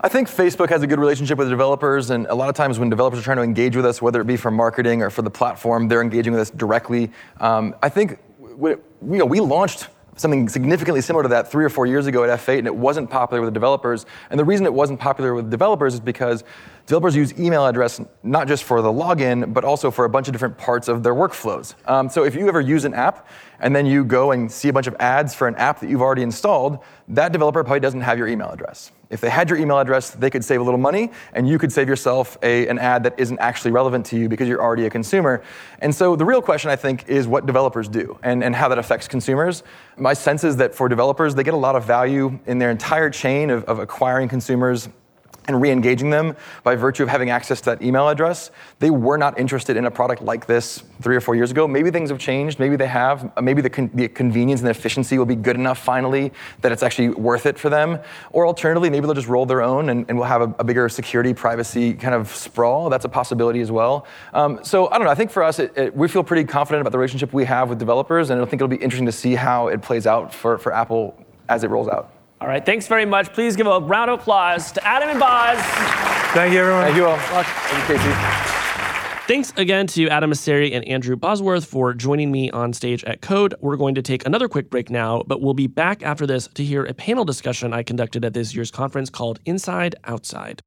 I 0.00 0.08
think 0.08 0.28
Facebook 0.28 0.68
has 0.70 0.82
a 0.82 0.88
good 0.88 0.98
relationship 0.98 1.38
with 1.38 1.48
developers, 1.48 2.10
and 2.10 2.26
a 2.26 2.34
lot 2.34 2.48
of 2.48 2.56
times 2.56 2.80
when 2.80 2.90
developers 2.90 3.20
are 3.20 3.22
trying 3.22 3.36
to 3.36 3.44
engage 3.44 3.76
with 3.76 3.86
us, 3.86 4.02
whether 4.02 4.20
it 4.20 4.26
be 4.26 4.36
for 4.36 4.50
marketing 4.50 5.00
or 5.00 5.10
for 5.10 5.22
the 5.22 5.30
platform, 5.30 5.86
they're 5.86 6.02
engaging 6.02 6.32
with 6.32 6.40
us 6.40 6.50
directly. 6.50 7.12
Um, 7.38 7.76
I 7.82 7.88
think 7.88 8.18
we, 8.40 8.70
you 8.70 8.78
know, 9.00 9.26
we 9.26 9.38
launched 9.38 9.88
something 10.20 10.48
significantly 10.48 11.00
similar 11.00 11.22
to 11.22 11.28
that 11.30 11.50
three 11.50 11.64
or 11.64 11.68
four 11.68 11.86
years 11.86 12.06
ago 12.06 12.24
at 12.24 12.38
F8, 12.40 12.58
and 12.58 12.66
it 12.66 12.74
wasn't 12.74 13.10
popular 13.10 13.40
with 13.40 13.48
the 13.48 13.54
developers. 13.54 14.06
And 14.30 14.38
the 14.38 14.44
reason 14.44 14.66
it 14.66 14.74
wasn't 14.74 15.00
popular 15.00 15.34
with 15.34 15.50
developers 15.50 15.94
is 15.94 16.00
because 16.00 16.44
developers 16.86 17.16
use 17.16 17.38
email 17.38 17.66
address 17.66 18.00
not 18.22 18.46
just 18.48 18.64
for 18.64 18.82
the 18.82 18.92
login, 18.92 19.52
but 19.52 19.64
also 19.64 19.90
for 19.90 20.04
a 20.04 20.08
bunch 20.08 20.28
of 20.28 20.32
different 20.32 20.58
parts 20.58 20.88
of 20.88 21.02
their 21.02 21.14
workflows. 21.14 21.74
Um, 21.88 22.08
so 22.08 22.24
if 22.24 22.34
you 22.34 22.48
ever 22.48 22.60
use 22.60 22.84
an 22.84 22.94
app 22.94 23.28
and 23.60 23.74
then 23.74 23.86
you 23.86 24.04
go 24.04 24.32
and 24.32 24.50
see 24.50 24.68
a 24.68 24.72
bunch 24.72 24.86
of 24.86 24.96
ads 24.98 25.34
for 25.34 25.48
an 25.48 25.54
app 25.56 25.80
that 25.80 25.90
you've 25.90 26.02
already 26.02 26.22
installed, 26.22 26.78
that 27.08 27.32
developer 27.32 27.62
probably 27.62 27.80
doesn't 27.80 28.00
have 28.00 28.18
your 28.18 28.28
email 28.28 28.50
address. 28.50 28.92
If 29.10 29.20
they 29.20 29.28
had 29.28 29.50
your 29.50 29.58
email 29.58 29.78
address, 29.78 30.10
they 30.10 30.30
could 30.30 30.44
save 30.44 30.60
a 30.60 30.62
little 30.62 30.78
money, 30.78 31.10
and 31.32 31.48
you 31.48 31.58
could 31.58 31.72
save 31.72 31.88
yourself 31.88 32.38
a, 32.42 32.68
an 32.68 32.78
ad 32.78 33.02
that 33.02 33.18
isn't 33.18 33.38
actually 33.40 33.72
relevant 33.72 34.06
to 34.06 34.16
you 34.16 34.28
because 34.28 34.48
you're 34.48 34.62
already 34.62 34.86
a 34.86 34.90
consumer. 34.90 35.42
And 35.80 35.92
so 35.92 36.14
the 36.14 36.24
real 36.24 36.40
question, 36.40 36.70
I 36.70 36.76
think, 36.76 37.08
is 37.08 37.26
what 37.26 37.44
developers 37.44 37.88
do 37.88 38.18
and, 38.22 38.44
and 38.44 38.54
how 38.54 38.68
that 38.68 38.78
affects 38.78 39.08
consumers. 39.08 39.64
My 39.96 40.14
sense 40.14 40.44
is 40.44 40.56
that 40.58 40.74
for 40.74 40.88
developers, 40.88 41.34
they 41.34 41.42
get 41.42 41.54
a 41.54 41.56
lot 41.56 41.74
of 41.74 41.84
value 41.84 42.38
in 42.46 42.58
their 42.58 42.70
entire 42.70 43.10
chain 43.10 43.50
of, 43.50 43.64
of 43.64 43.80
acquiring 43.80 44.28
consumers 44.28 44.88
and 45.50 45.60
re-engaging 45.60 46.10
them 46.10 46.36
by 46.62 46.76
virtue 46.76 47.02
of 47.02 47.08
having 47.08 47.30
access 47.30 47.60
to 47.60 47.66
that 47.66 47.82
email 47.82 48.08
address. 48.08 48.50
They 48.78 48.90
were 48.90 49.18
not 49.18 49.38
interested 49.38 49.76
in 49.76 49.84
a 49.84 49.90
product 49.90 50.22
like 50.22 50.46
this 50.46 50.82
three 51.02 51.16
or 51.16 51.20
four 51.20 51.34
years 51.34 51.50
ago. 51.50 51.66
Maybe 51.66 51.90
things 51.90 52.10
have 52.10 52.18
changed. 52.18 52.58
Maybe 52.58 52.76
they 52.76 52.86
have. 52.86 53.32
Maybe 53.42 53.60
the, 53.60 53.70
con- 53.70 53.90
the 53.92 54.08
convenience 54.08 54.60
and 54.60 54.68
the 54.68 54.70
efficiency 54.70 55.18
will 55.18 55.26
be 55.26 55.34
good 55.34 55.56
enough 55.56 55.78
finally 55.78 56.32
that 56.60 56.72
it's 56.72 56.82
actually 56.82 57.08
worth 57.08 57.46
it 57.46 57.58
for 57.58 57.68
them. 57.68 57.98
Or 58.30 58.46
alternatively, 58.46 58.90
maybe 58.90 59.06
they'll 59.06 59.14
just 59.14 59.28
roll 59.28 59.46
their 59.46 59.62
own 59.62 59.88
and, 59.90 60.06
and 60.08 60.16
we'll 60.16 60.28
have 60.28 60.42
a, 60.42 60.54
a, 60.58 60.64
bigger 60.64 60.88
security, 60.88 61.34
privacy 61.34 61.94
kind 61.94 62.14
of 62.14 62.28
sprawl. 62.28 62.88
That's 62.88 63.04
a 63.04 63.08
possibility 63.08 63.60
as 63.60 63.72
well. 63.72 64.06
Um, 64.32 64.60
so 64.62 64.88
I 64.88 64.98
don't 64.98 65.04
know. 65.04 65.10
I 65.10 65.16
think 65.16 65.30
for 65.30 65.42
us, 65.42 65.58
it, 65.58 65.76
it, 65.76 65.96
we 65.96 66.06
feel 66.06 66.22
pretty 66.22 66.44
confident 66.44 66.82
about 66.82 66.92
the 66.92 66.98
relationship 66.98 67.32
we 67.32 67.44
have 67.46 67.68
with 67.68 67.78
developers, 67.78 68.30
and 68.30 68.40
I 68.40 68.44
think 68.44 68.54
it'll 68.54 68.68
be 68.68 68.76
interesting 68.76 69.06
to 69.06 69.12
see 69.12 69.34
how 69.34 69.68
it 69.68 69.82
plays 69.82 70.06
out 70.06 70.32
for, 70.32 70.58
for 70.58 70.72
Apple 70.72 71.18
as 71.48 71.64
it 71.64 71.70
rolls 71.70 71.88
out. 71.88 72.19
All 72.40 72.48
right, 72.48 72.64
thanks 72.64 72.86
very 72.86 73.04
much. 73.04 73.32
Please 73.34 73.54
give 73.54 73.66
a 73.66 73.80
round 73.80 74.10
of 74.10 74.20
applause 74.20 74.72
to 74.72 74.86
Adam 74.86 75.10
and 75.10 75.20
Boz. 75.20 75.58
Thank 76.32 76.54
you, 76.54 76.60
everyone. 76.60 76.84
Thank 76.84 76.96
you 76.96 77.06
all. 77.06 77.18
Thank 77.18 77.88
you, 77.88 77.96
Casey. 77.96 78.50
Thanks 79.28 79.52
again 79.56 79.86
to 79.88 80.08
Adam 80.08 80.30
Mosseri 80.30 80.74
and 80.74 80.84
Andrew 80.88 81.16
Bosworth 81.16 81.66
for 81.66 81.92
joining 81.92 82.32
me 82.32 82.50
on 82.50 82.72
stage 82.72 83.04
at 83.04 83.20
Code. 83.20 83.54
We're 83.60 83.76
going 83.76 83.94
to 83.94 84.02
take 84.02 84.26
another 84.26 84.48
quick 84.48 84.70
break 84.70 84.90
now, 84.90 85.22
but 85.26 85.40
we'll 85.40 85.54
be 85.54 85.66
back 85.66 86.02
after 86.02 86.26
this 86.26 86.48
to 86.54 86.64
hear 86.64 86.84
a 86.84 86.94
panel 86.94 87.24
discussion 87.24 87.72
I 87.72 87.82
conducted 87.82 88.24
at 88.24 88.32
this 88.32 88.54
year's 88.54 88.70
conference 88.70 89.10
called 89.10 89.38
Inside 89.44 89.94
Outside. 90.04 90.62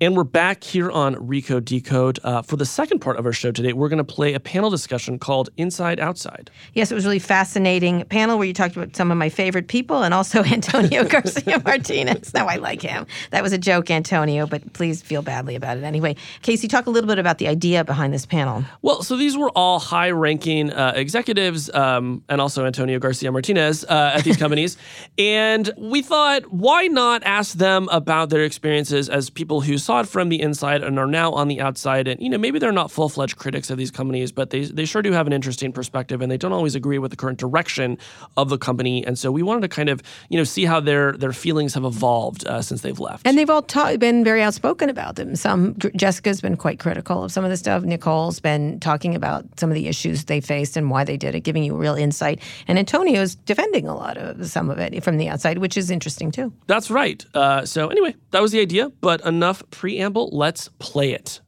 And 0.00 0.16
we're 0.16 0.22
back 0.22 0.62
here 0.62 0.92
on 0.92 1.16
Recode 1.16 1.64
Decode. 1.64 2.20
Uh, 2.22 2.40
for 2.42 2.54
the 2.54 2.64
second 2.64 3.00
part 3.00 3.16
of 3.16 3.26
our 3.26 3.32
show 3.32 3.50
today, 3.50 3.72
we're 3.72 3.88
going 3.88 3.98
to 3.98 4.04
play 4.04 4.32
a 4.32 4.38
panel 4.38 4.70
discussion 4.70 5.18
called 5.18 5.50
Inside 5.56 5.98
Outside. 5.98 6.52
Yes, 6.72 6.92
it 6.92 6.94
was 6.94 7.04
really 7.04 7.18
fascinating 7.18 8.04
panel 8.04 8.38
where 8.38 8.46
you 8.46 8.54
talked 8.54 8.76
about 8.76 8.94
some 8.94 9.10
of 9.10 9.18
my 9.18 9.28
favorite 9.28 9.66
people 9.66 10.04
and 10.04 10.14
also 10.14 10.44
Antonio 10.52 11.02
Garcia 11.08 11.60
Martinez. 11.64 12.32
Now 12.32 12.46
I 12.46 12.58
like 12.58 12.80
him. 12.80 13.08
That 13.32 13.42
was 13.42 13.52
a 13.52 13.58
joke, 13.58 13.90
Antonio, 13.90 14.46
but 14.46 14.72
please 14.72 15.02
feel 15.02 15.20
badly 15.20 15.56
about 15.56 15.78
it 15.78 15.82
anyway. 15.82 16.14
Casey, 16.42 16.68
talk 16.68 16.86
a 16.86 16.90
little 16.90 17.08
bit 17.08 17.18
about 17.18 17.38
the 17.38 17.48
idea 17.48 17.82
behind 17.84 18.14
this 18.14 18.24
panel. 18.24 18.64
Well, 18.82 19.02
so 19.02 19.16
these 19.16 19.36
were 19.36 19.50
all 19.56 19.80
high 19.80 20.12
ranking 20.12 20.70
uh, 20.72 20.92
executives 20.94 21.74
um, 21.74 22.22
and 22.28 22.40
also 22.40 22.64
Antonio 22.64 23.00
Garcia 23.00 23.32
Martinez 23.32 23.84
uh, 23.84 24.12
at 24.14 24.22
these 24.22 24.36
companies. 24.36 24.76
And 25.18 25.70
we 25.76 26.02
thought, 26.02 26.52
why 26.52 26.86
not 26.86 27.24
ask 27.24 27.56
them 27.56 27.88
about 27.90 28.30
their 28.30 28.44
experiences 28.44 29.08
as 29.08 29.30
people 29.30 29.60
who 29.60 29.76
saw 29.88 30.00
it 30.00 30.06
from 30.06 30.28
the 30.28 30.38
inside 30.38 30.82
and 30.82 30.98
are 30.98 31.06
now 31.06 31.32
on 31.32 31.48
the 31.48 31.62
outside. 31.62 32.06
And, 32.06 32.20
you 32.20 32.28
know, 32.28 32.36
maybe 32.36 32.58
they're 32.58 32.72
not 32.72 32.90
full 32.90 33.08
fledged 33.08 33.38
critics 33.38 33.70
of 33.70 33.78
these 33.78 33.90
companies, 33.90 34.30
but 34.30 34.50
they, 34.50 34.66
they 34.66 34.84
sure 34.84 35.00
do 35.00 35.12
have 35.12 35.26
an 35.26 35.32
interesting 35.32 35.72
perspective 35.72 36.20
and 36.20 36.30
they 36.30 36.36
don't 36.36 36.52
always 36.52 36.74
agree 36.74 36.98
with 36.98 37.10
the 37.10 37.16
current 37.16 37.38
direction 37.38 37.96
of 38.36 38.50
the 38.50 38.58
company. 38.58 39.02
And 39.06 39.18
so 39.18 39.32
we 39.32 39.42
wanted 39.42 39.62
to 39.62 39.68
kind 39.68 39.88
of, 39.88 40.02
you 40.28 40.36
know, 40.36 40.44
see 40.44 40.66
how 40.66 40.78
their, 40.78 41.12
their 41.12 41.32
feelings 41.32 41.72
have 41.72 41.86
evolved 41.86 42.46
uh, 42.46 42.60
since 42.60 42.82
they've 42.82 43.00
left. 43.00 43.26
And 43.26 43.38
they've 43.38 43.48
all 43.48 43.62
ta- 43.62 43.96
been 43.96 44.24
very 44.24 44.42
outspoken 44.42 44.90
about 44.90 45.16
them. 45.16 45.34
Some, 45.34 45.74
Jessica's 45.96 46.42
been 46.42 46.58
quite 46.58 46.78
critical 46.78 47.24
of 47.24 47.32
some 47.32 47.42
of 47.42 47.50
the 47.50 47.56
stuff. 47.56 47.82
Nicole's 47.82 48.40
been 48.40 48.80
talking 48.80 49.14
about 49.14 49.46
some 49.58 49.70
of 49.70 49.74
the 49.74 49.88
issues 49.88 50.26
they 50.26 50.42
faced 50.42 50.76
and 50.76 50.90
why 50.90 51.04
they 51.04 51.16
did 51.16 51.34
it, 51.34 51.44
giving 51.44 51.64
you 51.64 51.74
real 51.74 51.94
insight. 51.94 52.42
And 52.66 52.78
Antonio's 52.78 53.36
defending 53.36 53.88
a 53.88 53.96
lot 53.96 54.18
of 54.18 54.50
some 54.50 54.68
of 54.68 54.78
it 54.78 55.02
from 55.02 55.16
the 55.16 55.30
outside, 55.30 55.56
which 55.56 55.78
is 55.78 55.90
interesting 55.90 56.30
too. 56.30 56.52
That's 56.66 56.90
right. 56.90 57.24
Uh, 57.32 57.64
so 57.64 57.88
anyway, 57.88 58.14
that 58.32 58.42
was 58.42 58.52
the 58.52 58.60
idea, 58.60 58.90
but 59.00 59.24
enough 59.24 59.62
preamble. 59.78 60.28
Let's 60.32 60.68
play 60.80 61.12
it. 61.12 61.40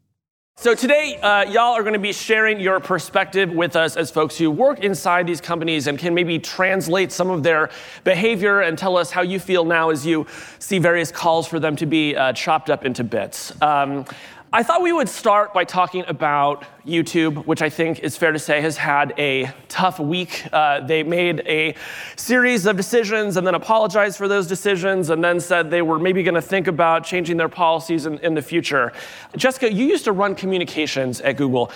So 0.55 0.73
today, 0.75 1.17
uh, 1.17 1.51
y'all 1.51 1.73
are 1.73 1.83
going 1.83 1.95
to 1.95 1.99
be 1.99 2.13
sharing 2.13 2.61
your 2.61 2.79
perspective 2.79 3.51
with 3.51 3.75
us 3.75 3.97
as 3.97 4.13
folks 4.13 4.39
who 4.39 4.53
work 4.53 4.85
inside 4.85 5.27
these 5.27 5.41
companies 5.41 5.89
and 5.89 5.99
can 5.99 6.15
maybe 6.15 6.39
translate 6.39 7.11
some 7.11 7.29
of 7.29 7.43
their 7.43 7.71
behavior 8.05 8.61
and 8.61 8.79
tell 8.79 8.97
us 8.97 9.11
how 9.11 9.23
you 9.23 9.41
feel 9.41 9.65
now 9.65 9.91
as 9.91 10.07
you 10.07 10.29
see 10.61 10.79
various 10.79 11.11
calls 11.11 11.49
for 11.49 11.59
them 11.59 11.75
to 11.75 11.87
be 11.87 12.15
uh, 12.15 12.33
chopped 12.35 12.71
up 12.71 12.85
into 12.85 13.03
bits. 13.03 13.53
Um, 13.61 14.05
I 14.53 14.65
thought 14.65 14.83
we 14.83 14.93
would 14.93 15.09
start 15.09 15.55
by 15.55 15.63
talking 15.63 16.03
about 16.09 16.65
YouTube, 16.85 17.47
which 17.47 17.63
I 17.63 17.71
think 17.71 18.01
is 18.01 18.17
fair 18.17 18.33
to 18.33 18.39
say 18.39 18.61
has 18.63 18.77
had 18.77 19.15
a 19.17 19.53
tough 19.69 20.01
week. 20.01 20.45
Uh, 20.53 20.81
they 20.81 21.05
made 21.05 21.41
a 21.47 21.77
series 22.17 22.67
of 22.67 22.77
decisions 22.77 23.37
and 23.37 23.47
then 23.47 23.55
apologized 23.55 24.17
for 24.17 24.27
those 24.27 24.49
decisions 24.49 25.11
and 25.11 25.23
then 25.23 25.39
said 25.39 25.71
they 25.71 25.83
were 25.83 26.01
maybe 26.01 26.25
going 26.25 26.35
to 26.35 26.43
think 26.43 26.67
about 26.67 27.05
changing 27.05 27.37
their 27.37 27.49
policies 27.49 28.07
in, 28.07 28.19
in, 28.19 28.35
the 28.35 28.43
future. 28.43 28.93
Jessica, 29.37 29.73
you 29.73 29.87
used 29.87 30.05
to 30.05 30.13
run 30.13 30.35
communications 30.35 31.21
at 31.21 31.37
Google. 31.37 31.71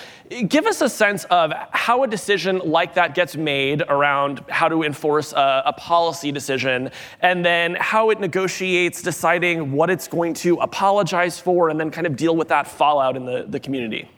Give 0.48 0.66
us 0.66 0.80
a 0.80 0.88
sense 0.88 1.24
of 1.24 1.52
how 1.70 2.02
a 2.02 2.08
decision 2.08 2.58
like 2.58 2.94
that 2.94 3.14
gets 3.14 3.36
made 3.36 3.82
around 3.88 4.42
how 4.48 4.68
to 4.68 4.82
enforce 4.82 5.32
a, 5.32 5.62
a 5.66 5.72
policy 5.74 6.32
decision 6.32 6.90
and 7.20 7.44
then 7.44 7.76
how 7.78 8.10
it 8.10 8.18
negotiates 8.18 9.00
deciding 9.00 9.70
what 9.70 9.90
it's 9.90 10.08
going 10.08 10.34
to 10.34 10.56
apologize 10.56 11.38
for 11.38 11.68
and 11.68 11.78
then 11.78 11.90
kind 11.90 12.06
of 12.06 12.16
deal 12.16 12.34
with 12.34 12.48
that 12.48 12.63
fallout 12.64 13.16
in 13.16 13.24
the, 13.24 13.44
the 13.48 13.60
community. 13.60 14.08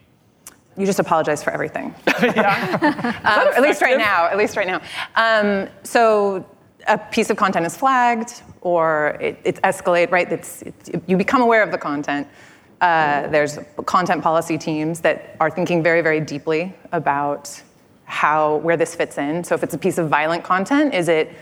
You 0.77 0.85
just 0.85 0.99
apologize 0.99 1.43
for 1.43 1.51
everything. 1.51 1.93
yeah. 2.21 3.19
um, 3.23 3.53
at 3.55 3.61
least 3.61 3.81
right 3.81 3.97
now. 3.97 4.27
At 4.27 4.37
least 4.37 4.55
right 4.55 4.67
now. 4.67 4.81
Um, 5.15 5.69
so 5.83 6.45
a 6.87 6.97
piece 6.97 7.29
of 7.29 7.37
content 7.37 7.65
is 7.65 7.75
flagged, 7.75 8.43
or 8.61 9.17
it, 9.19 9.39
it's 9.43 9.59
escalate. 9.61 10.11
Right? 10.11 10.31
It's, 10.31 10.61
it's, 10.61 10.91
you 11.07 11.17
become 11.17 11.41
aware 11.41 11.63
of 11.63 11.71
the 11.71 11.77
content. 11.77 12.27
Uh, 12.79 13.27
there's 13.27 13.57
content 13.87 14.21
policy 14.21 14.57
teams 14.57 14.99
that 15.01 15.35
are 15.39 15.49
thinking 15.49 15.81
very, 15.81 16.01
very 16.01 16.19
deeply 16.19 16.75
about 16.91 17.61
how 18.05 18.57
where 18.57 18.77
this 18.77 18.93
fits 18.93 19.17
in. 19.17 19.43
So 19.43 19.55
if 19.55 19.63
it's 19.63 19.73
a 19.73 19.77
piece 19.77 19.97
of 19.97 20.09
violent 20.09 20.43
content, 20.43 20.93
is 20.93 21.09
it 21.09 21.33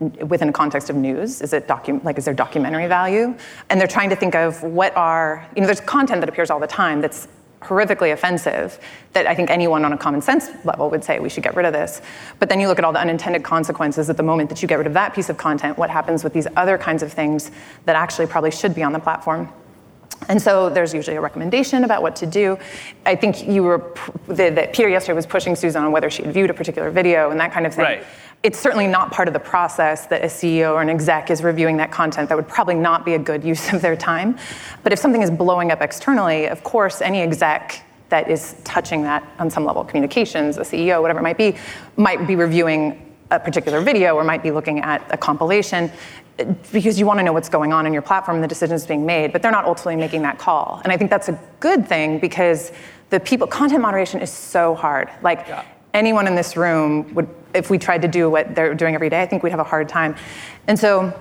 within 0.00 0.48
a 0.48 0.52
context 0.52 0.90
of 0.90 0.96
news? 0.96 1.42
Is 1.42 1.52
it 1.52 1.68
docu- 1.68 2.02
like 2.04 2.18
is 2.18 2.24
there 2.24 2.34
documentary 2.34 2.86
value? 2.86 3.34
And 3.68 3.80
they're 3.80 3.86
trying 3.86 4.10
to 4.10 4.16
think 4.16 4.34
of 4.34 4.62
what 4.62 4.96
are 4.96 5.46
you 5.54 5.60
know 5.60 5.66
there's 5.66 5.80
content 5.80 6.20
that 6.20 6.28
appears 6.28 6.50
all 6.50 6.60
the 6.60 6.66
time 6.66 7.00
that's 7.00 7.28
horrifically 7.60 8.12
offensive 8.12 8.78
that 9.12 9.26
I 9.26 9.34
think 9.34 9.50
anyone 9.50 9.84
on 9.84 9.92
a 9.92 9.98
common 9.98 10.22
sense 10.22 10.48
level 10.64 10.88
would 10.90 11.04
say 11.04 11.18
we 11.18 11.28
should 11.28 11.42
get 11.42 11.54
rid 11.54 11.66
of 11.66 11.74
this. 11.74 12.00
But 12.38 12.48
then 12.48 12.58
you 12.58 12.68
look 12.68 12.78
at 12.78 12.84
all 12.84 12.92
the 12.92 13.00
unintended 13.00 13.42
consequences 13.44 14.08
at 14.08 14.16
the 14.16 14.22
moment 14.22 14.48
that 14.48 14.62
you 14.62 14.68
get 14.68 14.78
rid 14.78 14.86
of 14.86 14.94
that 14.94 15.14
piece 15.14 15.28
of 15.28 15.36
content, 15.36 15.76
what 15.76 15.90
happens 15.90 16.24
with 16.24 16.32
these 16.32 16.46
other 16.56 16.78
kinds 16.78 17.02
of 17.02 17.12
things 17.12 17.50
that 17.84 17.96
actually 17.96 18.26
probably 18.26 18.50
should 18.50 18.74
be 18.74 18.82
on 18.82 18.92
the 18.92 18.98
platform. 18.98 19.52
And 20.28 20.40
so 20.40 20.68
there's 20.68 20.92
usually 20.92 21.16
a 21.16 21.20
recommendation 21.20 21.84
about 21.84 22.02
what 22.02 22.16
to 22.16 22.26
do. 22.26 22.58
I 23.06 23.14
think 23.16 23.46
you 23.46 23.62
were, 23.62 23.94
the 24.26 24.68
Peter 24.72 24.88
yesterday 24.88 25.16
was 25.16 25.26
pushing 25.26 25.56
Susan 25.56 25.82
on 25.82 25.92
whether 25.92 26.10
she 26.10 26.22
had 26.22 26.32
viewed 26.32 26.50
a 26.50 26.54
particular 26.54 26.90
video 26.90 27.30
and 27.30 27.40
that 27.40 27.52
kind 27.52 27.66
of 27.66 27.74
thing. 27.74 27.84
Right 27.84 28.04
it's 28.42 28.58
certainly 28.58 28.86
not 28.86 29.12
part 29.12 29.28
of 29.28 29.34
the 29.34 29.40
process 29.40 30.06
that 30.06 30.22
a 30.22 30.26
CEO 30.26 30.72
or 30.72 30.80
an 30.80 30.88
exec 30.88 31.30
is 31.30 31.42
reviewing 31.42 31.76
that 31.76 31.90
content. 31.90 32.28
That 32.30 32.36
would 32.36 32.48
probably 32.48 32.74
not 32.74 33.04
be 33.04 33.14
a 33.14 33.18
good 33.18 33.44
use 33.44 33.72
of 33.72 33.82
their 33.82 33.96
time. 33.96 34.38
But 34.82 34.92
if 34.92 34.98
something 34.98 35.22
is 35.22 35.30
blowing 35.30 35.70
up 35.70 35.82
externally, 35.82 36.46
of 36.46 36.62
course, 36.64 37.02
any 37.02 37.20
exec 37.20 37.84
that 38.08 38.30
is 38.30 38.56
touching 38.64 39.02
that 39.02 39.22
on 39.38 39.50
some 39.50 39.64
level, 39.64 39.84
communications, 39.84 40.56
a 40.56 40.62
CEO, 40.62 41.00
whatever 41.00 41.20
it 41.20 41.22
might 41.22 41.38
be, 41.38 41.54
might 41.96 42.26
be 42.26 42.34
reviewing 42.34 43.14
a 43.30 43.38
particular 43.38 43.80
video 43.80 44.16
or 44.16 44.24
might 44.24 44.42
be 44.42 44.50
looking 44.50 44.80
at 44.80 45.06
a 45.12 45.16
compilation 45.16 45.92
uh, 46.38 46.44
because 46.72 46.98
you 46.98 47.06
want 47.06 47.20
to 47.20 47.22
know 47.22 47.32
what's 47.32 47.48
going 47.48 47.72
on 47.72 47.86
in 47.86 47.92
your 47.92 48.02
platform 48.02 48.36
and 48.36 48.42
the 48.42 48.48
decisions 48.48 48.84
being 48.86 49.06
made, 49.06 49.32
but 49.32 49.42
they're 49.42 49.52
not 49.52 49.66
ultimately 49.66 49.94
making 49.94 50.22
that 50.22 50.38
call. 50.38 50.80
And 50.82 50.92
I 50.92 50.96
think 50.96 51.10
that's 51.10 51.28
a 51.28 51.38
good 51.60 51.86
thing 51.86 52.18
because 52.18 52.72
the 53.10 53.20
people, 53.20 53.46
content 53.46 53.82
moderation 53.82 54.20
is 54.20 54.30
so 54.30 54.74
hard. 54.74 55.10
Like, 55.22 55.46
yeah 55.46 55.64
anyone 55.94 56.26
in 56.26 56.34
this 56.34 56.56
room 56.56 57.14
would, 57.14 57.28
if 57.54 57.70
we 57.70 57.78
tried 57.78 58.02
to 58.02 58.08
do 58.08 58.30
what 58.30 58.54
they're 58.54 58.74
doing 58.74 58.94
every 58.94 59.08
day, 59.08 59.22
I 59.22 59.26
think 59.26 59.42
we'd 59.42 59.50
have 59.50 59.60
a 59.60 59.64
hard 59.64 59.88
time. 59.88 60.14
And 60.66 60.78
so, 60.78 61.12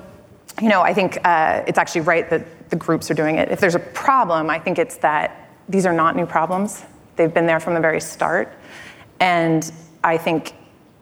you 0.62 0.70
know, 0.70 0.82
I 0.82 0.94
think 0.94 1.18
uh, 1.24 1.64
it's 1.68 1.78
actually 1.78 2.02
right 2.02 2.30
that 2.30 2.70
the 2.70 2.76
groups 2.76 3.10
are 3.10 3.14
doing 3.14 3.38
it. 3.38 3.50
If 3.50 3.60
there's 3.60 3.76
a 3.76 3.80
problem, 3.80 4.50
I 4.50 4.60
think 4.60 4.78
it's 4.78 4.98
that 4.98 5.50
these 5.68 5.86
are 5.86 5.94
not 5.94 6.16
new 6.16 6.26
problems. 6.26 6.84
They've 7.16 7.34
been 7.34 7.46
there 7.46 7.60
from 7.60 7.74
the 7.74 7.80
very 7.80 8.02
start. 8.02 8.54
And 9.20 9.72
I 10.04 10.18
think 10.18 10.54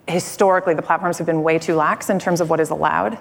historically 0.07 0.73
the 0.73 0.81
platforms 0.81 1.17
have 1.17 1.27
been 1.27 1.43
way 1.43 1.59
too 1.59 1.75
lax 1.75 2.09
in 2.09 2.19
terms 2.19 2.41
of 2.41 2.49
what 2.49 2.59
is 2.59 2.69
allowed. 2.69 3.17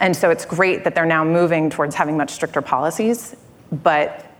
And 0.00 0.16
so 0.16 0.30
it's 0.30 0.44
great 0.44 0.84
that 0.84 0.94
they're 0.94 1.06
now 1.06 1.24
moving 1.24 1.70
towards 1.70 1.94
having 1.94 2.16
much 2.16 2.30
stricter 2.30 2.60
policies. 2.60 3.36
But 3.70 4.33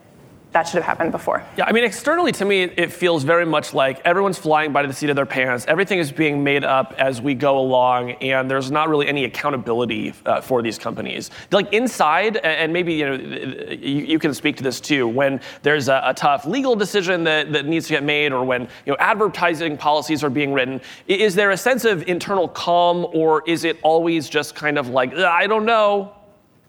that 0.54 0.68
should 0.68 0.76
have 0.76 0.84
happened 0.84 1.10
before. 1.10 1.44
Yeah, 1.56 1.64
I 1.66 1.72
mean, 1.72 1.82
externally 1.82 2.30
to 2.30 2.44
me, 2.44 2.62
it 2.62 2.92
feels 2.92 3.24
very 3.24 3.44
much 3.44 3.74
like 3.74 4.00
everyone's 4.04 4.38
flying 4.38 4.72
by 4.72 4.86
the 4.86 4.92
seat 4.92 5.10
of 5.10 5.16
their 5.16 5.26
pants. 5.26 5.66
Everything 5.66 5.98
is 5.98 6.12
being 6.12 6.44
made 6.44 6.62
up 6.62 6.94
as 6.96 7.20
we 7.20 7.34
go 7.34 7.58
along, 7.58 8.12
and 8.12 8.48
there's 8.48 8.70
not 8.70 8.88
really 8.88 9.08
any 9.08 9.24
accountability 9.24 10.14
uh, 10.24 10.40
for 10.40 10.62
these 10.62 10.78
companies. 10.78 11.32
Like 11.50 11.72
inside, 11.72 12.36
and 12.36 12.72
maybe 12.72 12.94
you 12.94 13.04
know, 13.04 13.14
you, 13.14 14.04
you 14.04 14.18
can 14.20 14.32
speak 14.32 14.56
to 14.58 14.62
this 14.62 14.80
too. 14.80 15.08
When 15.08 15.40
there's 15.62 15.88
a, 15.88 16.00
a, 16.04 16.14
tough 16.14 16.46
legal 16.46 16.76
decision 16.76 17.24
that, 17.24 17.52
that 17.52 17.66
needs 17.66 17.88
to 17.88 17.94
get 17.94 18.04
made, 18.04 18.30
or 18.32 18.44
when 18.44 18.62
you 18.62 18.92
know 18.92 18.96
advertising 19.00 19.76
policies 19.76 20.22
are 20.22 20.30
being 20.30 20.52
written, 20.52 20.80
is 21.08 21.34
there 21.34 21.50
a 21.50 21.56
sense 21.56 21.84
of 21.84 22.06
internal 22.08 22.46
calm, 22.46 23.08
or 23.12 23.42
is 23.48 23.64
it 23.64 23.76
always 23.82 24.28
just 24.28 24.54
kind 24.54 24.78
of 24.78 24.88
like 24.88 25.12
I 25.14 25.48
don't 25.48 25.64
know? 25.64 26.14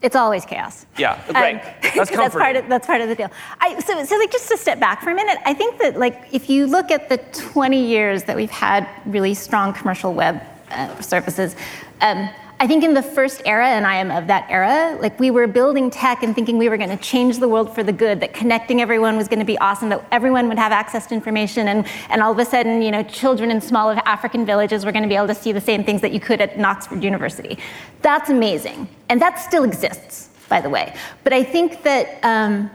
It's 0.02 0.16
always 0.16 0.46
chaos. 0.46 0.86
Yeah, 0.98 1.20
great. 1.32 1.56
Um, 1.56 1.62
that's 1.96 2.12
that's 2.16 2.36
part 2.36 2.56
of 2.56 2.68
that's 2.68 2.86
part 2.86 3.02
of 3.02 3.10
the 3.10 3.16
deal. 3.16 3.32
I, 3.60 3.80
so, 3.80 4.04
so 4.06 4.18
like 4.18 4.32
just 4.32 4.50
to 4.50 4.58
step 4.58 4.80
back 4.80 5.02
for 5.02 5.10
a 5.10 5.16
minute, 5.16 5.38
I 5.46 5.54
think 5.54 5.80
that 5.80 5.98
like 5.98 6.28
if 6.32 6.50
you 6.50 6.68
look 6.68 6.92
at 6.92 7.10
the 7.10 7.18
20 7.18 7.84
years 7.84 8.24
that 8.26 8.36
we've 8.36 8.52
had 8.52 8.88
really 9.06 9.34
strong 9.34 9.74
commercial 9.74 10.14
web 10.14 10.42
uh, 10.72 11.00
services. 11.02 11.56
Um, 12.02 12.30
I 12.58 12.68
think 12.68 12.86
in 12.86 12.94
the 12.94 13.02
first 13.02 13.42
era, 13.44 13.68
and 13.68 13.86
I 13.86 13.96
am 13.96 14.12
of 14.12 14.28
that 14.28 14.50
era, 14.50 14.98
like 15.02 15.20
we 15.20 15.30
were 15.30 15.46
building 15.46 15.90
tech 15.90 16.24
and 16.24 16.34
thinking 16.34 16.58
we 16.58 16.70
were 16.70 16.78
going 16.78 16.90
to 16.90 16.98
change 16.98 17.40
the 17.40 17.50
world 17.50 17.76
for 17.76 17.84
the 17.84 17.92
good, 17.92 18.22
that 18.22 18.34
connecting 18.34 18.82
everyone 18.82 19.18
was 19.18 19.28
going 19.28 19.40
to 19.40 19.46
be 19.46 19.58
awesome, 19.58 19.90
that 19.90 20.06
everyone 20.10 20.48
would 20.48 20.58
have 20.58 20.72
access 20.72 21.06
to 21.08 21.16
information, 21.16 21.68
and, 21.68 21.86
and 22.10 22.22
all 22.22 22.32
of 22.32 22.40
a 22.40 22.46
sudden, 22.46 22.82
you 22.82 22.92
know, 22.92 23.04
children 23.04 23.52
in 23.52 23.60
small 23.60 23.92
African 24.06 24.46
villages 24.46 24.86
were 24.86 24.94
going 24.94 25.04
to 25.04 25.10
be 25.10 25.16
able 25.16 25.28
to 25.28 25.36
see 25.36 25.52
the 25.52 25.60
same 25.60 25.84
things 25.84 26.00
that 26.00 26.14
you 26.14 26.22
could 26.22 26.40
at 26.40 26.58
Oxford 26.58 27.04
University. 27.04 27.58
That's 28.02 28.30
amazing. 28.30 28.88
And 29.10 29.22
that 29.22 29.38
still 29.38 29.66
exists, 29.66 30.30
by 30.48 30.62
the 30.62 30.70
way. 30.70 30.96
But 31.26 31.34
I 31.34 31.44
think 31.44 31.84
that, 31.84 32.24
um, 32.24 32.72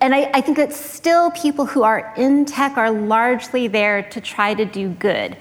and 0.00 0.14
I, 0.14 0.30
I 0.32 0.40
think 0.40 0.56
that 0.56 0.72
still 0.72 1.30
people 1.32 1.66
who 1.66 1.82
are 1.82 2.14
in 2.16 2.46
tech 2.46 2.78
are 2.78 2.90
largely 2.90 3.68
there 3.68 4.02
to 4.04 4.22
try 4.22 4.54
to 4.54 4.64
do 4.64 4.88
good. 4.88 5.36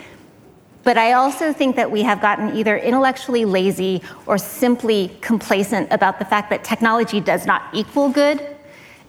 But 0.86 1.00
I 1.00 1.14
also 1.14 1.52
think 1.52 1.76
that 1.78 1.90
we 1.90 2.04
have 2.04 2.22
gotten 2.22 2.56
either 2.56 2.78
intellectually 2.78 3.44
lazy 3.44 4.04
or 4.28 4.38
simply 4.38 5.18
complacent 5.20 5.92
about 5.92 6.20
the 6.20 6.26
fact 6.26 6.52
that 6.52 6.64
technology 6.64 7.20
does 7.20 7.48
not 7.48 7.64
equal 7.74 8.08
good. 8.08 8.40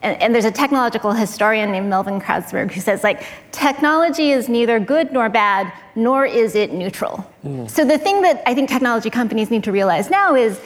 And, 0.02 0.20
and, 0.22 0.34
there's 0.34 0.44
a 0.44 0.50
technological 0.50 1.12
historian 1.12 1.72
named 1.72 1.88
Melvin 1.88 2.20
Kranzberg 2.20 2.70
who 2.70 2.80
says, 2.80 3.02
like, 3.02 3.24
technology 3.50 4.30
is 4.30 4.48
neither 4.48 4.78
good 4.78 5.12
nor 5.12 5.28
bad, 5.28 5.72
nor 5.94 6.24
is 6.24 6.54
it 6.54 6.72
neutral. 6.72 7.30
Mm. 7.44 7.68
So 7.68 7.84
the 7.84 7.98
thing 7.98 8.22
that 8.22 8.42
I 8.46 8.54
think 8.54 8.68
technology 8.68 9.10
companies 9.10 9.50
need 9.50 9.64
to 9.64 9.72
realize 9.72 10.10
now 10.10 10.34
is 10.34 10.60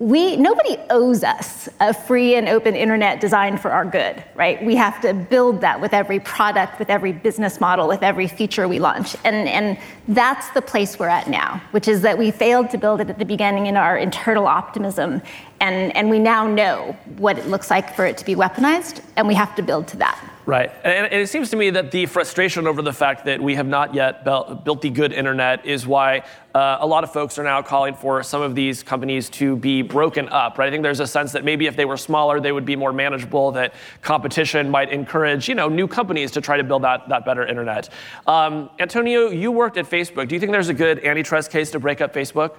we 0.00 0.34
nobody 0.36 0.78
owes 0.88 1.22
us 1.22 1.68
a 1.78 1.92
free 1.92 2.34
and 2.34 2.48
open 2.48 2.74
internet 2.74 3.20
designed 3.20 3.60
for 3.60 3.70
our 3.70 3.84
good 3.84 4.24
right? 4.34 4.64
We 4.64 4.74
have 4.76 4.98
to 5.02 5.12
build 5.12 5.60
that 5.60 5.78
with 5.78 5.92
every 5.92 6.18
product 6.20 6.78
with 6.78 6.88
every 6.88 7.12
business 7.12 7.60
model 7.60 7.86
with 7.86 8.02
every 8.02 8.26
feature 8.26 8.66
we 8.66 8.78
launch. 8.78 9.14
And 9.24 9.46
and 9.46 9.78
that's 10.08 10.48
the 10.50 10.62
place 10.62 10.98
we're 10.98 11.08
at 11.08 11.28
now 11.28 11.60
which 11.72 11.86
is 11.86 12.00
that 12.00 12.16
we 12.16 12.30
failed 12.30 12.70
to 12.70 12.78
build 12.78 13.02
it 13.02 13.10
at 13.10 13.18
the 13.18 13.26
beginning 13.26 13.66
in 13.66 13.76
our 13.76 13.98
internal 13.98 14.46
optimism. 14.46 15.20
And 15.60 15.94
and 15.94 16.08
we 16.08 16.18
now 16.18 16.46
know 16.46 16.96
what 17.18 17.38
it 17.38 17.46
looks 17.46 17.70
like 17.70 17.94
for 17.94 18.06
it 18.06 18.16
to 18.16 18.24
be 18.24 18.34
weaponized 18.34 19.02
and 19.16 19.28
we 19.28 19.34
have 19.34 19.54
to 19.56 19.62
build 19.62 19.86
to 19.88 19.98
that 19.98 20.18
Right. 20.46 20.72
And, 20.84 21.12
it 21.12 21.28
seems 21.28 21.50
to 21.50 21.56
me 21.56 21.70
that 21.70 21.90
the 21.90 22.06
frustration 22.06 22.66
over 22.66 22.82
the 22.82 22.92
fact 22.92 23.24
that 23.26 23.40
we 23.40 23.54
have 23.56 23.66
not 23.66 23.94
yet 23.94 24.24
built 24.24 24.82
the 24.82 24.90
good 24.90 25.12
internet 25.12 25.66
is 25.66 25.86
why 25.86 26.24
uh, 26.54 26.78
a 26.80 26.86
lot 26.86 27.04
of 27.04 27.12
folks 27.12 27.38
are 27.38 27.44
now 27.44 27.62
calling 27.62 27.94
for 27.94 28.22
some 28.22 28.42
of 28.42 28.54
these 28.54 28.82
companies 28.82 29.28
to 29.30 29.56
be 29.56 29.82
broken 29.82 30.28
up, 30.30 30.58
right? 30.58 30.68
I 30.68 30.70
think 30.70 30.82
there's 30.82 31.00
a 31.00 31.06
sense 31.06 31.32
that 31.32 31.44
maybe 31.44 31.66
if 31.66 31.76
they 31.76 31.84
were 31.84 31.96
smaller, 31.96 32.40
they 32.40 32.52
would 32.52 32.64
be 32.64 32.74
more 32.74 32.92
manageable, 32.92 33.52
that 33.52 33.74
competition 34.02 34.70
might 34.70 34.90
encourage, 34.90 35.48
you 35.48 35.54
know, 35.54 35.68
new 35.68 35.86
companies 35.86 36.30
to 36.32 36.40
try 36.40 36.56
to 36.56 36.64
build 36.64 36.82
that, 36.82 37.08
that 37.08 37.24
better 37.24 37.46
internet. 37.46 37.90
Um, 38.26 38.70
Antonio, 38.78 39.30
you 39.30 39.52
worked 39.52 39.76
at 39.76 39.88
Facebook. 39.88 40.28
Do 40.28 40.34
you 40.34 40.40
think 40.40 40.52
there's 40.52 40.70
a 40.70 40.74
good 40.74 41.04
antitrust 41.04 41.50
case 41.50 41.70
to 41.72 41.80
break 41.80 42.00
up 42.00 42.14
Facebook? 42.14 42.56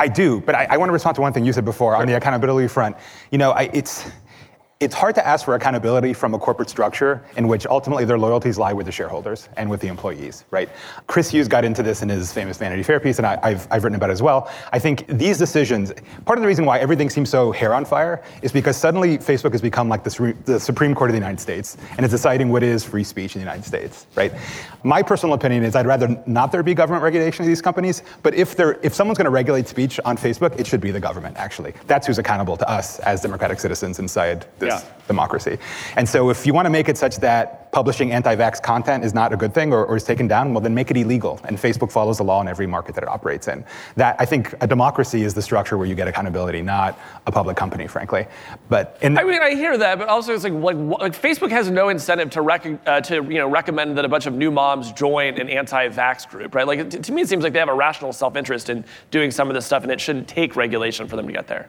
I 0.00 0.08
do, 0.08 0.40
but 0.40 0.54
I, 0.54 0.66
I 0.70 0.76
want 0.78 0.88
to 0.88 0.94
respond 0.94 1.14
to 1.16 1.20
one 1.20 1.34
thing 1.34 1.44
you 1.44 1.52
said 1.52 1.66
before 1.66 1.92
sure. 1.92 2.00
on 2.00 2.08
the 2.08 2.16
accountability 2.16 2.68
front. 2.68 2.96
You 3.30 3.36
know, 3.36 3.50
I, 3.50 3.64
it's 3.74 4.10
it's 4.80 4.94
hard 4.94 5.14
to 5.14 5.26
ask 5.26 5.44
for 5.44 5.54
accountability 5.54 6.14
from 6.14 6.32
a 6.32 6.38
corporate 6.38 6.70
structure 6.70 7.22
in 7.36 7.46
which 7.46 7.66
ultimately 7.66 8.06
their 8.06 8.18
loyalties 8.18 8.56
lie 8.56 8.72
with 8.72 8.86
the 8.86 8.92
shareholders 8.92 9.50
and 9.58 9.68
with 9.68 9.78
the 9.78 9.88
employees, 9.88 10.46
right? 10.50 10.70
Chris 11.06 11.30
Hughes 11.30 11.48
got 11.48 11.66
into 11.66 11.82
this 11.82 12.00
in 12.00 12.08
his 12.08 12.32
famous 12.32 12.56
Vanity 12.56 12.82
Fair 12.82 12.98
piece, 12.98 13.18
and 13.18 13.26
I, 13.26 13.50
have 13.50 13.68
I've 13.70 13.84
written 13.84 13.96
about 13.96 14.08
it 14.08 14.14
as 14.14 14.22
well. 14.22 14.50
I 14.72 14.78
think 14.78 15.06
these 15.06 15.36
decisions, 15.36 15.92
part 16.24 16.38
of 16.38 16.40
the 16.40 16.48
reason 16.48 16.64
why 16.64 16.78
everything 16.78 17.10
seems 17.10 17.28
so 17.28 17.52
hair 17.52 17.74
on 17.74 17.84
fire 17.84 18.22
is 18.40 18.52
because 18.52 18.74
suddenly 18.74 19.18
Facebook 19.18 19.52
has 19.52 19.60
become 19.60 19.90
like 19.90 20.02
the, 20.02 20.34
the 20.46 20.58
Supreme 20.58 20.94
Court 20.94 21.10
of 21.10 21.12
the 21.12 21.18
United 21.18 21.40
States 21.40 21.76
and 21.98 22.06
is 22.06 22.10
deciding 22.10 22.48
what 22.48 22.62
is 22.62 22.82
free 22.82 23.04
speech 23.04 23.36
in 23.36 23.40
the 23.40 23.44
United 23.44 23.66
States, 23.66 24.06
right? 24.14 24.32
My 24.82 25.02
personal 25.02 25.34
opinion 25.34 25.62
is 25.62 25.76
I'd 25.76 25.86
rather 25.86 26.22
not 26.24 26.52
there 26.52 26.62
be 26.62 26.72
government 26.72 27.04
regulation 27.04 27.42
of 27.42 27.48
these 27.48 27.60
companies, 27.60 28.02
but 28.22 28.32
if, 28.34 28.56
there, 28.56 28.80
if 28.82 28.94
someone's 28.94 29.18
going 29.18 29.26
to 29.26 29.30
regulate 29.30 29.68
speech 29.68 30.00
on 30.06 30.16
Facebook, 30.16 30.58
it 30.58 30.66
should 30.66 30.80
be 30.80 30.90
the 30.90 31.00
government, 31.00 31.36
actually. 31.36 31.74
That's 31.86 32.06
who's 32.06 32.16
accountable 32.16 32.56
to 32.56 32.66
us 32.70 32.98
as 33.00 33.20
democratic 33.20 33.60
citizens 33.60 33.98
inside 33.98 34.46
the 34.58 34.69
this 34.70 34.90
democracy. 35.10 35.58
And 35.96 36.08
so 36.08 36.30
if 36.30 36.46
you 36.46 36.54
want 36.54 36.66
to 36.66 36.70
make 36.70 36.88
it 36.88 36.96
such 36.96 37.16
that 37.16 37.72
publishing 37.72 38.12
anti-vax 38.12 38.62
content 38.62 39.04
is 39.04 39.12
not 39.12 39.32
a 39.32 39.36
good 39.36 39.52
thing 39.52 39.72
or, 39.72 39.84
or, 39.84 39.96
is 39.96 40.04
taken 40.04 40.26
down, 40.26 40.52
well 40.52 40.60
then 40.60 40.74
make 40.74 40.90
it 40.90 40.96
illegal. 40.96 41.40
And 41.44 41.56
Facebook 41.56 41.90
follows 41.90 42.18
the 42.18 42.24
law 42.24 42.40
in 42.40 42.48
every 42.48 42.66
market 42.66 42.94
that 42.94 43.02
it 43.02 43.08
operates 43.08 43.48
in. 43.48 43.64
That 43.96 44.16
I 44.18 44.24
think 44.24 44.54
a 44.60 44.66
democracy 44.66 45.22
is 45.22 45.34
the 45.34 45.42
structure 45.42 45.76
where 45.78 45.86
you 45.86 45.94
get 45.94 46.08
accountability, 46.08 46.62
not 46.62 46.98
a 47.26 47.32
public 47.32 47.56
company, 47.56 47.86
frankly. 47.86 48.26
But 48.68 48.98
in 49.02 49.18
I 49.18 49.24
mean, 49.24 49.42
I 49.42 49.54
hear 49.54 49.76
that, 49.78 49.98
but 49.98 50.08
also 50.08 50.32
it's 50.32 50.44
like 50.44 50.52
like, 50.52 50.76
like 50.76 51.20
Facebook 51.20 51.50
has 51.50 51.70
no 51.70 51.88
incentive 51.88 52.30
to 52.30 52.42
rec- 52.42 52.80
uh, 52.86 53.00
to 53.02 53.14
you 53.16 53.38
know 53.38 53.48
recommend 53.48 53.98
that 53.98 54.04
a 54.04 54.08
bunch 54.08 54.26
of 54.26 54.34
new 54.34 54.50
moms 54.50 54.92
join 54.92 55.40
an 55.40 55.48
anti-vax 55.48 56.28
group, 56.28 56.54
right? 56.54 56.66
Like 56.66 56.90
to 56.90 57.12
me, 57.12 57.22
it 57.22 57.28
seems 57.28 57.42
like 57.42 57.52
they 57.52 57.58
have 57.58 57.68
a 57.68 57.74
rational 57.74 58.12
self-interest 58.12 58.70
in 58.70 58.84
doing 59.10 59.30
some 59.30 59.48
of 59.48 59.54
this 59.54 59.66
stuff, 59.66 59.82
and 59.82 59.92
it 59.92 60.00
shouldn't 60.00 60.28
take 60.28 60.56
regulation 60.56 61.08
for 61.08 61.16
them 61.16 61.26
to 61.26 61.32
get 61.32 61.46
there. 61.46 61.68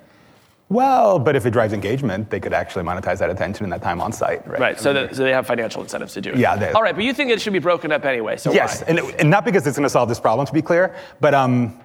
Well, 0.72 1.20
but 1.20 1.36
if 1.36 1.46
it 1.46 1.52
drives 1.52 1.74
engagement, 1.74 2.30
they 2.30 2.40
could 2.40 2.54
actually 2.54 2.86
monetize 2.86 3.18
that 3.18 3.30
attention 3.30 3.66
and 3.66 3.74
that 3.74 3.82
time 3.82 4.00
on 4.00 4.14
site, 4.14 4.48
right? 4.48 4.60
Right. 4.60 4.80
So, 4.80 4.94
that, 4.94 5.14
so 5.14 5.24
they 5.24 5.34
have 5.34 5.46
financial 5.46 5.82
incentives 5.82 6.14
to 6.14 6.22
do 6.22 6.30
it. 6.30 6.38
Yeah. 6.38 6.56
They, 6.56 6.72
All 6.72 6.82
right, 6.82 6.96
but 6.96 7.04
you 7.04 7.14
think 7.14 7.30
it 7.30 7.42
should 7.42 7.52
be 7.52 7.60
broken 7.60 7.92
up 7.92 8.06
anyway? 8.06 8.38
So 8.38 8.54
yes, 8.54 8.82
and, 8.84 9.00
and, 9.00 9.30
not 9.30 9.44
because 9.44 9.68
it's 9.68 9.76
going 9.78 9.84
to 9.84 9.90
solve 9.90 10.08
this 10.08 10.20
problem, 10.20 10.48
to 10.48 10.54
be 10.54 10.62
clear, 10.62 10.96
but 11.20 11.34
um, 11.34 11.78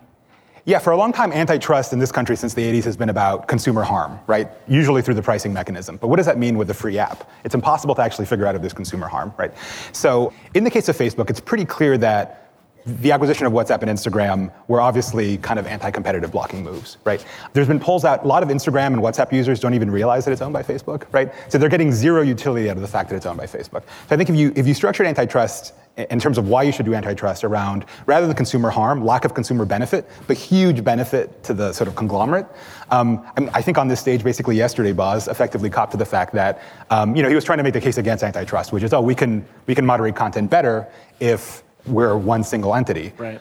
yeah, 0.67 0.79
for 0.79 0.93
a 0.93 0.97
long 0.97 1.13
time, 1.13 1.33
antitrust 1.33 1.93
in 1.93 1.99
this 1.99 2.13
country 2.13 2.37
since 2.37 2.55
the 2.55 2.63
80s 2.63 2.85
has 2.85 2.97
been 2.97 3.09
about 3.09 3.49
consumer 3.49 3.83
harm, 3.83 4.21
right? 4.29 4.49
Usually 4.69 5.03
through 5.03 5.15
the 5.15 5.23
pricing 5.23 5.53
mechanism. 5.53 5.97
But 5.97 6.07
what 6.07 6.19
does 6.19 6.27
that 6.27 6.39
mean 6.39 6.57
with 6.57 6.69
the 6.69 6.75
free 6.75 6.97
app? 6.97 7.29
It's 7.43 7.57
impossible 7.57 7.97
to 7.97 8.03
actually 8.03 8.27
figure 8.27 8.47
out 8.47 8.55
if 8.55 8.61
there's 8.61 8.73
consumer 8.73 9.09
harm, 9.09 9.35
right? 9.37 9.53
So 9.91 10.33
in 10.55 10.63
the 10.63 10.71
case 10.71 10.89
of 10.89 10.97
Facebook, 10.97 11.29
it's 11.29 11.41
pretty 11.41 11.65
clear 11.65 11.99
that 11.99 12.46
the 12.87 13.11
acquisition 13.11 13.47
of 13.47 13.53
WhatsApp 13.53 13.83
and 13.83 13.91
Instagram 13.91 14.53
were 14.69 14.81
obviously 14.81 15.39
kind 15.39 15.59
of 15.59 15.67
anti-competitive 15.67 16.31
blocking 16.31 16.63
moves, 16.63 16.99
right? 17.05 17.25
There's 17.53 17.67
been 17.67 17.81
polls 17.81 18.05
out, 18.05 18.25
a 18.25 18.29
lot 18.29 18.45
of 18.45 18.49
Instagram 18.49 18.89
and 18.89 18.99
WhatsApp 18.99 19.33
users 19.33 19.59
don't 19.59 19.75
even 19.75 19.91
realize 19.91 20.25
that 20.25 20.31
it's 20.31 20.41
owned 20.41 20.53
by 20.53 20.63
Facebook, 20.63 21.05
right? 21.13 21.33
So 21.49 21.59
they're 21.59 21.69
getting 21.69 21.91
zero 21.91 22.23
utility 22.23 22.71
out 22.71 22.77
of 22.77 22.83
the 22.83 22.89
fact 22.89 23.11
that 23.11 23.17
it's 23.17 23.27
owned 23.27 23.39
by 23.39 23.47
Facebook. 23.47 23.83
So 23.83 24.15
I 24.15 24.17
think 24.17 24.31
if 24.31 24.37
you 24.37 24.53
if 24.55 24.69
you 24.69 24.75
structured 24.75 25.07
antitrust 25.07 25.75
in 25.97 26.21
terms 26.21 26.39
of 26.39 26.49
why 26.49 26.63
you 26.63 26.73
should 26.73 26.87
do 26.87 26.95
antitrust 26.95 27.43
around 27.43 27.87
rather 28.05 28.27
than 28.27 28.37
consumer 28.37 28.71
harm, 28.71 29.05
lack 29.05 29.25
of 29.25 29.35
consumer 29.35 29.65
benefit, 29.65 30.09
but 30.27 30.37
huge 30.37 30.85
benefit 30.85 31.43
to 31.43 31.55
the 31.55 31.73
sort 31.73 31.89
of 31.89 31.97
conglomerate. 31.97 32.47
Um, 32.91 33.27
I, 33.37 33.41
mean, 33.41 33.51
I, 33.55 33.63
think 33.63 33.79
on 33.79 33.89
this 33.89 33.99
stage, 33.99 34.23
basically 34.23 34.57
yesterday, 34.57 34.93
Boz 34.93 35.27
effectively 35.27 35.71
copped 35.71 35.93
to 35.93 35.97
the 35.97 36.05
fact 36.05 36.35
that 36.35 36.63
um, 36.91 37.17
you 37.17 37.23
know 37.23 37.29
he 37.29 37.35
was 37.35 37.45
trying 37.45 37.59
to 37.59 37.65
make 37.65 37.73
the 37.73 37.81
case 37.81 37.99
against 37.99 38.23
antitrust, 38.23 38.73
which 38.73 38.83
is 38.85 38.93
oh 38.93 39.01
we 39.01 39.15
can 39.15 39.45
we 39.67 39.75
can 39.75 39.85
moderate 39.85 40.15
content 40.15 40.51
better 40.51 40.87
if 41.19 41.65
we're 41.89 42.17
one 42.17 42.43
single 42.45 42.75
entity. 42.75 43.13
Right. 43.17 43.41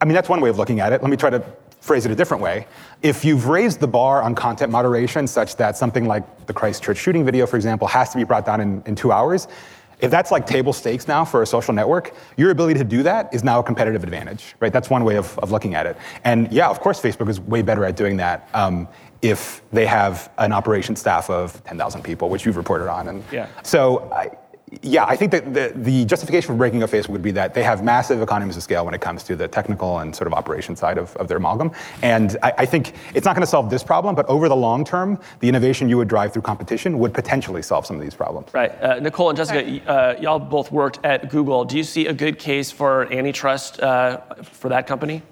I 0.00 0.04
mean, 0.04 0.14
that's 0.14 0.28
one 0.28 0.40
way 0.40 0.50
of 0.50 0.58
looking 0.58 0.80
at 0.80 0.92
it. 0.92 1.02
Let 1.02 1.10
me 1.10 1.16
try 1.16 1.30
to 1.30 1.44
phrase 1.80 2.04
it 2.04 2.12
a 2.12 2.14
different 2.14 2.42
way. 2.42 2.66
If 3.02 3.24
you've 3.24 3.46
raised 3.46 3.80
the 3.80 3.86
bar 3.86 4.22
on 4.22 4.34
content 4.34 4.72
moderation 4.72 5.26
such 5.26 5.56
that 5.56 5.76
something 5.76 6.06
like 6.06 6.46
the 6.46 6.52
Christchurch 6.52 6.98
shooting 6.98 7.24
video, 7.24 7.46
for 7.46 7.56
example, 7.56 7.86
has 7.88 8.10
to 8.10 8.18
be 8.18 8.24
brought 8.24 8.44
down 8.44 8.60
in, 8.60 8.82
in 8.86 8.94
two 8.94 9.12
hours, 9.12 9.46
if 10.00 10.10
that's 10.10 10.30
like 10.30 10.46
table 10.46 10.72
stakes 10.72 11.08
now 11.08 11.24
for 11.24 11.42
a 11.42 11.46
social 11.46 11.72
network, 11.72 12.14
your 12.36 12.50
ability 12.50 12.78
to 12.78 12.84
do 12.84 13.02
that 13.04 13.32
is 13.32 13.42
now 13.42 13.60
a 13.60 13.62
competitive 13.62 14.02
advantage, 14.04 14.54
right? 14.60 14.72
That's 14.72 14.90
one 14.90 15.04
way 15.04 15.16
of, 15.16 15.38
of 15.38 15.52
looking 15.52 15.74
at 15.74 15.86
it. 15.86 15.96
And 16.24 16.52
yeah, 16.52 16.68
of 16.68 16.80
course, 16.80 17.00
Facebook 17.00 17.30
is 17.30 17.40
way 17.40 17.62
better 17.62 17.84
at 17.84 17.96
doing 17.96 18.18
that 18.18 18.48
um, 18.52 18.88
if 19.22 19.62
they 19.72 19.86
have 19.86 20.30
an 20.36 20.52
operation 20.52 20.96
staff 20.96 21.30
of 21.30 21.64
10,000 21.64 22.02
people, 22.02 22.28
which 22.28 22.44
you've 22.44 22.58
reported 22.58 22.90
on. 22.90 23.08
And 23.08 23.24
yeah. 23.32 23.48
so 23.62 24.10
I, 24.12 24.30
yeah, 24.82 25.04
I 25.04 25.14
think 25.14 25.30
that 25.30 25.54
the, 25.54 25.72
the, 25.76 26.04
justification 26.06 26.48
for 26.48 26.54
breaking 26.54 26.82
up 26.82 26.90
Facebook 26.90 27.10
would 27.10 27.22
be 27.22 27.30
that 27.32 27.54
they 27.54 27.62
have 27.62 27.84
massive 27.84 28.20
economies 28.20 28.56
of 28.56 28.64
scale 28.64 28.84
when 28.84 28.94
it 28.94 29.00
comes 29.00 29.22
to 29.24 29.36
the 29.36 29.46
technical 29.46 30.00
and 30.00 30.14
sort 30.14 30.26
of 30.26 30.32
operation 30.34 30.74
side 30.74 30.98
of, 30.98 31.14
of 31.16 31.28
their 31.28 31.36
amalgam. 31.36 31.70
And 32.02 32.36
I, 32.42 32.52
I 32.58 32.66
think 32.66 32.94
it's 33.14 33.24
not 33.24 33.36
going 33.36 33.44
to 33.44 33.46
solve 33.46 33.70
this 33.70 33.84
problem, 33.84 34.16
but 34.16 34.26
over 34.26 34.48
the 34.48 34.56
long 34.56 34.84
term, 34.84 35.20
the 35.38 35.48
innovation 35.48 35.88
you 35.88 35.96
would 35.98 36.08
drive 36.08 36.32
through 36.32 36.42
competition 36.42 36.98
would 36.98 37.14
potentially 37.14 37.62
solve 37.62 37.86
some 37.86 37.94
of 37.94 38.02
these 38.02 38.14
problems. 38.14 38.52
Right. 38.52 38.72
Uh, 38.82 38.98
Nicole 38.98 39.30
and 39.30 39.36
Jessica, 39.36 39.88
uh, 39.88 40.20
y'all 40.20 40.40
both 40.40 40.72
worked 40.72 40.98
at 41.04 41.30
Google. 41.30 41.64
Do 41.64 41.76
you 41.76 41.84
see 41.84 42.08
a 42.08 42.12
good 42.12 42.36
case 42.36 42.72
for 42.72 43.12
antitrust 43.12 43.78
uh, 43.80 44.18
for 44.42 44.68
that 44.68 44.88
company? 44.88 45.22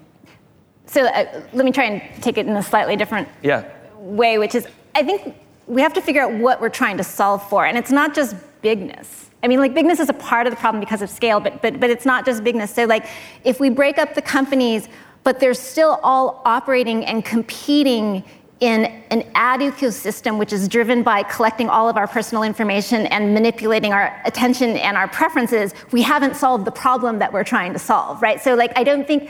So 0.85 1.05
uh, 1.05 1.43
let 1.51 1.65
me 1.65 1.73
try 1.73 1.85
and 1.85 2.23
take 2.23 2.37
it 2.37 2.47
in 2.47 2.55
a 2.55 2.63
slightly 2.63 2.95
different 2.95 3.27
yeah. 3.43 3.65
way, 3.97 4.37
which 4.37 4.55
is 4.55 4.65
I 4.95 5.03
think 5.03 5.35
we 5.67 5.81
have 5.81 5.93
to 5.93 6.01
figure 6.01 6.21
out 6.21 6.31
what 6.33 6.61
we're 6.61 6.69
trying 6.69 6.95
to 6.97 7.03
solve 7.03 7.47
for. 7.49 7.65
And 7.65 7.77
it's 7.77 7.91
not 7.91 8.15
just 8.15 8.35
bigness 8.61 9.24
I 9.45 9.47
mean, 9.47 9.59
like 9.59 9.75
bigness 9.75 9.99
is 9.99 10.09
a 10.09 10.13
part 10.13 10.47
of 10.47 10.51
the 10.51 10.57
problem 10.57 10.79
because 10.81 11.03
of 11.03 11.09
scale, 11.09 11.39
but, 11.39 11.61
but, 11.61 11.79
but 11.79 11.91
it's 11.91 12.03
not 12.03 12.25
just 12.25 12.43
bigness. 12.43 12.73
So, 12.73 12.85
like, 12.85 13.05
if 13.43 13.59
we 13.59 13.69
break 13.69 13.99
up 13.99 14.15
the 14.15 14.21
companies, 14.21 14.89
but 15.23 15.39
they're 15.39 15.53
still 15.53 15.99
all 16.01 16.41
operating 16.45 17.05
and 17.05 17.23
competing 17.23 18.23
in 18.59 18.85
an 19.11 19.23
ad 19.35 19.59
ecosystem 19.59 20.39
which 20.39 20.51
is 20.51 20.67
driven 20.67 21.03
by 21.03 21.21
collecting 21.21 21.69
all 21.69 21.87
of 21.87 21.95
our 21.95 22.07
personal 22.07 22.41
information 22.41 23.05
and 23.07 23.35
manipulating 23.35 23.93
our 23.93 24.19
attention 24.25 24.77
and 24.77 24.97
our 24.97 25.07
preferences, 25.09 25.75
we 25.91 26.01
haven't 26.01 26.35
solved 26.35 26.65
the 26.65 26.71
problem 26.71 27.19
that 27.19 27.31
we're 27.31 27.43
trying 27.43 27.71
to 27.71 27.79
solve, 27.79 28.19
right? 28.23 28.41
So, 28.41 28.55
like, 28.55 28.75
I 28.75 28.83
don't 28.83 29.05
think 29.05 29.29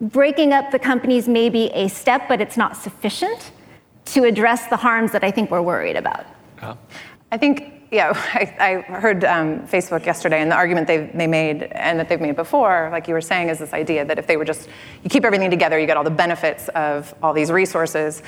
breaking 0.00 0.54
up 0.54 0.70
the 0.70 0.78
companies 0.78 1.28
may 1.28 1.50
be 1.50 1.66
a 1.72 1.88
step, 1.88 2.26
but 2.26 2.40
it's 2.40 2.56
not 2.56 2.74
sufficient 2.74 3.50
to 4.06 4.24
address 4.24 4.68
the 4.68 4.78
harms 4.78 5.12
that 5.12 5.22
I 5.22 5.30
think 5.30 5.50
we're 5.50 5.60
worried 5.60 5.96
about. 5.96 6.24
Yeah. 6.62 6.76
I 7.30 7.36
think 7.36 7.79
yeah, 7.90 8.12
I, 8.34 8.54
I 8.58 8.92
heard 8.92 9.24
um, 9.24 9.60
Facebook 9.66 10.06
yesterday, 10.06 10.40
and 10.40 10.50
the 10.50 10.56
argument 10.56 10.86
they, 10.86 11.10
they 11.14 11.26
made 11.26 11.64
and 11.64 11.98
that 11.98 12.08
they've 12.08 12.20
made 12.20 12.36
before, 12.36 12.88
like 12.92 13.08
you 13.08 13.14
were 13.14 13.20
saying, 13.20 13.48
is 13.48 13.58
this 13.58 13.72
idea 13.72 14.04
that 14.04 14.18
if 14.18 14.26
they 14.26 14.36
were 14.36 14.44
just, 14.44 14.68
you 15.02 15.10
keep 15.10 15.24
everything 15.24 15.50
together, 15.50 15.78
you 15.78 15.86
get 15.86 15.96
all 15.96 16.04
the 16.04 16.10
benefits 16.10 16.68
of 16.70 17.14
all 17.22 17.32
these 17.32 17.50
resources, 17.50 18.22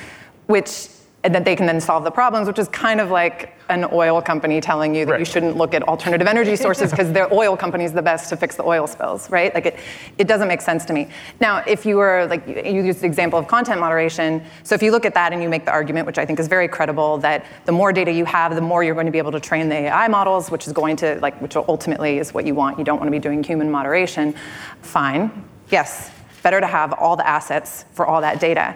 which 0.47 0.89
and 1.23 1.33
that 1.33 1.45
they 1.45 1.55
can 1.55 1.65
then 1.65 1.79
solve 1.79 2.03
the 2.03 2.11
problems, 2.11 2.47
which 2.47 2.59
is 2.59 2.67
kind 2.67 2.99
of 2.99 3.09
like 3.09 3.53
an 3.69 3.85
oil 3.93 4.21
company 4.21 4.59
telling 4.59 4.93
you 4.93 5.05
that 5.05 5.13
right. 5.13 5.19
you 5.19 5.25
shouldn't 5.25 5.55
look 5.55 5.73
at 5.73 5.81
alternative 5.83 6.27
energy 6.27 6.57
sources 6.57 6.91
because 6.91 7.13
the 7.13 7.33
oil 7.33 7.55
company 7.55 7.85
is 7.85 7.93
the 7.93 8.01
best 8.01 8.27
to 8.29 8.35
fix 8.35 8.57
the 8.57 8.63
oil 8.63 8.87
spills, 8.87 9.29
right? 9.31 9.53
Like 9.53 9.65
it, 9.65 9.79
it 10.17 10.27
doesn't 10.27 10.49
make 10.49 10.59
sense 10.59 10.83
to 10.85 10.93
me. 10.93 11.07
Now, 11.39 11.63
if 11.65 11.85
you 11.85 11.95
were 11.95 12.27
like 12.29 12.45
you 12.45 12.83
used 12.83 12.99
the 12.99 13.05
example 13.05 13.39
of 13.39 13.47
content 13.47 13.79
moderation, 13.79 14.43
so 14.63 14.75
if 14.75 14.83
you 14.83 14.91
look 14.91 15.05
at 15.05 15.13
that 15.13 15.31
and 15.31 15.41
you 15.41 15.47
make 15.47 15.63
the 15.63 15.71
argument, 15.71 16.07
which 16.07 16.17
I 16.17 16.25
think 16.25 16.39
is 16.39 16.49
very 16.49 16.67
credible, 16.67 17.17
that 17.19 17.45
the 17.65 17.71
more 17.71 17.93
data 17.93 18.11
you 18.11 18.25
have, 18.25 18.53
the 18.55 18.61
more 18.61 18.83
you're 18.83 18.95
going 18.95 19.05
to 19.05 19.11
be 19.11 19.17
able 19.17 19.31
to 19.31 19.39
train 19.39 19.69
the 19.69 19.75
AI 19.75 20.09
models, 20.09 20.51
which 20.51 20.67
is 20.67 20.73
going 20.73 20.97
to 20.97 21.19
like 21.21 21.39
which 21.41 21.55
ultimately 21.55 22.19
is 22.19 22.33
what 22.33 22.45
you 22.45 22.53
want. 22.53 22.77
You 22.77 22.83
don't 22.83 22.97
want 22.97 23.07
to 23.07 23.11
be 23.11 23.19
doing 23.19 23.43
human 23.43 23.71
moderation. 23.71 24.35
Fine, 24.81 25.31
yes, 25.69 26.11
better 26.41 26.59
to 26.59 26.67
have 26.67 26.91
all 26.91 27.15
the 27.15 27.27
assets 27.27 27.85
for 27.93 28.05
all 28.05 28.19
that 28.19 28.41
data, 28.41 28.75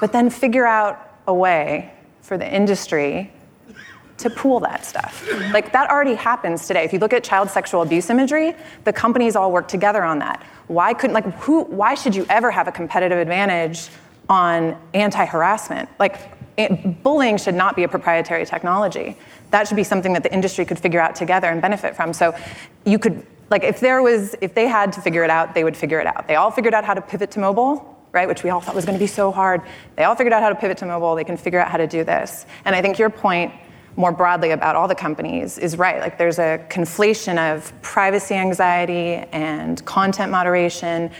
but 0.00 0.10
then 0.10 0.28
figure 0.28 0.66
out 0.66 1.03
a 1.26 1.34
way 1.34 1.92
for 2.22 2.38
the 2.38 2.54
industry 2.54 3.30
to 4.18 4.30
pool 4.30 4.60
that 4.60 4.84
stuff. 4.84 5.28
Like 5.52 5.72
that 5.72 5.90
already 5.90 6.14
happens 6.14 6.66
today. 6.66 6.84
If 6.84 6.92
you 6.92 6.98
look 6.98 7.12
at 7.12 7.24
child 7.24 7.50
sexual 7.50 7.82
abuse 7.82 8.10
imagery, 8.10 8.54
the 8.84 8.92
companies 8.92 9.36
all 9.36 9.50
work 9.50 9.68
together 9.68 10.04
on 10.04 10.18
that. 10.20 10.42
Why 10.68 10.94
couldn't 10.94 11.14
like 11.14 11.26
who 11.40 11.64
why 11.64 11.94
should 11.94 12.14
you 12.14 12.24
ever 12.28 12.50
have 12.50 12.68
a 12.68 12.72
competitive 12.72 13.18
advantage 13.18 13.88
on 14.28 14.78
anti-harassment? 14.94 15.88
Like 15.98 16.16
it, 16.56 17.02
bullying 17.02 17.36
should 17.36 17.54
not 17.54 17.74
be 17.74 17.82
a 17.82 17.88
proprietary 17.88 18.46
technology. 18.46 19.16
That 19.50 19.66
should 19.66 19.76
be 19.76 19.84
something 19.84 20.12
that 20.12 20.22
the 20.22 20.32
industry 20.32 20.64
could 20.64 20.78
figure 20.78 21.00
out 21.00 21.16
together 21.16 21.48
and 21.48 21.60
benefit 21.60 21.96
from. 21.96 22.12
So 22.12 22.36
you 22.84 22.98
could 22.98 23.26
like 23.50 23.64
if 23.64 23.80
there 23.80 24.00
was 24.00 24.36
if 24.40 24.54
they 24.54 24.68
had 24.68 24.92
to 24.92 25.00
figure 25.00 25.24
it 25.24 25.30
out, 25.30 25.54
they 25.54 25.64
would 25.64 25.76
figure 25.76 25.98
it 25.98 26.06
out. 26.06 26.28
They 26.28 26.36
all 26.36 26.52
figured 26.52 26.72
out 26.72 26.84
how 26.84 26.94
to 26.94 27.02
pivot 27.02 27.32
to 27.32 27.40
mobile 27.40 27.93
right, 28.14 28.28
which 28.28 28.44
we 28.44 28.50
all 28.50 28.60
thought 28.60 28.74
was 28.74 28.84
going 28.84 28.96
to 28.96 29.02
be 29.02 29.08
so 29.08 29.32
hard. 29.32 29.60
They 29.96 30.04
all 30.04 30.14
figured 30.14 30.32
out 30.32 30.42
how 30.42 30.48
to 30.48 30.54
pivot 30.54 30.78
to 30.78 30.86
mobile. 30.86 31.14
They 31.14 31.24
can 31.24 31.36
figure 31.36 31.60
out 31.60 31.70
how 31.70 31.76
to 31.76 31.86
do 31.86 32.04
this. 32.04 32.46
And 32.64 32.74
I 32.74 32.80
think 32.80 32.98
your 32.98 33.10
point 33.10 33.52
more 33.96 34.12
broadly 34.12 34.50
about 34.50 34.76
all 34.76 34.88
the 34.88 34.94
companies 34.94 35.58
is 35.58 35.76
right. 35.76 36.00
Like 36.00 36.18
there's 36.18 36.38
a 36.38 36.64
conflation 36.68 37.38
of 37.38 37.72
privacy 37.82 38.34
anxiety 38.34 39.16
and 39.32 39.84
content 39.84 40.30
moderation 40.32 41.10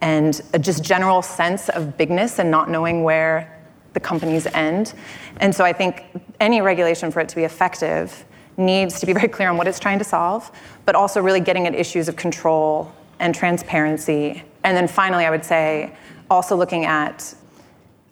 and 0.00 0.40
a 0.52 0.58
just 0.58 0.82
general 0.82 1.22
sense 1.22 1.68
of 1.68 1.96
bigness 1.96 2.38
and 2.38 2.50
not 2.50 2.68
knowing 2.68 3.04
where 3.04 3.50
the 3.92 4.00
companies 4.00 4.46
end. 4.46 4.94
And 5.38 5.54
so 5.54 5.64
I 5.64 5.72
think 5.72 6.04
any 6.40 6.60
regulation 6.60 7.10
for 7.10 7.20
it 7.20 7.28
to 7.28 7.36
be 7.36 7.44
effective 7.44 8.24
needs 8.56 9.00
to 9.00 9.06
be 9.06 9.12
very 9.12 9.28
clear 9.28 9.48
on 9.48 9.56
what 9.56 9.66
it's 9.66 9.80
trying 9.80 9.98
to 9.98 10.04
solve, 10.04 10.50
but 10.84 10.94
also 10.94 11.20
really 11.20 11.40
getting 11.40 11.66
at 11.66 11.74
issues 11.74 12.08
of 12.08 12.16
control 12.16 12.92
and 13.20 13.34
transparency. 13.34 14.42
And 14.64 14.76
then 14.76 14.88
finally, 14.88 15.24
I 15.24 15.30
would 15.30 15.44
say 15.44 15.96
also 16.30 16.56
looking 16.56 16.84
at, 16.84 17.34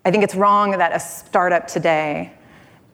I 0.05 0.11
think 0.11 0.25
it's 0.25 0.35
wrong 0.35 0.73
that 0.73 0.95
a 0.95 1.01
startup 1.01 1.67
today 1.67 2.33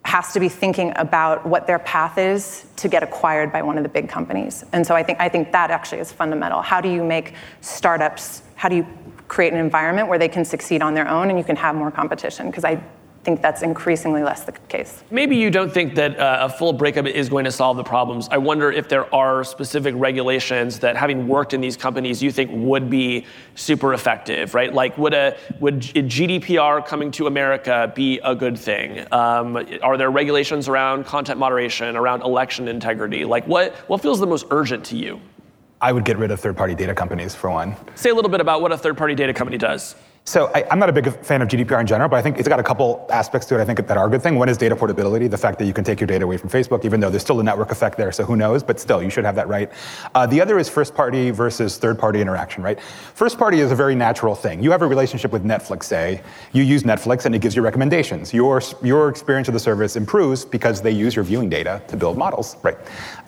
has 0.05 0.33
to 0.33 0.41
be 0.41 0.49
thinking 0.49 0.93
about 0.97 1.47
what 1.47 1.66
their 1.66 1.79
path 1.81 2.16
is 2.16 2.66
to 2.77 2.89
get 2.89 3.03
acquired 3.03 3.53
by 3.53 3.61
one 3.61 3.77
of 3.77 3.83
the 3.83 3.89
big 3.89 4.09
companies. 4.09 4.64
And 4.73 4.87
so 4.87 4.95
I 4.95 5.03
think, 5.03 5.21
I 5.21 5.29
think 5.29 5.53
that 5.53 5.71
actually 5.71 6.01
is 6.01 6.11
fundamental. 6.11 6.62
How 6.62 6.81
do 6.81 6.89
you 6.89 7.05
make 7.05 7.35
startups, 7.61 8.43
how 8.55 8.69
do 8.69 8.77
you 8.77 8.87
create 9.27 9.53
an 9.53 9.59
environment 9.59 10.09
where 10.09 10.19
they 10.19 10.29
can 10.29 10.45
succeed 10.45 10.81
on 10.81 10.95
their 10.95 11.07
own 11.09 11.29
and 11.29 11.39
you 11.39 11.45
can 11.45 11.57
have 11.57 11.75
more 11.75 11.91
competition? 11.91 12.47
Because 12.47 12.64
I 12.64 12.83
think 13.29 13.43
that's 13.43 13.61
increasingly 13.61 14.22
less 14.22 14.45
the 14.45 14.53
case. 14.53 15.05
Maybe 15.11 15.37
you 15.37 15.51
don't 15.51 15.70
think 15.70 15.95
that 15.97 16.18
uh, 16.18 16.39
a 16.41 16.49
full 16.49 16.72
breakup 16.72 17.05
is 17.05 17.29
going 17.29 17.45
to 17.45 17.53
solve 17.53 17.76
the 17.76 17.85
problems. 17.85 18.26
I 18.31 18.39
wonder 18.39 18.72
if 18.72 18.89
there 18.89 19.14
are 19.14 19.45
specific 19.45 19.95
regulations 19.99 20.79
that, 20.79 20.97
having 20.97 21.29
worked 21.29 21.53
in 21.53 21.61
these 21.61 21.76
companies, 21.76 22.22
you 22.22 22.33
think 22.33 22.51
would 22.55 22.89
be 22.89 23.26
super 23.55 23.93
effective, 23.93 24.55
right? 24.55 24.72
Like, 24.72 24.97
would 24.97 25.12
a 25.12 25.37
would 25.61 25.81
GDPR 25.81 26.87
coming 26.87 27.11
to 27.12 27.26
America 27.26 27.93
be 27.95 28.18
a 28.24 28.35
good 28.35 28.59
thing? 28.59 29.07
Um, 29.12 29.59
are 29.83 29.99
there 29.99 30.11
regulations 30.11 30.66
around 30.66 31.05
content 31.05 31.39
moderation, 31.39 31.97
around 31.97 32.22
election 32.22 32.66
integrity? 32.66 33.26
Like, 33.26 33.47
what 33.47 33.74
what 33.91 34.01
feels 34.01 34.20
the 34.20 34.26
most 34.26 34.47
urgent 34.51 34.87
to 34.87 34.97
you? 34.97 35.20
I 35.83 35.93
would 35.93 36.05
get 36.05 36.16
rid 36.16 36.31
of 36.31 36.41
third-party 36.41 36.74
data 36.74 36.95
companies 36.95 37.35
for 37.35 37.51
one. 37.51 37.76
Say 37.95 38.11
a 38.11 38.14
little 38.14 38.31
bit 38.31 38.41
about 38.41 38.62
what 38.62 38.72
a 38.72 38.79
third-party 38.79 39.14
data 39.14 39.35
company 39.35 39.59
does. 39.59 39.95
So 40.29 40.51
I, 40.55 40.66
am 40.70 40.79
not 40.79 40.91
a 40.91 40.93
big 40.93 41.11
fan 41.24 41.41
of 41.41 41.49
GDPR 41.49 41.81
in 41.81 41.87
general, 41.87 42.07
but 42.07 42.16
I 42.16 42.22
think 42.22 42.37
it's 42.37 42.49
got 42.49 42.61
a 42.61 42.62
couple 42.62 43.07
aspects 43.09 43.47
to 43.47 43.55
it 43.55 43.62
I 43.62 43.64
think 43.64 43.79
that 43.87 43.97
are 43.97 44.07
a 44.07 44.11
good 44.11 44.22
thing. 44.22 44.35
One 44.35 44.51
is 44.51 44.59
data 44.59 44.76
portability, 44.76 45.26
the 45.26 45.39
fact 45.39 45.59
that 45.59 45.64
you 45.64 45.72
can 45.72 45.85
take 45.85 46.01
your 46.01 46.07
data 46.07 46.26
away 46.26 46.37
from 46.37 46.51
Facebook, 46.51 46.85
even 46.85 47.01
though 47.01 47.09
there's 47.09 47.22
still 47.22 47.41
a 47.41 47.43
network 47.43 47.70
effect 47.70 47.97
there, 47.97 48.12
so 48.12 48.24
who 48.24 48.37
knows, 48.37 48.62
but 48.62 48.79
still, 48.79 49.03
you 49.03 49.09
should 49.09 49.24
have 49.24 49.37
that 49.37 49.49
right. 49.49 49.72
Uh, 50.14 50.26
the 50.26 50.39
other 50.39 50.59
is 50.59 50.68
first 50.68 50.95
party 50.95 51.31
versus 51.31 51.79
third 51.79 51.99
party 51.99 52.20
interaction, 52.20 52.62
right? 52.62 52.79
First 53.14 53.39
party 53.39 53.61
is 53.61 53.72
a 53.72 53.74
very 53.74 53.95
natural 53.95 54.35
thing. 54.35 54.62
You 54.62 54.70
have 54.70 54.83
a 54.83 54.87
relationship 54.87 55.33
with 55.33 55.45
Netflix, 55.45 55.85
say, 55.85 56.20
you 56.53 56.62
use 56.62 56.83
Netflix 56.83 57.24
and 57.24 57.35
it 57.35 57.41
gives 57.41 57.57
you 57.57 57.62
recommendations. 57.62 58.35
Your, 58.35 58.61
your 58.83 59.09
experience 59.09 59.49
of 59.49 59.55
the 59.55 59.61
service 59.61 59.97
improves 59.97 60.45
because 60.45 60.83
they 60.83 60.91
use 60.91 61.16
your 61.16 61.24
viewing 61.24 61.49
data 61.49 61.83
to 61.89 61.97
build 61.97 62.18
models, 62.18 62.59
right? 62.62 62.76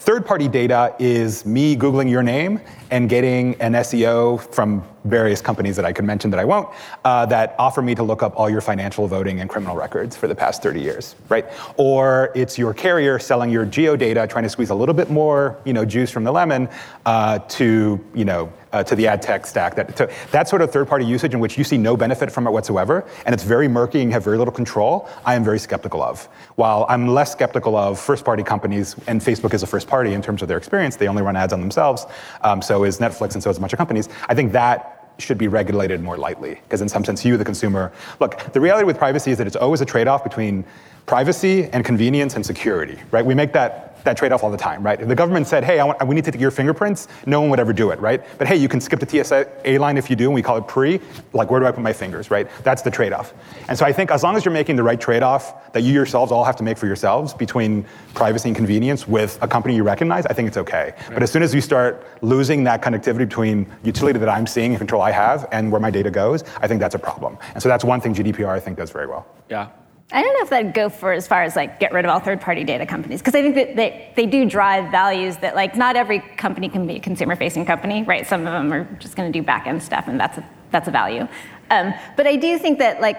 Third 0.01 0.27
party 0.27 0.49
data 0.49 0.95
is 0.99 1.47
me 1.47 1.77
Googling 1.77 2.11
your 2.11 2.23
name 2.23 2.61
and 2.91 3.09
getting 3.09 3.55
an 3.63 3.73
SEO 3.73 4.53
from 4.53 4.85
various 5.05 5.41
companies 5.41 5.77
that 5.77 5.85
I 5.85 5.93
could 5.93 6.05
mention 6.05 6.31
that 6.31 6.41
I 6.41 6.45
won't, 6.45 6.69
uh, 7.05 7.27
that 7.27 7.55
offer 7.59 7.83
me 7.83 7.95
to 7.95 8.03
look 8.03 8.23
up 8.23 8.39
all 8.39 8.51
your 8.51 8.61
financial 8.61 9.07
voting 9.07 9.41
and 9.41 9.49
criminal 9.49 9.77
records 9.77 10.17
for 10.17 10.29
the 10.29 10.35
past 10.35 10.63
30 10.63 10.81
years, 10.81 11.15
right? 11.29 11.47
Or 11.77 12.33
it's 12.35 12.59
your 12.59 12.75
carrier 12.75 13.19
selling 13.19 13.51
your 13.51 13.65
geo 13.65 13.97
data, 13.97 14.27
trying 14.27 14.45
to 14.45 14.51
squeeze 14.51 14.71
a 14.71 14.75
little 14.75 14.95
bit 14.95 15.11
more, 15.11 15.59
you 15.65 15.73
know, 15.73 15.85
juice 15.85 16.11
from 16.11 16.25
the 16.25 16.33
lemon 16.33 16.69
uh, 17.07 17.39
to, 17.39 18.03
you 18.15 18.25
know, 18.25 18.53
uh, 18.73 18.83
to 18.85 18.95
the 18.95 19.07
ad 19.07 19.23
tech 19.23 19.47
stack. 19.47 19.75
That, 19.75 19.97
so 19.97 20.09
that 20.31 20.49
sort 20.49 20.63
of 20.63 20.71
third-party 20.71 21.05
usage 21.05 21.35
in 21.35 21.41
which 21.41 21.59
you 21.59 21.65
see 21.65 21.77
no 21.77 21.97
benefit 21.97 22.31
from 22.31 22.47
it 22.47 22.51
whatsoever, 22.51 23.05
and 23.27 23.35
it's 23.35 23.45
very 23.45 23.69
murky 23.69 24.01
and 24.01 24.11
you 24.11 24.13
have 24.13 24.25
very 24.25 24.39
little 24.39 24.55
control, 24.55 25.09
I 25.25 25.35
am 25.35 25.45
very 25.45 25.59
skeptical 25.59 26.03
of. 26.03 26.25
While 26.57 26.87
I'm 26.89 27.09
less 27.09 27.33
skeptical 27.33 27.77
of 27.77 27.99
first-party 27.99 28.43
companies, 28.43 28.97
and 29.07 29.21
Facebook 29.21 29.55
is 29.55 29.63
a 29.63 29.67
first 29.67 29.89
party 29.89 30.13
in 30.13 30.23
terms 30.23 30.43
of 30.43 30.49
their 30.49 30.59
experience, 30.59 30.97
they 30.97 31.09
only 31.09 31.23
run 31.23 31.37
ads 31.37 31.53
on 31.53 31.61
themselves, 31.61 32.07
um, 32.43 32.63
so 32.63 32.85
is 32.85 32.99
Netflix 32.99 33.35
and 33.35 33.43
so 33.43 33.51
is 33.51 33.57
a 33.57 33.61
bunch 33.61 33.73
of 33.73 33.79
companies, 33.79 34.09
I 34.29 34.35
think 34.35 34.53
that 34.53 34.97
should 35.19 35.39
be 35.39 35.49
regulated 35.49 36.01
more 36.01 36.17
lightly. 36.17 36.55
Because 36.63 36.81
in 36.81 36.89
some 36.89 37.05
sense, 37.05 37.25
you, 37.25 37.37
the 37.37 37.45
consumer, 37.45 37.93
look, 38.21 38.53
the 38.53 38.61
reality 38.61 38.87
with 38.87 38.97
privacy 38.97 39.31
is 39.31 39.39
that 39.39 39.47
it's 39.47 39.57
always 39.57 39.81
a 39.83 39.85
trade-off 39.85 40.25
between 40.25 40.65
privacy 41.07 41.65
and 41.73 41.85
convenience 41.85 42.37
and 42.37 42.47
security, 42.47 42.99
right? 43.11 43.25
We 43.25 43.35
make 43.35 43.53
that 43.53 43.90
that 44.05 44.17
trade-off 44.17 44.43
all 44.43 44.51
the 44.51 44.57
time, 44.57 44.83
right? 44.83 45.01
If 45.01 45.09
the 45.09 45.15
government 45.15 45.47
said, 45.47 45.65
hey, 45.65 45.83
want, 45.83 46.07
we 46.07 46.15
need 46.15 46.25
to 46.25 46.31
take 46.31 46.41
your 46.41 46.51
fingerprints, 46.51 47.09
no 47.27 47.41
one 47.41 47.51
would 47.51 47.61
ever 47.61 47.73
do 47.73 47.91
it, 47.91 48.01
right? 48.01 48.23
But 48.39 48.47
hey, 48.47 48.57
you 48.57 48.69
can 48.69 48.81
skip 48.81 49.01
the 49.01 49.25
TSA 49.25 49.79
line 49.79 49.97
if 49.97 50.11
you 50.11 50.17
do, 50.17 50.25
and 50.27 50.35
we 50.35 50.43
call 50.43 50.57
it 50.57 50.67
pre, 50.67 51.01
like 51.33 51.51
where 51.51 51.61
do 51.61 51.67
I 51.67 51.73
put 51.73 51.83
my 51.83 51.93
fingers, 51.93 52.31
right? 52.31 52.49
That's 52.63 52.83
the 52.83 52.91
trade-off. 52.91 53.33
And 53.69 53.79
so 53.79 53.85
I 53.85 53.93
think 53.93 54.11
as 54.11 54.23
long 54.23 54.37
as 54.37 54.45
you're 54.45 54.55
making 54.55 54.77
the 54.77 54.83
right 54.83 55.01
trade-off 55.01 55.73
that 55.73 55.83
you 55.83 55.93
yourselves 55.93 56.33
all 56.33 56.45
have 56.45 56.57
to 56.57 56.63
make 56.63 56.79
for 56.79 56.87
yourselves 56.87 57.35
between 57.35 57.85
privacy 58.15 58.49
and 58.49 58.57
convenience 58.57 59.07
with 59.07 59.39
a 59.43 59.49
company 59.49 59.77
you 59.77 59.83
recognize, 59.83 60.27
I 60.27 60.33
think 60.33 60.49
it's 60.49 60.57
okay. 60.57 60.95
Right. 60.97 61.15
But 61.15 61.23
as 61.23 61.31
soon 61.31 61.43
as 61.43 61.55
you 61.55 61.61
start 61.61 62.07
losing 62.23 62.65
that 62.65 62.83
connectivity 62.83 63.19
between 63.19 63.67
utility 63.85 64.19
that 64.19 64.29
I'm 64.29 64.47
seeing 64.47 64.73
and 64.73 64.79
control 64.79 65.03
I 65.03 65.11
have 65.11 65.49
and 65.53 65.71
where 65.71 65.81
my 65.81 65.91
data 65.91 66.11
goes, 66.11 66.45
I 66.61 66.67
think 66.67 66.81
that's 66.81 66.95
a 66.95 66.99
problem. 66.99 67.39
And 67.55 67.63
so 67.63 67.69
that's 67.69 67.85
one 67.85 68.01
thing 68.01 68.15
GDPR 68.15 68.49
I 68.49 68.61
think 68.61 68.77
does 68.77 68.91
very 68.91 69.07
well. 69.07 69.27
Yeah. 69.49 69.69
I 70.13 70.23
don't 70.23 70.35
know 70.35 70.43
if 70.43 70.51
that'd 70.51 70.75
go 70.75 70.89
for 70.89 71.13
as 71.13 71.29
far 71.29 71.43
as 71.43 71.55
like 71.55 71.79
get 71.79 71.93
rid 71.93 72.05
of 72.05 72.11
all 72.11 72.19
third-party 72.19 72.65
data 72.65 72.85
companies 72.85 73.21
because 73.21 73.35
I 73.35 73.43
think 73.43 73.55
that 73.55 73.77
they, 73.77 74.13
they 74.17 74.27
do 74.27 74.49
drive 74.49 74.91
values 74.91 75.37
that 75.39 75.55
like 75.55 75.77
not 75.77 75.97
every 75.97 76.21
company 76.21 76.69
can 76.69 76.87
be 76.87 76.97
a 76.97 77.01
consumer-facing 77.01 77.65
company, 77.65 78.03
right? 78.03 78.27
Some 78.27 78.47
of 78.47 78.53
them 78.53 78.73
are 78.73 78.85
just 78.99 79.17
going 79.17 79.33
to 79.33 79.39
do 79.39 79.45
back-end 79.45 79.83
stuff, 79.83 80.09
and 80.09 80.19
that's 80.19 80.39
a, 80.39 80.45
that's 80.71 80.89
a 80.89 80.91
value. 80.91 81.29
Um, 81.71 81.95
but 82.17 82.27
I 82.27 82.37
do 82.37 82.59
think 82.59 82.79
that 82.81 83.01
like 83.01 83.19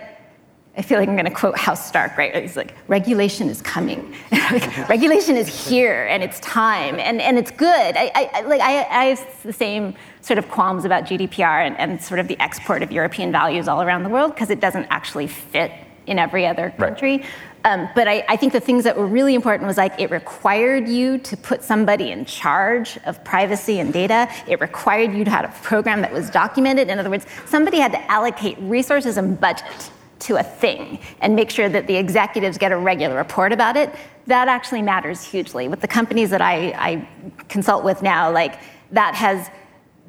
I 0.77 0.81
feel 0.81 0.99
like 0.99 1.09
I'm 1.09 1.15
going 1.15 1.25
to 1.25 1.31
quote 1.31 1.57
House 1.57 1.85
Stark, 1.85 2.17
right? 2.17 2.33
He's 2.33 2.55
like, 2.55 2.75
regulation 2.87 3.49
is 3.49 3.61
coming. 3.61 4.15
like, 4.31 4.87
regulation 4.87 5.35
is 5.35 5.67
here, 5.67 6.05
and 6.05 6.23
it's 6.23 6.39
time, 6.39 6.97
and, 6.97 7.19
and 7.19 7.37
it's 7.37 7.51
good. 7.51 7.97
I, 7.97 8.29
I 8.33 8.41
like 8.43 8.61
I, 8.61 8.85
I, 8.85 9.03
have 9.05 9.43
the 9.43 9.51
same 9.51 9.95
sort 10.21 10.37
of 10.37 10.49
qualms 10.49 10.85
about 10.85 11.03
GDPR 11.03 11.67
and, 11.67 11.77
and 11.77 12.01
sort 12.01 12.21
of 12.21 12.29
the 12.29 12.39
export 12.39 12.83
of 12.83 12.91
European 12.91 13.33
values 13.33 13.67
all 13.67 13.81
around 13.81 14.03
the 14.03 14.09
world 14.09 14.33
because 14.33 14.49
it 14.49 14.61
doesn't 14.61 14.85
actually 14.89 15.27
fit 15.27 15.73
in 16.07 16.19
every 16.19 16.45
other 16.45 16.71
country. 16.77 17.17
Right. 17.17 17.25
Um, 17.63 17.89
but 17.93 18.07
I, 18.07 18.25
I, 18.27 18.37
think 18.37 18.53
the 18.53 18.59
things 18.59 18.83
that 18.85 18.97
were 18.97 19.05
really 19.05 19.35
important 19.35 19.67
was 19.67 19.77
like 19.77 19.99
it 19.99 20.09
required 20.09 20.87
you 20.87 21.19
to 21.19 21.37
put 21.37 21.63
somebody 21.63 22.09
in 22.09 22.25
charge 22.25 22.97
of 23.05 23.23
privacy 23.23 23.79
and 23.79 23.93
data. 23.93 24.27
It 24.47 24.59
required 24.59 25.13
you 25.13 25.23
to 25.23 25.29
have 25.29 25.45
a 25.45 25.63
program 25.63 26.01
that 26.01 26.11
was 26.11 26.31
documented. 26.31 26.89
In 26.89 26.97
other 26.97 27.11
words, 27.11 27.27
somebody 27.45 27.77
had 27.77 27.91
to 27.91 28.11
allocate 28.11 28.57
resources 28.61 29.17
and 29.17 29.39
budget 29.39 29.91
to 30.21 30.37
a 30.37 30.43
thing 30.43 30.99
and 31.19 31.35
make 31.35 31.51
sure 31.51 31.69
that 31.69 31.85
the 31.85 31.95
executives 31.95 32.57
get 32.57 32.71
a 32.71 32.77
regular 32.77 33.15
report 33.15 33.51
about 33.51 33.77
it. 33.77 33.93
That 34.27 34.47
actually 34.47 34.81
matters 34.81 35.23
hugely. 35.23 35.67
With 35.67 35.81
the 35.81 35.87
companies 35.87 36.31
that 36.31 36.41
I, 36.41 36.71
I 36.77 37.07
consult 37.47 37.83
with 37.83 38.01
now, 38.01 38.31
like 38.31 38.59
that 38.91 39.13
has 39.15 39.49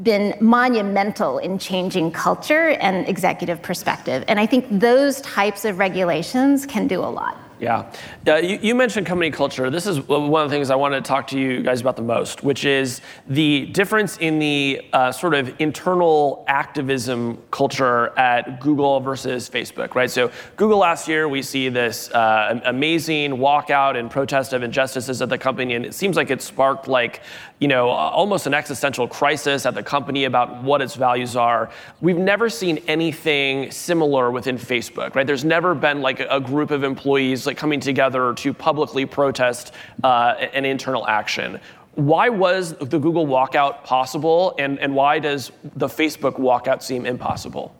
been 0.02 0.34
monumental 0.40 1.38
in 1.38 1.58
changing 1.58 2.10
culture 2.10 2.70
and 2.70 3.08
executive 3.08 3.60
perspective. 3.62 4.24
And 4.28 4.40
I 4.40 4.46
think 4.46 4.66
those 4.70 5.20
types 5.20 5.64
of 5.64 5.78
regulations 5.78 6.66
can 6.66 6.86
do 6.86 7.00
a 7.00 7.06
lot. 7.06 7.38
Yeah. 7.62 7.92
Uh, 8.26 8.36
you, 8.38 8.58
you, 8.60 8.74
mentioned 8.74 9.06
company 9.06 9.30
culture. 9.30 9.70
This 9.70 9.86
is 9.86 10.00
one 10.00 10.42
of 10.42 10.50
the 10.50 10.56
things 10.56 10.68
I 10.68 10.74
wanted 10.74 11.04
to 11.04 11.08
talk 11.08 11.28
to 11.28 11.38
you 11.38 11.62
guys 11.62 11.80
about 11.80 11.94
the 11.94 12.02
most, 12.02 12.42
which 12.42 12.64
is 12.64 13.02
the 13.28 13.66
difference 13.66 14.16
in 14.16 14.40
the 14.40 14.84
uh, 14.92 15.12
sort 15.12 15.32
of 15.32 15.54
internal 15.60 16.44
activism 16.48 17.40
culture 17.52 18.18
at 18.18 18.58
Google 18.58 18.98
versus 18.98 19.48
Facebook, 19.48 19.94
right? 19.94 20.10
So, 20.10 20.32
Google 20.56 20.78
last 20.78 21.06
year, 21.06 21.28
we 21.28 21.40
see 21.40 21.68
this 21.68 22.10
uh, 22.10 22.60
amazing 22.64 23.34
walkout 23.34 23.96
and 23.96 24.10
protest 24.10 24.52
of 24.54 24.64
injustices 24.64 25.22
at 25.22 25.28
the 25.28 25.38
company, 25.38 25.74
and 25.74 25.86
it 25.86 25.94
seems 25.94 26.16
like 26.16 26.32
it 26.32 26.42
sparked 26.42 26.88
like 26.88 27.20
you 27.62 27.68
know, 27.68 27.90
almost 27.90 28.48
an 28.48 28.54
existential 28.54 29.06
crisis 29.06 29.66
at 29.66 29.74
the 29.76 29.82
company 29.84 30.24
about 30.24 30.64
what 30.64 30.82
its 30.82 30.96
values 30.96 31.36
are. 31.36 31.70
We've 32.00 32.18
never 32.18 32.50
seen 32.50 32.78
anything 32.88 33.70
similar 33.70 34.32
within 34.32 34.58
Facebook, 34.58 35.14
right? 35.14 35.24
There's 35.24 35.44
never 35.44 35.72
been 35.72 36.02
like 36.02 36.18
a 36.18 36.40
group 36.40 36.72
of 36.72 36.82
employees 36.82 37.46
like 37.46 37.56
coming 37.56 37.78
together 37.78 38.34
to 38.34 38.52
publicly 38.52 39.06
protest 39.06 39.74
uh, 40.02 40.34
an 40.52 40.64
internal 40.64 41.06
action. 41.06 41.60
Why 41.94 42.28
was 42.30 42.72
the 42.78 42.98
Google 42.98 43.28
walkout 43.28 43.84
possible, 43.84 44.56
and, 44.58 44.80
and 44.80 44.92
why 44.92 45.20
does 45.20 45.52
the 45.76 45.86
Facebook 45.86 46.40
walkout 46.40 46.82
seem 46.82 47.06
impossible? 47.06 47.72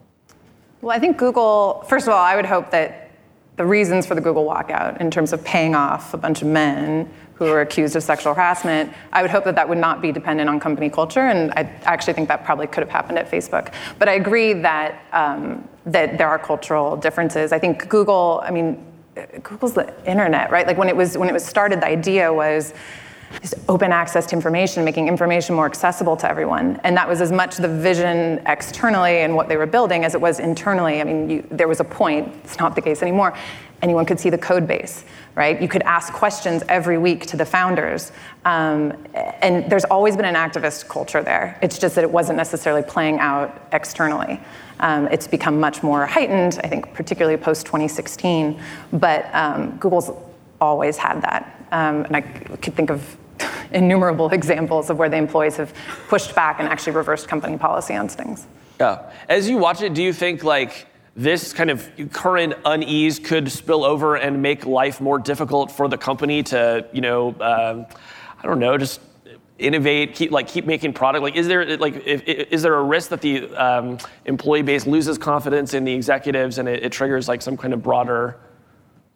Well, 0.80 0.97
I 0.97 1.01
think 1.01 1.16
Google, 1.16 1.85
first 1.89 2.07
of 2.07 2.12
all, 2.12 2.22
I 2.22 2.37
would 2.37 2.47
hope 2.47 2.70
that 2.70 3.11
the 3.57 3.64
reasons 3.64 4.07
for 4.07 4.14
the 4.14 4.20
Google 4.20 4.44
walkout 4.44 5.00
in 5.00 5.11
terms 5.11 5.32
of 5.32 5.44
paying 5.44 5.74
off 5.74 6.14
a 6.14 6.16
bunch 6.16 6.42
of 6.42 6.48
men 6.48 7.12
who 7.34 7.46
are 7.46 7.61
accused 7.61 7.96
of 7.96 8.03
sexual 8.03 8.34
harassment, 8.34 8.92
I 9.12 9.20
would 9.20 9.30
hope 9.30 9.44
that 9.44 9.57
that 9.57 9.68
would 9.68 9.78
not 9.78 10.00
be 10.00 10.12
dependent 10.12 10.48
on 10.48 10.61
company 10.61 10.88
culture, 10.88 11.26
and 11.26 11.53
I 11.53 11.62
actually 11.84 12.12
think 12.14 12.28
that 12.28 12.44
probably 12.44 12.66
could 12.66 12.82
have 12.82 12.90
happened 12.90 13.18
at 13.18 13.30
Facebook. 13.30 13.72
But 13.98 14.09
I 14.09 14.14
agree 14.14 14.53
that 14.55 15.03
um, 15.12 15.68
that 15.86 16.18
there 16.18 16.28
are 16.28 16.38
cultural 16.38 16.96
differences. 16.96 17.53
I 17.53 17.59
think 17.59 17.88
Google, 17.88 18.40
I 18.44 18.50
mean, 18.50 18.84
Google's 19.42 19.74
the 19.74 19.92
internet, 20.09 20.50
right? 20.50 20.66
Like 20.66 20.78
when 20.78 20.88
it 20.88 20.96
was 20.96 21.18
when 21.18 21.28
it 21.28 21.32
was 21.32 21.44
started, 21.44 21.80
the 21.80 21.88
idea 21.88 22.32
was 22.32 22.72
just 23.41 23.55
open 23.68 23.93
access 23.93 24.26
to 24.26 24.37
information, 24.37 24.85
making 24.85 25.09
information 25.09 25.55
more 25.55 25.66
accessible 25.66 26.16
to 26.16 26.28
everyone. 26.28 26.80
And 26.85 26.97
that 26.97 27.09
was 27.09 27.20
as 27.20 27.33
much 27.33 27.57
the 27.57 27.68
vision 27.68 28.43
externally 28.47 29.18
and 29.18 29.35
what 29.35 29.49
they 29.49 29.57
were 29.57 29.66
building 29.66 30.05
as 30.05 30.14
it 30.14 30.20
was 30.20 30.41
internally. 30.41 31.01
I 31.01 31.05
mean, 31.05 31.30
you, 31.30 31.47
there 31.51 31.68
was 31.68 31.80
a 31.80 31.85
point, 31.85 32.35
it's 32.45 32.59
not 32.59 32.74
the 32.74 32.83
case 32.83 33.03
anymore, 33.03 33.37
anyone 33.80 34.07
could 34.07 34.20
see 34.20 34.30
the 34.30 34.39
code 34.39 34.66
base 34.66 35.05
right? 35.35 35.61
You 35.61 35.68
could 35.68 35.83
ask 35.83 36.12
questions 36.12 36.62
every 36.68 36.99
week 36.99 37.26
to 37.26 37.37
the 37.37 37.47
founders. 37.47 38.12
Um, 38.45 38.93
and 39.14 39.70
there's 39.70 39.85
always 39.85 40.16
been 40.16 40.24
an 40.24 40.35
activist 40.35 40.89
culture 40.89 41.22
there. 41.22 41.59
It's 41.62 41.78
just 41.78 41.95
that 41.95 42.05
it 42.05 42.11
wasn't 42.11 42.37
necessarily 42.37 42.83
playing 42.83 43.18
out 43.18 43.68
externally. 43.72 44.41
Um, 44.80 45.09
it's 45.09 45.26
become 45.26 45.59
much 45.59 45.83
more 45.83 46.07
heightened, 46.07 46.61
I 46.62 46.68
think, 46.68 46.93
particularly 46.93 47.37
post 47.37 47.66
2016. 47.66 48.61
But 48.93 49.35
um, 49.35 49.76
Google's 49.78 50.11
always 50.61 50.97
had 50.97 51.22
that. 51.22 51.66
Um, 51.72 52.05
and 52.05 52.16
I 52.16 52.20
could 52.20 52.74
think 52.74 52.91
of 52.91 53.16
innumerable 53.72 54.28
examples 54.30 54.90
of 54.90 54.99
where 54.99 55.09
the 55.09 55.16
employees 55.16 55.57
have 55.57 55.72
pushed 56.09 56.34
back 56.34 56.59
and 56.59 56.68
actually 56.68 56.93
reversed 56.93 57.28
company 57.28 57.57
policy 57.57 57.95
on 57.95 58.09
things. 58.09 58.47
Yeah. 58.80 59.11
As 59.28 59.49
you 59.49 59.59
watch 59.59 59.82
it, 59.82 59.95
do 59.95 60.03
you 60.03 60.12
think 60.12 60.45
like 60.45 60.86
this 61.14 61.53
kind 61.53 61.70
of 61.70 61.90
current 62.12 62.55
unease 62.64 63.18
could 63.18 63.51
spill 63.51 63.84
over 63.84 64.16
and 64.16 64.40
make 64.40 64.64
life 64.64 65.01
more 65.01 65.18
difficult 65.18 65.70
for 65.70 65.88
the 65.88 65.99
company 65.99 66.43
to, 66.45 66.86
you 66.93 67.01
know, 67.01 67.32
uh, 67.32 67.84
I 68.38 68.47
don't 68.47 68.59
know, 68.59 68.78
just 68.78 69.01
innovate, 69.59 70.14
keep 70.14 70.30
like 70.30 70.49
keep 70.49 70.66
making 70.66 70.93
product. 70.93 71.22
Like, 71.22 71.36
is 71.36 71.47
there 71.47 71.76
like 71.76 72.07
if, 72.07 72.22
is 72.24 72.62
there 72.62 72.74
a 72.74 72.82
risk 72.82 73.11
that 73.11 73.20
the 73.20 73.49
um, 73.55 73.99
employee 74.24 74.62
base 74.62 74.86
loses 74.86 75.18
confidence 75.18 75.74
in 75.74 75.84
the 75.84 75.93
executives 75.93 76.59
and 76.59 76.68
it, 76.68 76.82
it 76.82 76.93
triggers 76.93 77.28
like 77.28 77.43
some 77.43 77.57
kind 77.57 77.74
of 77.74 77.82
broader 77.82 78.38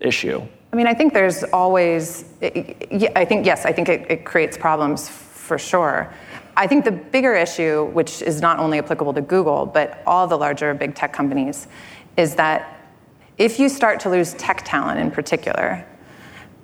issue? 0.01 0.43
I 0.77 0.79
mean, 0.79 0.89
I 0.89 0.93
think 0.93 1.14
there's 1.14 1.43
always, 1.43 2.27
I 2.43 3.24
think, 3.24 3.47
yes, 3.47 3.64
I 3.64 3.72
think 3.72 3.89
it, 3.89 4.11
it 4.11 4.27
creates 4.27 4.59
problems 4.59 5.09
for 5.09 5.57
sure. 5.57 6.12
I 6.55 6.66
think 6.66 6.85
the 6.85 6.93
bigger 6.93 7.35
issue, 7.35 7.87
which 7.95 8.20
is 8.20 8.43
not 8.43 8.59
only 8.59 8.77
applicable 8.77 9.14
to 9.14 9.22
Google, 9.22 9.64
but 9.64 10.03
all 10.07 10.27
the 10.27 10.37
larger 10.37 10.74
big 10.74 10.95
tech 10.95 11.14
companies, 11.14 11.66
is 12.18 12.35
that 12.35 12.79
if 13.39 13.59
you 13.59 13.70
start 13.70 14.01
to 14.01 14.11
lose 14.11 14.35
tech 14.35 14.66
talent 14.66 15.01
in 15.01 15.11
particular, 15.11 15.83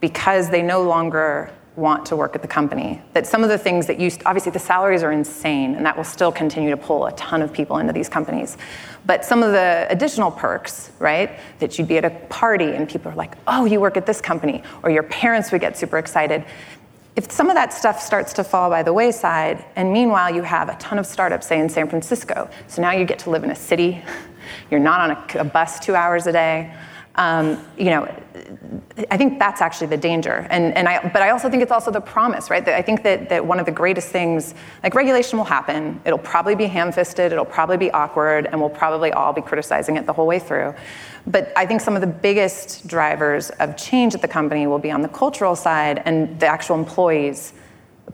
because 0.00 0.50
they 0.50 0.60
no 0.60 0.82
longer 0.82 1.50
want 1.76 2.04
to 2.04 2.16
work 2.16 2.34
at 2.34 2.42
the 2.42 2.48
company. 2.48 3.00
That 3.14 3.26
some 3.26 3.42
of 3.42 3.48
the 3.48 3.56
things 3.56 3.86
that 3.86 3.98
you, 3.98 4.10
obviously 4.26 4.52
the 4.52 4.58
salaries 4.58 5.02
are 5.02 5.10
insane 5.12 5.74
and 5.74 5.86
that 5.86 5.96
will 5.96 6.04
still 6.04 6.30
continue 6.30 6.68
to 6.68 6.76
pull 6.76 7.06
a 7.06 7.12
ton 7.12 7.40
of 7.40 7.50
people 7.50 7.78
into 7.78 7.94
these 7.94 8.10
companies. 8.10 8.58
But 9.04 9.24
some 9.24 9.42
of 9.42 9.52
the 9.52 9.86
additional 9.90 10.30
perks, 10.30 10.90
right, 10.98 11.38
that 11.58 11.78
you'd 11.78 11.88
be 11.88 11.98
at 11.98 12.04
a 12.04 12.10
party 12.10 12.72
and 12.72 12.88
people 12.88 13.10
are 13.10 13.14
like, 13.16 13.36
oh, 13.46 13.64
you 13.64 13.80
work 13.80 13.96
at 13.96 14.06
this 14.06 14.20
company, 14.20 14.62
or 14.82 14.90
your 14.90 15.02
parents 15.02 15.50
would 15.50 15.60
get 15.60 15.76
super 15.76 15.98
excited. 15.98 16.44
If 17.16 17.30
some 17.30 17.50
of 17.50 17.56
that 17.56 17.72
stuff 17.72 18.00
starts 18.00 18.32
to 18.34 18.44
fall 18.44 18.70
by 18.70 18.82
the 18.82 18.92
wayside, 18.92 19.64
and 19.76 19.92
meanwhile 19.92 20.34
you 20.34 20.42
have 20.42 20.68
a 20.68 20.76
ton 20.76 20.98
of 20.98 21.06
startups, 21.06 21.46
say 21.46 21.58
in 21.58 21.68
San 21.68 21.88
Francisco, 21.88 22.48
so 22.68 22.80
now 22.80 22.92
you 22.92 23.04
get 23.04 23.18
to 23.20 23.30
live 23.30 23.44
in 23.44 23.50
a 23.50 23.56
city, 23.56 24.02
you're 24.70 24.80
not 24.80 25.10
on 25.10 25.10
a, 25.10 25.40
a 25.40 25.44
bus 25.44 25.80
two 25.80 25.94
hours 25.94 26.26
a 26.26 26.32
day, 26.32 26.72
um, 27.16 27.62
you 27.76 27.86
know, 27.86 28.08
I 29.10 29.16
think 29.16 29.38
that's 29.38 29.60
actually 29.60 29.88
the 29.88 29.96
danger. 29.96 30.46
And, 30.50 30.74
and 30.76 30.88
I, 30.88 31.08
but 31.10 31.20
I 31.22 31.30
also 31.30 31.50
think 31.50 31.62
it's 31.62 31.72
also 31.72 31.90
the 31.90 32.00
promise, 32.00 32.48
right? 32.48 32.64
That 32.64 32.74
I 32.74 32.82
think 32.82 33.02
that, 33.02 33.28
that 33.28 33.44
one 33.44 33.60
of 33.60 33.66
the 33.66 33.72
greatest 33.72 34.08
things, 34.08 34.54
like 34.82 34.94
regulation 34.94 35.38
will 35.38 35.44
happen, 35.44 36.00
it'll 36.04 36.18
probably 36.18 36.54
be 36.54 36.66
ham 36.66 36.90
fisted, 36.90 37.32
it'll 37.32 37.44
probably 37.44 37.76
be 37.76 37.90
awkward, 37.90 38.46
and 38.46 38.60
we'll 38.60 38.70
probably 38.70 39.12
all 39.12 39.32
be 39.32 39.42
criticizing 39.42 39.96
it 39.96 40.06
the 40.06 40.12
whole 40.12 40.26
way 40.26 40.38
through. 40.38 40.74
But 41.26 41.52
I 41.56 41.66
think 41.66 41.80
some 41.80 41.94
of 41.94 42.00
the 42.00 42.06
biggest 42.06 42.86
drivers 42.86 43.50
of 43.50 43.76
change 43.76 44.14
at 44.14 44.22
the 44.22 44.28
company 44.28 44.66
will 44.66 44.78
be 44.78 44.90
on 44.90 45.02
the 45.02 45.08
cultural 45.08 45.54
side 45.54 46.02
and 46.04 46.40
the 46.40 46.46
actual 46.46 46.76
employees 46.76 47.52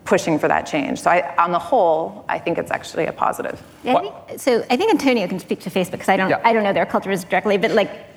pushing 0.05 0.37
for 0.37 0.47
that 0.47 0.65
change. 0.65 0.99
So 0.99 1.09
I, 1.09 1.35
on 1.37 1.51
the 1.51 1.59
whole, 1.59 2.25
I 2.27 2.37
think 2.37 2.57
it's 2.57 2.71
actually 2.71 3.05
a 3.05 3.11
positive. 3.13 3.61
Yeah, 3.83 3.95
I 3.95 4.01
think, 4.01 4.39
so 4.39 4.65
I 4.69 4.77
think 4.77 4.91
Antonio 4.91 5.27
can 5.27 5.39
speak 5.39 5.61
to 5.61 5.69
Facebook 5.69 5.91
because 5.93 6.09
I 6.09 6.17
don't, 6.17 6.29
yeah. 6.29 6.41
I 6.43 6.53
don't 6.53 6.63
know 6.63 6.73
their 6.73 6.85
cultures 6.85 7.23
directly, 7.23 7.57
but 7.57 7.71
like 7.71 8.08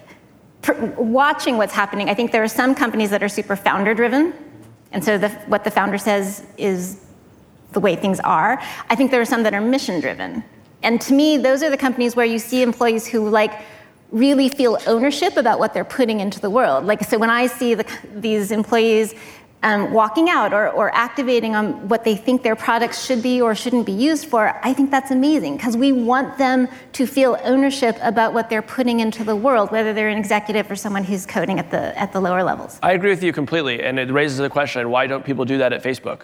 watching 0.96 1.56
what's 1.56 1.72
happening, 1.72 2.08
I 2.08 2.14
think 2.14 2.32
there 2.32 2.42
are 2.42 2.48
some 2.48 2.74
companies 2.74 3.10
that 3.10 3.22
are 3.22 3.28
super 3.28 3.56
founder 3.56 3.94
driven. 3.94 4.32
And 4.92 5.04
so 5.04 5.18
the, 5.18 5.30
what 5.46 5.64
the 5.64 5.70
founder 5.70 5.98
says 5.98 6.44
is 6.56 7.00
the 7.72 7.80
way 7.80 7.96
things 7.96 8.20
are. 8.20 8.60
I 8.90 8.94
think 8.94 9.10
there 9.10 9.20
are 9.20 9.26
some 9.26 9.42
that 9.44 9.54
are 9.54 9.60
mission 9.60 10.00
driven. 10.00 10.44
And 10.82 11.00
to 11.02 11.14
me, 11.14 11.36
those 11.36 11.62
are 11.62 11.70
the 11.70 11.76
companies 11.76 12.14
where 12.16 12.26
you 12.26 12.38
see 12.38 12.62
employees 12.62 13.06
who 13.06 13.28
like 13.28 13.52
really 14.10 14.48
feel 14.48 14.78
ownership 14.86 15.36
about 15.36 15.58
what 15.58 15.72
they're 15.72 15.84
putting 15.84 16.20
into 16.20 16.38
the 16.38 16.50
world. 16.50 16.84
Like, 16.84 17.02
so 17.04 17.18
when 17.18 17.30
I 17.30 17.46
see 17.46 17.74
the, 17.74 17.86
these 18.14 18.50
employees 18.50 19.14
um, 19.62 19.92
walking 19.92 20.28
out 20.28 20.52
or, 20.52 20.68
or 20.70 20.94
activating 20.94 21.54
on 21.54 21.88
what 21.88 22.04
they 22.04 22.16
think 22.16 22.42
their 22.42 22.56
products 22.56 23.04
should 23.04 23.22
be 23.22 23.40
or 23.40 23.54
shouldn't 23.54 23.86
be 23.86 23.92
used 23.92 24.26
for, 24.26 24.58
I 24.62 24.72
think 24.72 24.90
that's 24.90 25.10
amazing 25.10 25.56
because 25.56 25.76
we 25.76 25.92
want 25.92 26.36
them 26.38 26.68
to 26.94 27.06
feel 27.06 27.38
ownership 27.44 27.96
about 28.02 28.34
what 28.34 28.50
they're 28.50 28.62
putting 28.62 29.00
into 29.00 29.24
the 29.24 29.36
world, 29.36 29.70
whether 29.70 29.92
they're 29.92 30.08
an 30.08 30.18
executive 30.18 30.70
or 30.70 30.76
someone 30.76 31.04
who's 31.04 31.26
coding 31.26 31.58
at 31.58 31.70
the 31.70 31.98
at 31.98 32.12
the 32.12 32.20
lower 32.20 32.42
levels. 32.42 32.78
I 32.82 32.92
agree 32.92 33.10
with 33.10 33.22
you 33.22 33.32
completely, 33.32 33.82
and 33.82 33.98
it 33.98 34.10
raises 34.10 34.38
the 34.38 34.50
question: 34.50 34.90
Why 34.90 35.06
don't 35.06 35.24
people 35.24 35.44
do 35.44 35.58
that 35.58 35.72
at 35.72 35.82
Facebook? 35.82 36.22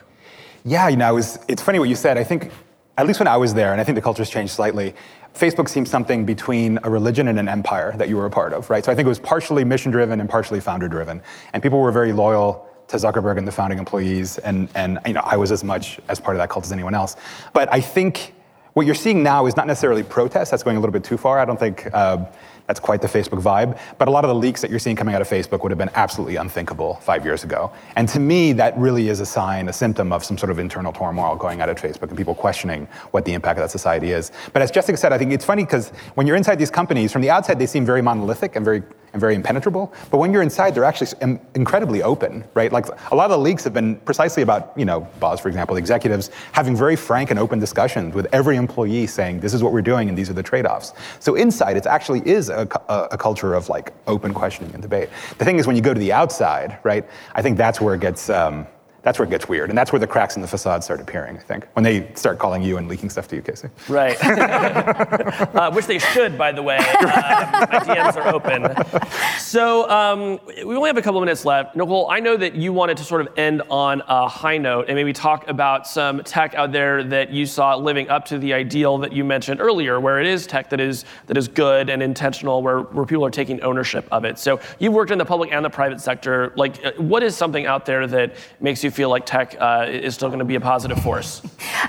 Yeah, 0.65 0.89
you 0.89 0.97
know, 0.97 1.11
it 1.11 1.15
was, 1.15 1.39
it's 1.49 1.63
funny 1.63 1.79
what 1.79 1.89
you 1.89 1.95
said. 1.95 2.19
I 2.19 2.25
think, 2.25 2.51
at 2.97 3.07
least 3.07 3.21
when 3.21 3.29
I 3.29 3.37
was 3.37 3.55
there, 3.55 3.73
and 3.73 3.81
I 3.81 3.85
think 3.85 3.95
the 3.95 4.03
culture's 4.03 4.29
changed 4.29 4.53
slightly. 4.53 4.95
Facebook 5.35 5.69
seemed 5.69 5.87
something 5.87 6.27
between 6.27 6.79
a 6.83 6.91
religion 6.91 7.29
and 7.29 7.39
an 7.39 7.49
empire 7.49 7.95
that 7.97 8.09
you 8.09 8.17
were 8.17 8.27
a 8.27 8.31
part 8.31 8.53
of, 8.53 8.69
right? 8.71 8.85
So 8.85 8.91
I 8.91 8.95
think 8.97 9.07
it 9.07 9.09
was 9.09 9.21
partially 9.21 9.63
mission 9.63 9.93
driven 9.93 10.21
and 10.21 10.29
partially 10.29 10.59
founder 10.59 10.89
driven. 10.89 11.23
And 11.53 11.63
people 11.63 11.81
were 11.81 11.93
very 11.93 12.13
loyal 12.13 12.68
to 12.89 12.97
Zuckerberg 12.97 13.39
and 13.39 13.47
the 13.47 13.53
founding 13.53 13.79
employees, 13.79 14.39
and, 14.39 14.69
and 14.75 14.99
you 15.07 15.13
know, 15.13 15.23
I 15.25 15.37
was 15.37 15.53
as 15.53 15.63
much 15.63 16.01
as 16.09 16.19
part 16.19 16.37
of 16.37 16.39
that 16.39 16.51
cult 16.51 16.65
as 16.65 16.73
anyone 16.73 16.95
else. 16.95 17.17
But 17.53 17.73
I 17.73 17.81
think 17.81 18.35
what 18.73 18.87
you're 18.87 18.95
seeing 18.95 19.23
now 19.23 19.47
is 19.47 19.57
not 19.57 19.67
necessarily 19.67 20.03
protest. 20.03 20.51
That's 20.51 20.63
going 20.63 20.77
a 20.77 20.81
little 20.81 20.93
bit 20.93 21.05
too 21.05 21.17
far. 21.17 21.39
I 21.39 21.45
don't 21.45 21.59
think 21.59 21.89
uh, 21.93 22.25
that's 22.69 22.79
quite 22.79 23.03
the 23.03 23.09
Facebook 23.09 23.43
vibe. 23.43 23.79
But 23.99 24.09
a 24.09 24.11
lot 24.11 24.25
of 24.25 24.29
the 24.29 24.35
leaks 24.35 24.61
that 24.61 24.71
you're 24.71 24.79
seeing 24.79 24.95
coming 24.95 25.15
out 25.15 25.23
of 25.23 25.29
Facebook 25.29 25.63
would 25.63 25.73
have 25.73 25.79
been 25.79 25.91
absolutely 25.95 26.37
unthinkable 26.37 26.95
five 26.97 27.25
years 27.25 27.43
ago. 27.43 27.73
And 27.97 28.09
to 28.11 28.21
me, 28.21 28.53
that 28.53 28.77
really 28.79 29.09
is 29.09 29.21
a 29.21 29.27
sign, 29.27 29.69
a 29.69 29.73
symptom 29.73 30.13
of 30.13 30.23
some 30.23 30.39
sort 30.39 30.51
of 30.51 30.59
internal 30.59 30.93
turmoil 30.93 31.35
going 31.35 31.61
out 31.61 31.69
at 31.69 31.79
Facebook 31.79 32.09
and 32.11 32.17
people 32.17 32.35
questioning 32.35 32.87
what 33.11 33.25
the 33.25 33.33
impact 33.33 33.59
of 33.59 33.65
that 33.65 33.71
society 33.71 34.13
is. 34.13 34.33
But 34.53 34.63
as 34.63 34.71
Jessica 34.71 34.97
said, 34.97 35.13
I 35.13 35.19
think 35.19 35.33
it's 35.33 35.45
funny 35.45 35.65
because 35.65 35.89
when 36.15 36.27
you're 36.27 36.37
inside 36.37 36.59
these 36.59 36.71
companies, 36.71 37.11
from 37.11 37.23
the 37.23 37.31
outside, 37.31 37.59
they 37.59 37.67
seem 37.67 37.85
very 37.87 38.03
monolithic 38.03 38.55
and 38.55 38.65
very 38.65 38.83
and 39.13 39.21
very 39.21 39.35
impenetrable. 39.35 39.93
But 40.11 40.19
when 40.19 40.33
you're 40.33 40.43
inside, 40.43 40.75
they're 40.75 40.85
actually 40.85 41.39
incredibly 41.55 42.03
open, 42.03 42.45
right? 42.55 42.73
Like 42.73 42.87
a 43.11 43.15
lot 43.15 43.25
of 43.25 43.31
the 43.31 43.39
leaks 43.39 43.65
have 43.65 43.75
been 43.75 43.97
precisely 43.97 44.43
about, 44.43 44.73
you 44.77 44.85
know, 44.85 45.09
Boz, 45.21 45.41
for 45.41 45.49
example, 45.49 45.77
executives 45.77 46.31
having 46.53 46.77
very 46.77 46.97
frank 46.97 47.31
and 47.31 47.39
open 47.39 47.59
discussions 47.59 48.15
with 48.15 48.27
every 48.33 48.57
employee 48.57 49.07
saying, 49.07 49.41
this 49.41 49.55
is 49.55 49.63
what 49.63 49.73
we're 49.73 49.83
doing 49.83 50.09
and 50.09 50.17
these 50.17 50.31
are 50.31 50.35
the 50.35 50.43
trade-offs. 50.43 50.93
So 51.21 51.35
inside, 51.35 51.77
it 51.77 51.87
actually 51.87 52.27
is 52.29 52.49
a, 52.49 52.69
a, 52.89 53.09
a 53.13 53.19
culture 53.19 53.55
of 53.55 53.69
like 53.69 53.93
open 54.07 54.35
questioning 54.35 54.73
and 54.73 54.83
debate. 54.83 55.09
The 55.39 55.45
thing 55.45 55.59
is, 55.59 55.67
when 55.67 55.77
you 55.77 55.83
go 55.83 55.95
to 55.95 56.01
the 56.01 56.13
outside, 56.13 56.79
right, 56.83 57.09
I 57.35 57.43
think 57.43 57.57
that's 57.57 57.81
where 57.81 57.95
it 57.95 58.01
gets, 58.01 58.31
um, 58.31 58.67
that's 59.03 59.19
where 59.19 59.27
it 59.27 59.31
gets 59.31 59.49
weird. 59.49 59.71
And 59.71 59.79
that's 59.79 59.93
where 59.93 60.01
the 60.01 60.07
cracks 60.07 60.37
in 60.37 60.43
the 60.43 60.49
facade 60.49 60.83
start 60.83 61.01
appearing, 61.01 61.37
I 61.37 61.41
think, 61.41 61.67
when 61.75 61.85
they 61.85 62.13
start 62.15 62.39
calling 62.39 62.63
you 62.63 62.79
and 62.79 62.89
leaking 62.89 63.11
stuff 63.11 63.29
to 63.29 63.37
you, 63.37 63.43
Casey. 63.43 63.69
Right. 63.89 64.17
uh, 64.25 65.71
which 65.71 65.87
they 65.87 65.99
should, 65.99 66.37
by 66.37 66.53
the 66.53 66.63
way. 66.63 66.79
Uh, 67.09 67.67
my 67.71 67.79
DMs 67.81 68.17
are 68.17 68.35
open. 68.35 69.39
So 69.39 69.89
um, 69.91 70.39
we 70.65 70.77
only 70.77 70.89
have 70.89 70.97
a 70.97 71.03
couple 71.03 71.19
of 71.19 71.25
minutes 71.25 71.45
left. 71.45 71.75
Nicole, 71.75 72.09
I 72.11 72.21
know 72.21 72.37
that 72.37 72.55
you 72.55 72.73
wanted 72.73 72.97
to 72.99 73.05
sort 73.05 73.21
of 73.23 73.29
end 73.39 73.63
on 73.71 74.03
a 74.09 74.29
high 74.29 74.59
note 74.59 74.87
and 74.89 74.97
maybe 74.97 75.13
talk 75.13 75.49
about 75.49 75.87
some 75.87 76.23
tech 76.23 76.55
out 76.55 76.71
there 76.71 77.03
that 77.05 77.31
you 77.31 77.47
saw 77.47 77.77
living 77.77 78.09
up 78.09 78.25
to 78.27 78.39
the 78.39 78.53
ideal 78.53 78.99
that 78.99 79.13
you 79.13 79.25
mentioned 79.25 79.61
earlier, 79.61 80.01
where 80.01 80.21
it 80.21 80.27
is 80.27 80.47
tech 80.47 80.71
that 80.71 80.81
is 80.81 81.05
that 81.27 81.37
is 81.37 81.49
good 81.49 81.89
and 81.89 82.03
intentional, 82.03 82.63
where, 82.63 82.81
where 82.81 83.07
people 83.07 83.25
are 83.25 83.31
taking 83.31 83.61
ownership 83.63 84.07
of 84.13 84.25
it. 84.25 84.39
So 84.39 84.61
you've 84.79 84.93
worked 84.93 85.11
in 85.11 85.19
the 85.19 85.25
public 85.25 85.51
and 85.53 85.65
the 85.65 85.71
private 85.71 86.01
sector. 86.01 86.53
Like, 86.57 86.85
uh, 86.85 86.93
what 86.99 87.23
is 87.23 87.37
something 87.37 87.67
out 87.67 87.87
there 87.87 88.07
that 88.07 88.35
makes 88.61 88.85
you 88.89 88.93
feel 88.93 89.11
like 89.11 89.27
tech 89.27 89.55
uh, 89.61 89.87
is 89.89 90.15
still 90.15 90.29
going 90.29 90.39
to 90.39 90.45
be 90.45 90.55
a 90.55 90.61
positive 90.61 91.01
force? 91.03 91.43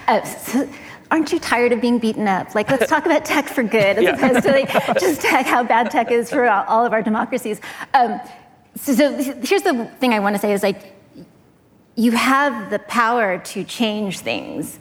Uh, 0.07 0.23
so 0.23 0.67
aren't 1.11 1.31
you 1.31 1.39
tired 1.39 1.71
of 1.71 1.79
being 1.79 1.99
beaten 1.99 2.27
up? 2.27 2.53
Like, 2.55 2.69
let's 2.69 2.89
talk 2.89 3.05
about 3.05 3.23
tech 3.25 3.47
for 3.47 3.63
good 3.63 3.97
as 3.97 4.03
yeah. 4.03 4.15
opposed 4.15 4.43
to 4.43 4.51
like 4.51 4.69
just 4.99 5.21
tech, 5.21 5.45
how 5.45 5.63
bad 5.63 5.89
tech 5.91 6.11
is 6.11 6.29
for 6.29 6.47
all 6.49 6.85
of 6.85 6.93
our 6.93 7.01
democracies. 7.01 7.61
Um, 7.93 8.19
so, 8.75 8.93
so, 8.93 9.13
here's 9.43 9.61
the 9.61 9.85
thing 9.99 10.13
I 10.13 10.19
want 10.19 10.35
to 10.35 10.41
say 10.41 10.51
is 10.51 10.63
like, 10.63 10.95
you 11.95 12.11
have 12.11 12.69
the 12.69 12.79
power 12.79 13.39
to 13.39 13.63
change 13.63 14.19
things, 14.19 14.79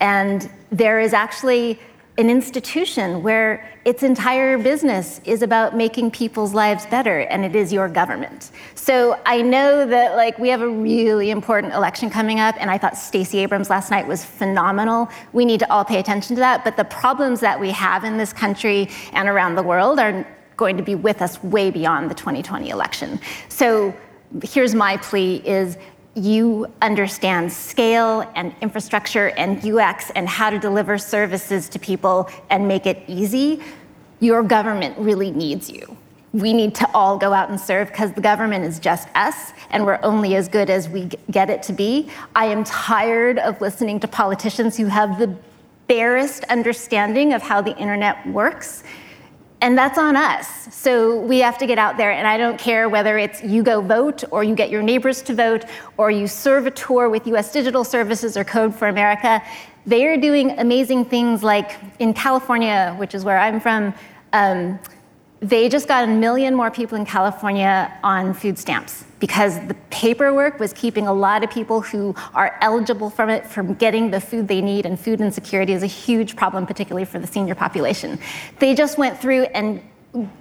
and 0.00 0.50
there 0.70 1.00
is 1.00 1.12
actually 1.12 1.78
an 2.18 2.28
institution 2.28 3.22
where 3.22 3.66
its 3.86 4.02
entire 4.02 4.58
business 4.58 5.20
is 5.24 5.40
about 5.40 5.74
making 5.74 6.10
people's 6.10 6.52
lives 6.52 6.84
better 6.86 7.20
and 7.20 7.42
it 7.42 7.56
is 7.56 7.72
your 7.72 7.88
government. 7.88 8.50
So 8.74 9.18
I 9.24 9.40
know 9.40 9.86
that 9.86 10.14
like 10.14 10.38
we 10.38 10.50
have 10.50 10.60
a 10.60 10.68
really 10.68 11.30
important 11.30 11.72
election 11.72 12.10
coming 12.10 12.38
up 12.38 12.54
and 12.60 12.70
I 12.70 12.76
thought 12.76 12.98
Stacey 12.98 13.38
Abrams 13.38 13.70
last 13.70 13.90
night 13.90 14.06
was 14.06 14.24
phenomenal. 14.24 15.08
We 15.32 15.46
need 15.46 15.60
to 15.60 15.72
all 15.72 15.86
pay 15.86 16.00
attention 16.00 16.36
to 16.36 16.40
that, 16.40 16.64
but 16.64 16.76
the 16.76 16.84
problems 16.84 17.40
that 17.40 17.58
we 17.58 17.70
have 17.70 18.04
in 18.04 18.18
this 18.18 18.32
country 18.32 18.90
and 19.14 19.26
around 19.26 19.54
the 19.54 19.62
world 19.62 19.98
are 19.98 20.26
going 20.58 20.76
to 20.76 20.82
be 20.82 20.94
with 20.94 21.22
us 21.22 21.42
way 21.42 21.70
beyond 21.70 22.10
the 22.10 22.14
2020 22.14 22.68
election. 22.68 23.18
So 23.48 23.94
here's 24.42 24.74
my 24.74 24.98
plea 24.98 25.36
is 25.46 25.76
you 26.14 26.66
understand 26.82 27.52
scale 27.52 28.30
and 28.34 28.54
infrastructure 28.60 29.28
and 29.30 29.64
UX 29.64 30.10
and 30.10 30.28
how 30.28 30.50
to 30.50 30.58
deliver 30.58 30.98
services 30.98 31.68
to 31.70 31.78
people 31.78 32.28
and 32.50 32.68
make 32.68 32.86
it 32.86 33.02
easy, 33.06 33.62
your 34.20 34.42
government 34.42 34.96
really 34.98 35.30
needs 35.30 35.70
you. 35.70 35.96
We 36.32 36.52
need 36.52 36.74
to 36.76 36.90
all 36.94 37.18
go 37.18 37.32
out 37.32 37.50
and 37.50 37.60
serve 37.60 37.88
because 37.88 38.12
the 38.12 38.20
government 38.20 38.64
is 38.64 38.78
just 38.78 39.08
us 39.14 39.52
and 39.70 39.84
we're 39.84 40.00
only 40.02 40.36
as 40.36 40.48
good 40.48 40.70
as 40.70 40.88
we 40.88 41.10
get 41.30 41.50
it 41.50 41.62
to 41.64 41.72
be. 41.72 42.10
I 42.34 42.46
am 42.46 42.64
tired 42.64 43.38
of 43.38 43.60
listening 43.60 44.00
to 44.00 44.08
politicians 44.08 44.76
who 44.76 44.86
have 44.86 45.18
the 45.18 45.34
barest 45.88 46.44
understanding 46.44 47.32
of 47.32 47.42
how 47.42 47.60
the 47.60 47.76
internet 47.76 48.26
works 48.26 48.84
and 49.62 49.78
that's 49.78 49.96
on 49.96 50.16
us. 50.16 50.68
So 50.74 51.16
we 51.20 51.38
have 51.38 51.56
to 51.58 51.66
get 51.66 51.78
out 51.78 51.96
there, 51.96 52.10
and 52.10 52.26
I 52.26 52.36
don't 52.36 52.58
care 52.58 52.88
whether 52.88 53.16
it's 53.16 53.42
you 53.44 53.62
go 53.62 53.80
vote, 53.80 54.24
or 54.32 54.42
you 54.42 54.56
get 54.56 54.70
your 54.70 54.82
neighbors 54.82 55.22
to 55.22 55.34
vote, 55.34 55.64
or 55.96 56.10
you 56.10 56.26
serve 56.26 56.66
a 56.66 56.70
tour 56.72 57.08
with 57.08 57.26
US 57.28 57.52
Digital 57.52 57.84
Services 57.84 58.36
or 58.36 58.42
Code 58.42 58.74
for 58.74 58.88
America. 58.88 59.40
They 59.86 60.04
are 60.06 60.16
doing 60.16 60.58
amazing 60.58 61.04
things 61.04 61.44
like 61.44 61.78
in 62.00 62.12
California, 62.12 62.94
which 62.98 63.14
is 63.14 63.24
where 63.24 63.38
I'm 63.38 63.60
from. 63.60 63.94
Um, 64.32 64.80
they 65.42 65.68
just 65.68 65.88
got 65.88 66.04
a 66.04 66.06
million 66.06 66.54
more 66.54 66.70
people 66.70 66.96
in 66.96 67.04
California 67.04 67.92
on 68.04 68.32
food 68.32 68.56
stamps 68.56 69.04
because 69.18 69.58
the 69.66 69.74
paperwork 69.90 70.60
was 70.60 70.72
keeping 70.72 71.08
a 71.08 71.12
lot 71.12 71.42
of 71.42 71.50
people 71.50 71.80
who 71.80 72.14
are 72.32 72.56
eligible 72.60 73.10
from 73.10 73.28
it 73.28 73.44
from 73.44 73.74
getting 73.74 74.10
the 74.10 74.20
food 74.20 74.46
they 74.46 74.60
need, 74.60 74.86
and 74.86 74.98
food 74.98 75.20
insecurity 75.20 75.72
is 75.72 75.82
a 75.82 75.88
huge 75.88 76.36
problem, 76.36 76.64
particularly 76.64 77.04
for 77.04 77.18
the 77.18 77.26
senior 77.26 77.56
population. 77.56 78.18
They 78.60 78.74
just 78.74 78.98
went 78.98 79.20
through 79.20 79.42
and 79.54 79.82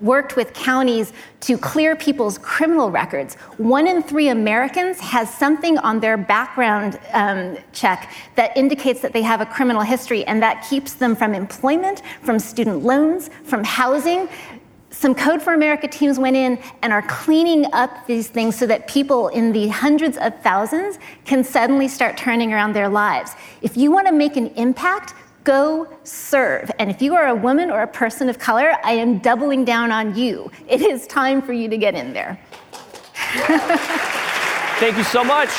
worked 0.01 0.35
with 0.35 0.53
counties 0.53 1.13
to 1.39 1.57
clear 1.57 1.95
people's 1.95 2.37
criminal 2.37 2.91
records. 2.91 3.35
One 3.57 3.87
in 3.87 4.03
three 4.03 4.27
Americans 4.27 4.99
has 4.99 5.33
something 5.33 5.77
on 5.79 5.99
their 5.99 6.17
background 6.17 6.99
um, 7.13 7.57
check 7.71 8.11
that 8.35 8.55
indicates 8.57 8.99
that 9.01 9.13
they 9.13 9.21
have 9.21 9.41
a 9.41 9.45
criminal 9.45 9.81
history, 9.81 10.25
and 10.25 10.43
that 10.43 10.65
keeps 10.69 10.93
them 10.93 11.15
from 11.15 11.33
employment, 11.33 12.01
from 12.21 12.37
student 12.37 12.83
loans, 12.83 13.29
from 13.43 13.63
housing. 13.63 14.27
Some 14.91 15.15
Code 15.15 15.41
for 15.41 15.53
America 15.53 15.87
teams 15.87 16.19
went 16.19 16.35
in 16.35 16.59
and 16.81 16.93
are 16.93 17.01
cleaning 17.03 17.65
up 17.73 18.05
these 18.07 18.27
things 18.27 18.57
so 18.57 18.67
that 18.67 18.87
people 18.87 19.29
in 19.29 19.51
the 19.51 19.69
hundreds 19.69 20.17
of 20.17 20.39
thousands 20.41 20.99
can 21.25 21.43
suddenly 21.43 21.87
start 21.87 22.17
turning 22.17 22.53
around 22.53 22.73
their 22.73 22.89
lives. 22.89 23.31
If 23.61 23.77
you 23.77 23.91
want 23.91 24.07
to 24.07 24.13
make 24.13 24.37
an 24.37 24.47
impact, 24.49 25.13
Go 25.43 25.87
serve. 26.03 26.69
And 26.77 26.91
if 26.91 27.01
you 27.01 27.15
are 27.15 27.27
a 27.27 27.35
woman 27.35 27.71
or 27.71 27.81
a 27.81 27.87
person 27.87 28.29
of 28.29 28.37
color, 28.37 28.75
I 28.83 28.91
am 28.91 29.17
doubling 29.17 29.65
down 29.65 29.91
on 29.91 30.15
you. 30.15 30.51
It 30.67 30.81
is 30.81 31.07
time 31.07 31.41
for 31.41 31.51
you 31.51 31.67
to 31.67 31.77
get 31.77 31.95
in 31.95 32.13
there. 32.13 32.39
Thank 34.79 34.97
you 34.97 35.03
so 35.03 35.23
much. 35.23 35.49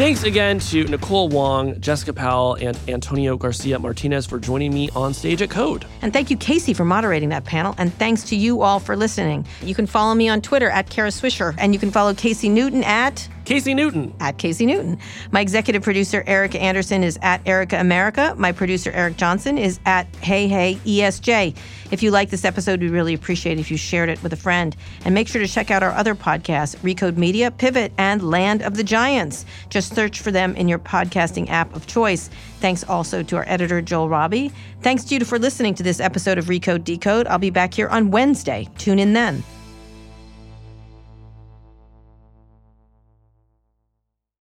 Thanks 0.00 0.22
again 0.22 0.60
to 0.60 0.84
Nicole 0.84 1.28
Wong, 1.28 1.78
Jessica 1.78 2.14
Powell, 2.14 2.54
and 2.54 2.74
Antonio 2.88 3.36
Garcia 3.36 3.78
Martinez 3.78 4.24
for 4.24 4.38
joining 4.38 4.72
me 4.72 4.88
on 4.96 5.12
stage 5.12 5.42
at 5.42 5.50
Code. 5.50 5.84
And 6.00 6.10
thank 6.10 6.30
you, 6.30 6.38
Casey, 6.38 6.72
for 6.72 6.86
moderating 6.86 7.28
that 7.28 7.44
panel. 7.44 7.74
And 7.76 7.92
thanks 7.92 8.24
to 8.30 8.34
you 8.34 8.62
all 8.62 8.80
for 8.80 8.96
listening. 8.96 9.46
You 9.60 9.74
can 9.74 9.84
follow 9.86 10.14
me 10.14 10.30
on 10.30 10.40
Twitter 10.40 10.70
at 10.70 10.88
Kara 10.88 11.10
Swisher, 11.10 11.54
and 11.58 11.74
you 11.74 11.78
can 11.78 11.90
follow 11.90 12.14
Casey 12.14 12.48
Newton 12.48 12.82
at 12.84 13.28
Casey 13.44 13.74
Newton. 13.74 14.14
At 14.20 14.38
Casey 14.38 14.66
Newton. 14.66 14.98
My 15.32 15.40
executive 15.40 15.82
producer, 15.82 16.22
Erica 16.26 16.60
Anderson, 16.60 17.02
is 17.02 17.18
at 17.22 17.46
Erica 17.46 17.78
America. 17.80 18.34
My 18.38 18.52
producer, 18.52 18.90
Eric 18.92 19.16
Johnson, 19.16 19.58
is 19.58 19.80
at 19.86 20.06
Hey 20.16 20.48
Hey 20.48 20.78
ESJ. 20.84 21.56
If 21.90 22.02
you 22.02 22.10
like 22.10 22.30
this 22.30 22.44
episode, 22.44 22.80
we 22.80 22.88
really 22.88 23.14
appreciate 23.14 23.58
if 23.58 23.70
you 23.70 23.76
shared 23.76 24.08
it 24.08 24.22
with 24.22 24.32
a 24.32 24.36
friend. 24.36 24.76
And 25.04 25.14
make 25.14 25.28
sure 25.28 25.40
to 25.40 25.48
check 25.48 25.70
out 25.70 25.82
our 25.82 25.92
other 25.92 26.14
podcasts, 26.14 26.76
Recode 26.78 27.16
Media, 27.16 27.50
Pivot, 27.50 27.92
and 27.98 28.22
Land 28.22 28.62
of 28.62 28.76
the 28.76 28.84
Giants. 28.84 29.44
Just 29.68 29.94
search 29.94 30.20
for 30.20 30.30
them 30.30 30.54
in 30.54 30.68
your 30.68 30.78
podcasting 30.78 31.48
app 31.48 31.74
of 31.74 31.86
choice. 31.86 32.30
Thanks 32.60 32.84
also 32.84 33.22
to 33.22 33.36
our 33.36 33.44
editor, 33.48 33.82
Joel 33.82 34.08
Robbie. 34.08 34.52
Thanks 34.82 35.04
to 35.04 35.14
you 35.14 35.24
for 35.24 35.38
listening 35.38 35.74
to 35.74 35.82
this 35.82 35.98
episode 36.00 36.38
of 36.38 36.46
Recode 36.46 36.84
Decode. 36.84 37.26
I'll 37.26 37.38
be 37.38 37.50
back 37.50 37.74
here 37.74 37.88
on 37.88 38.10
Wednesday. 38.10 38.68
Tune 38.78 38.98
in 38.98 39.12
then. 39.12 39.42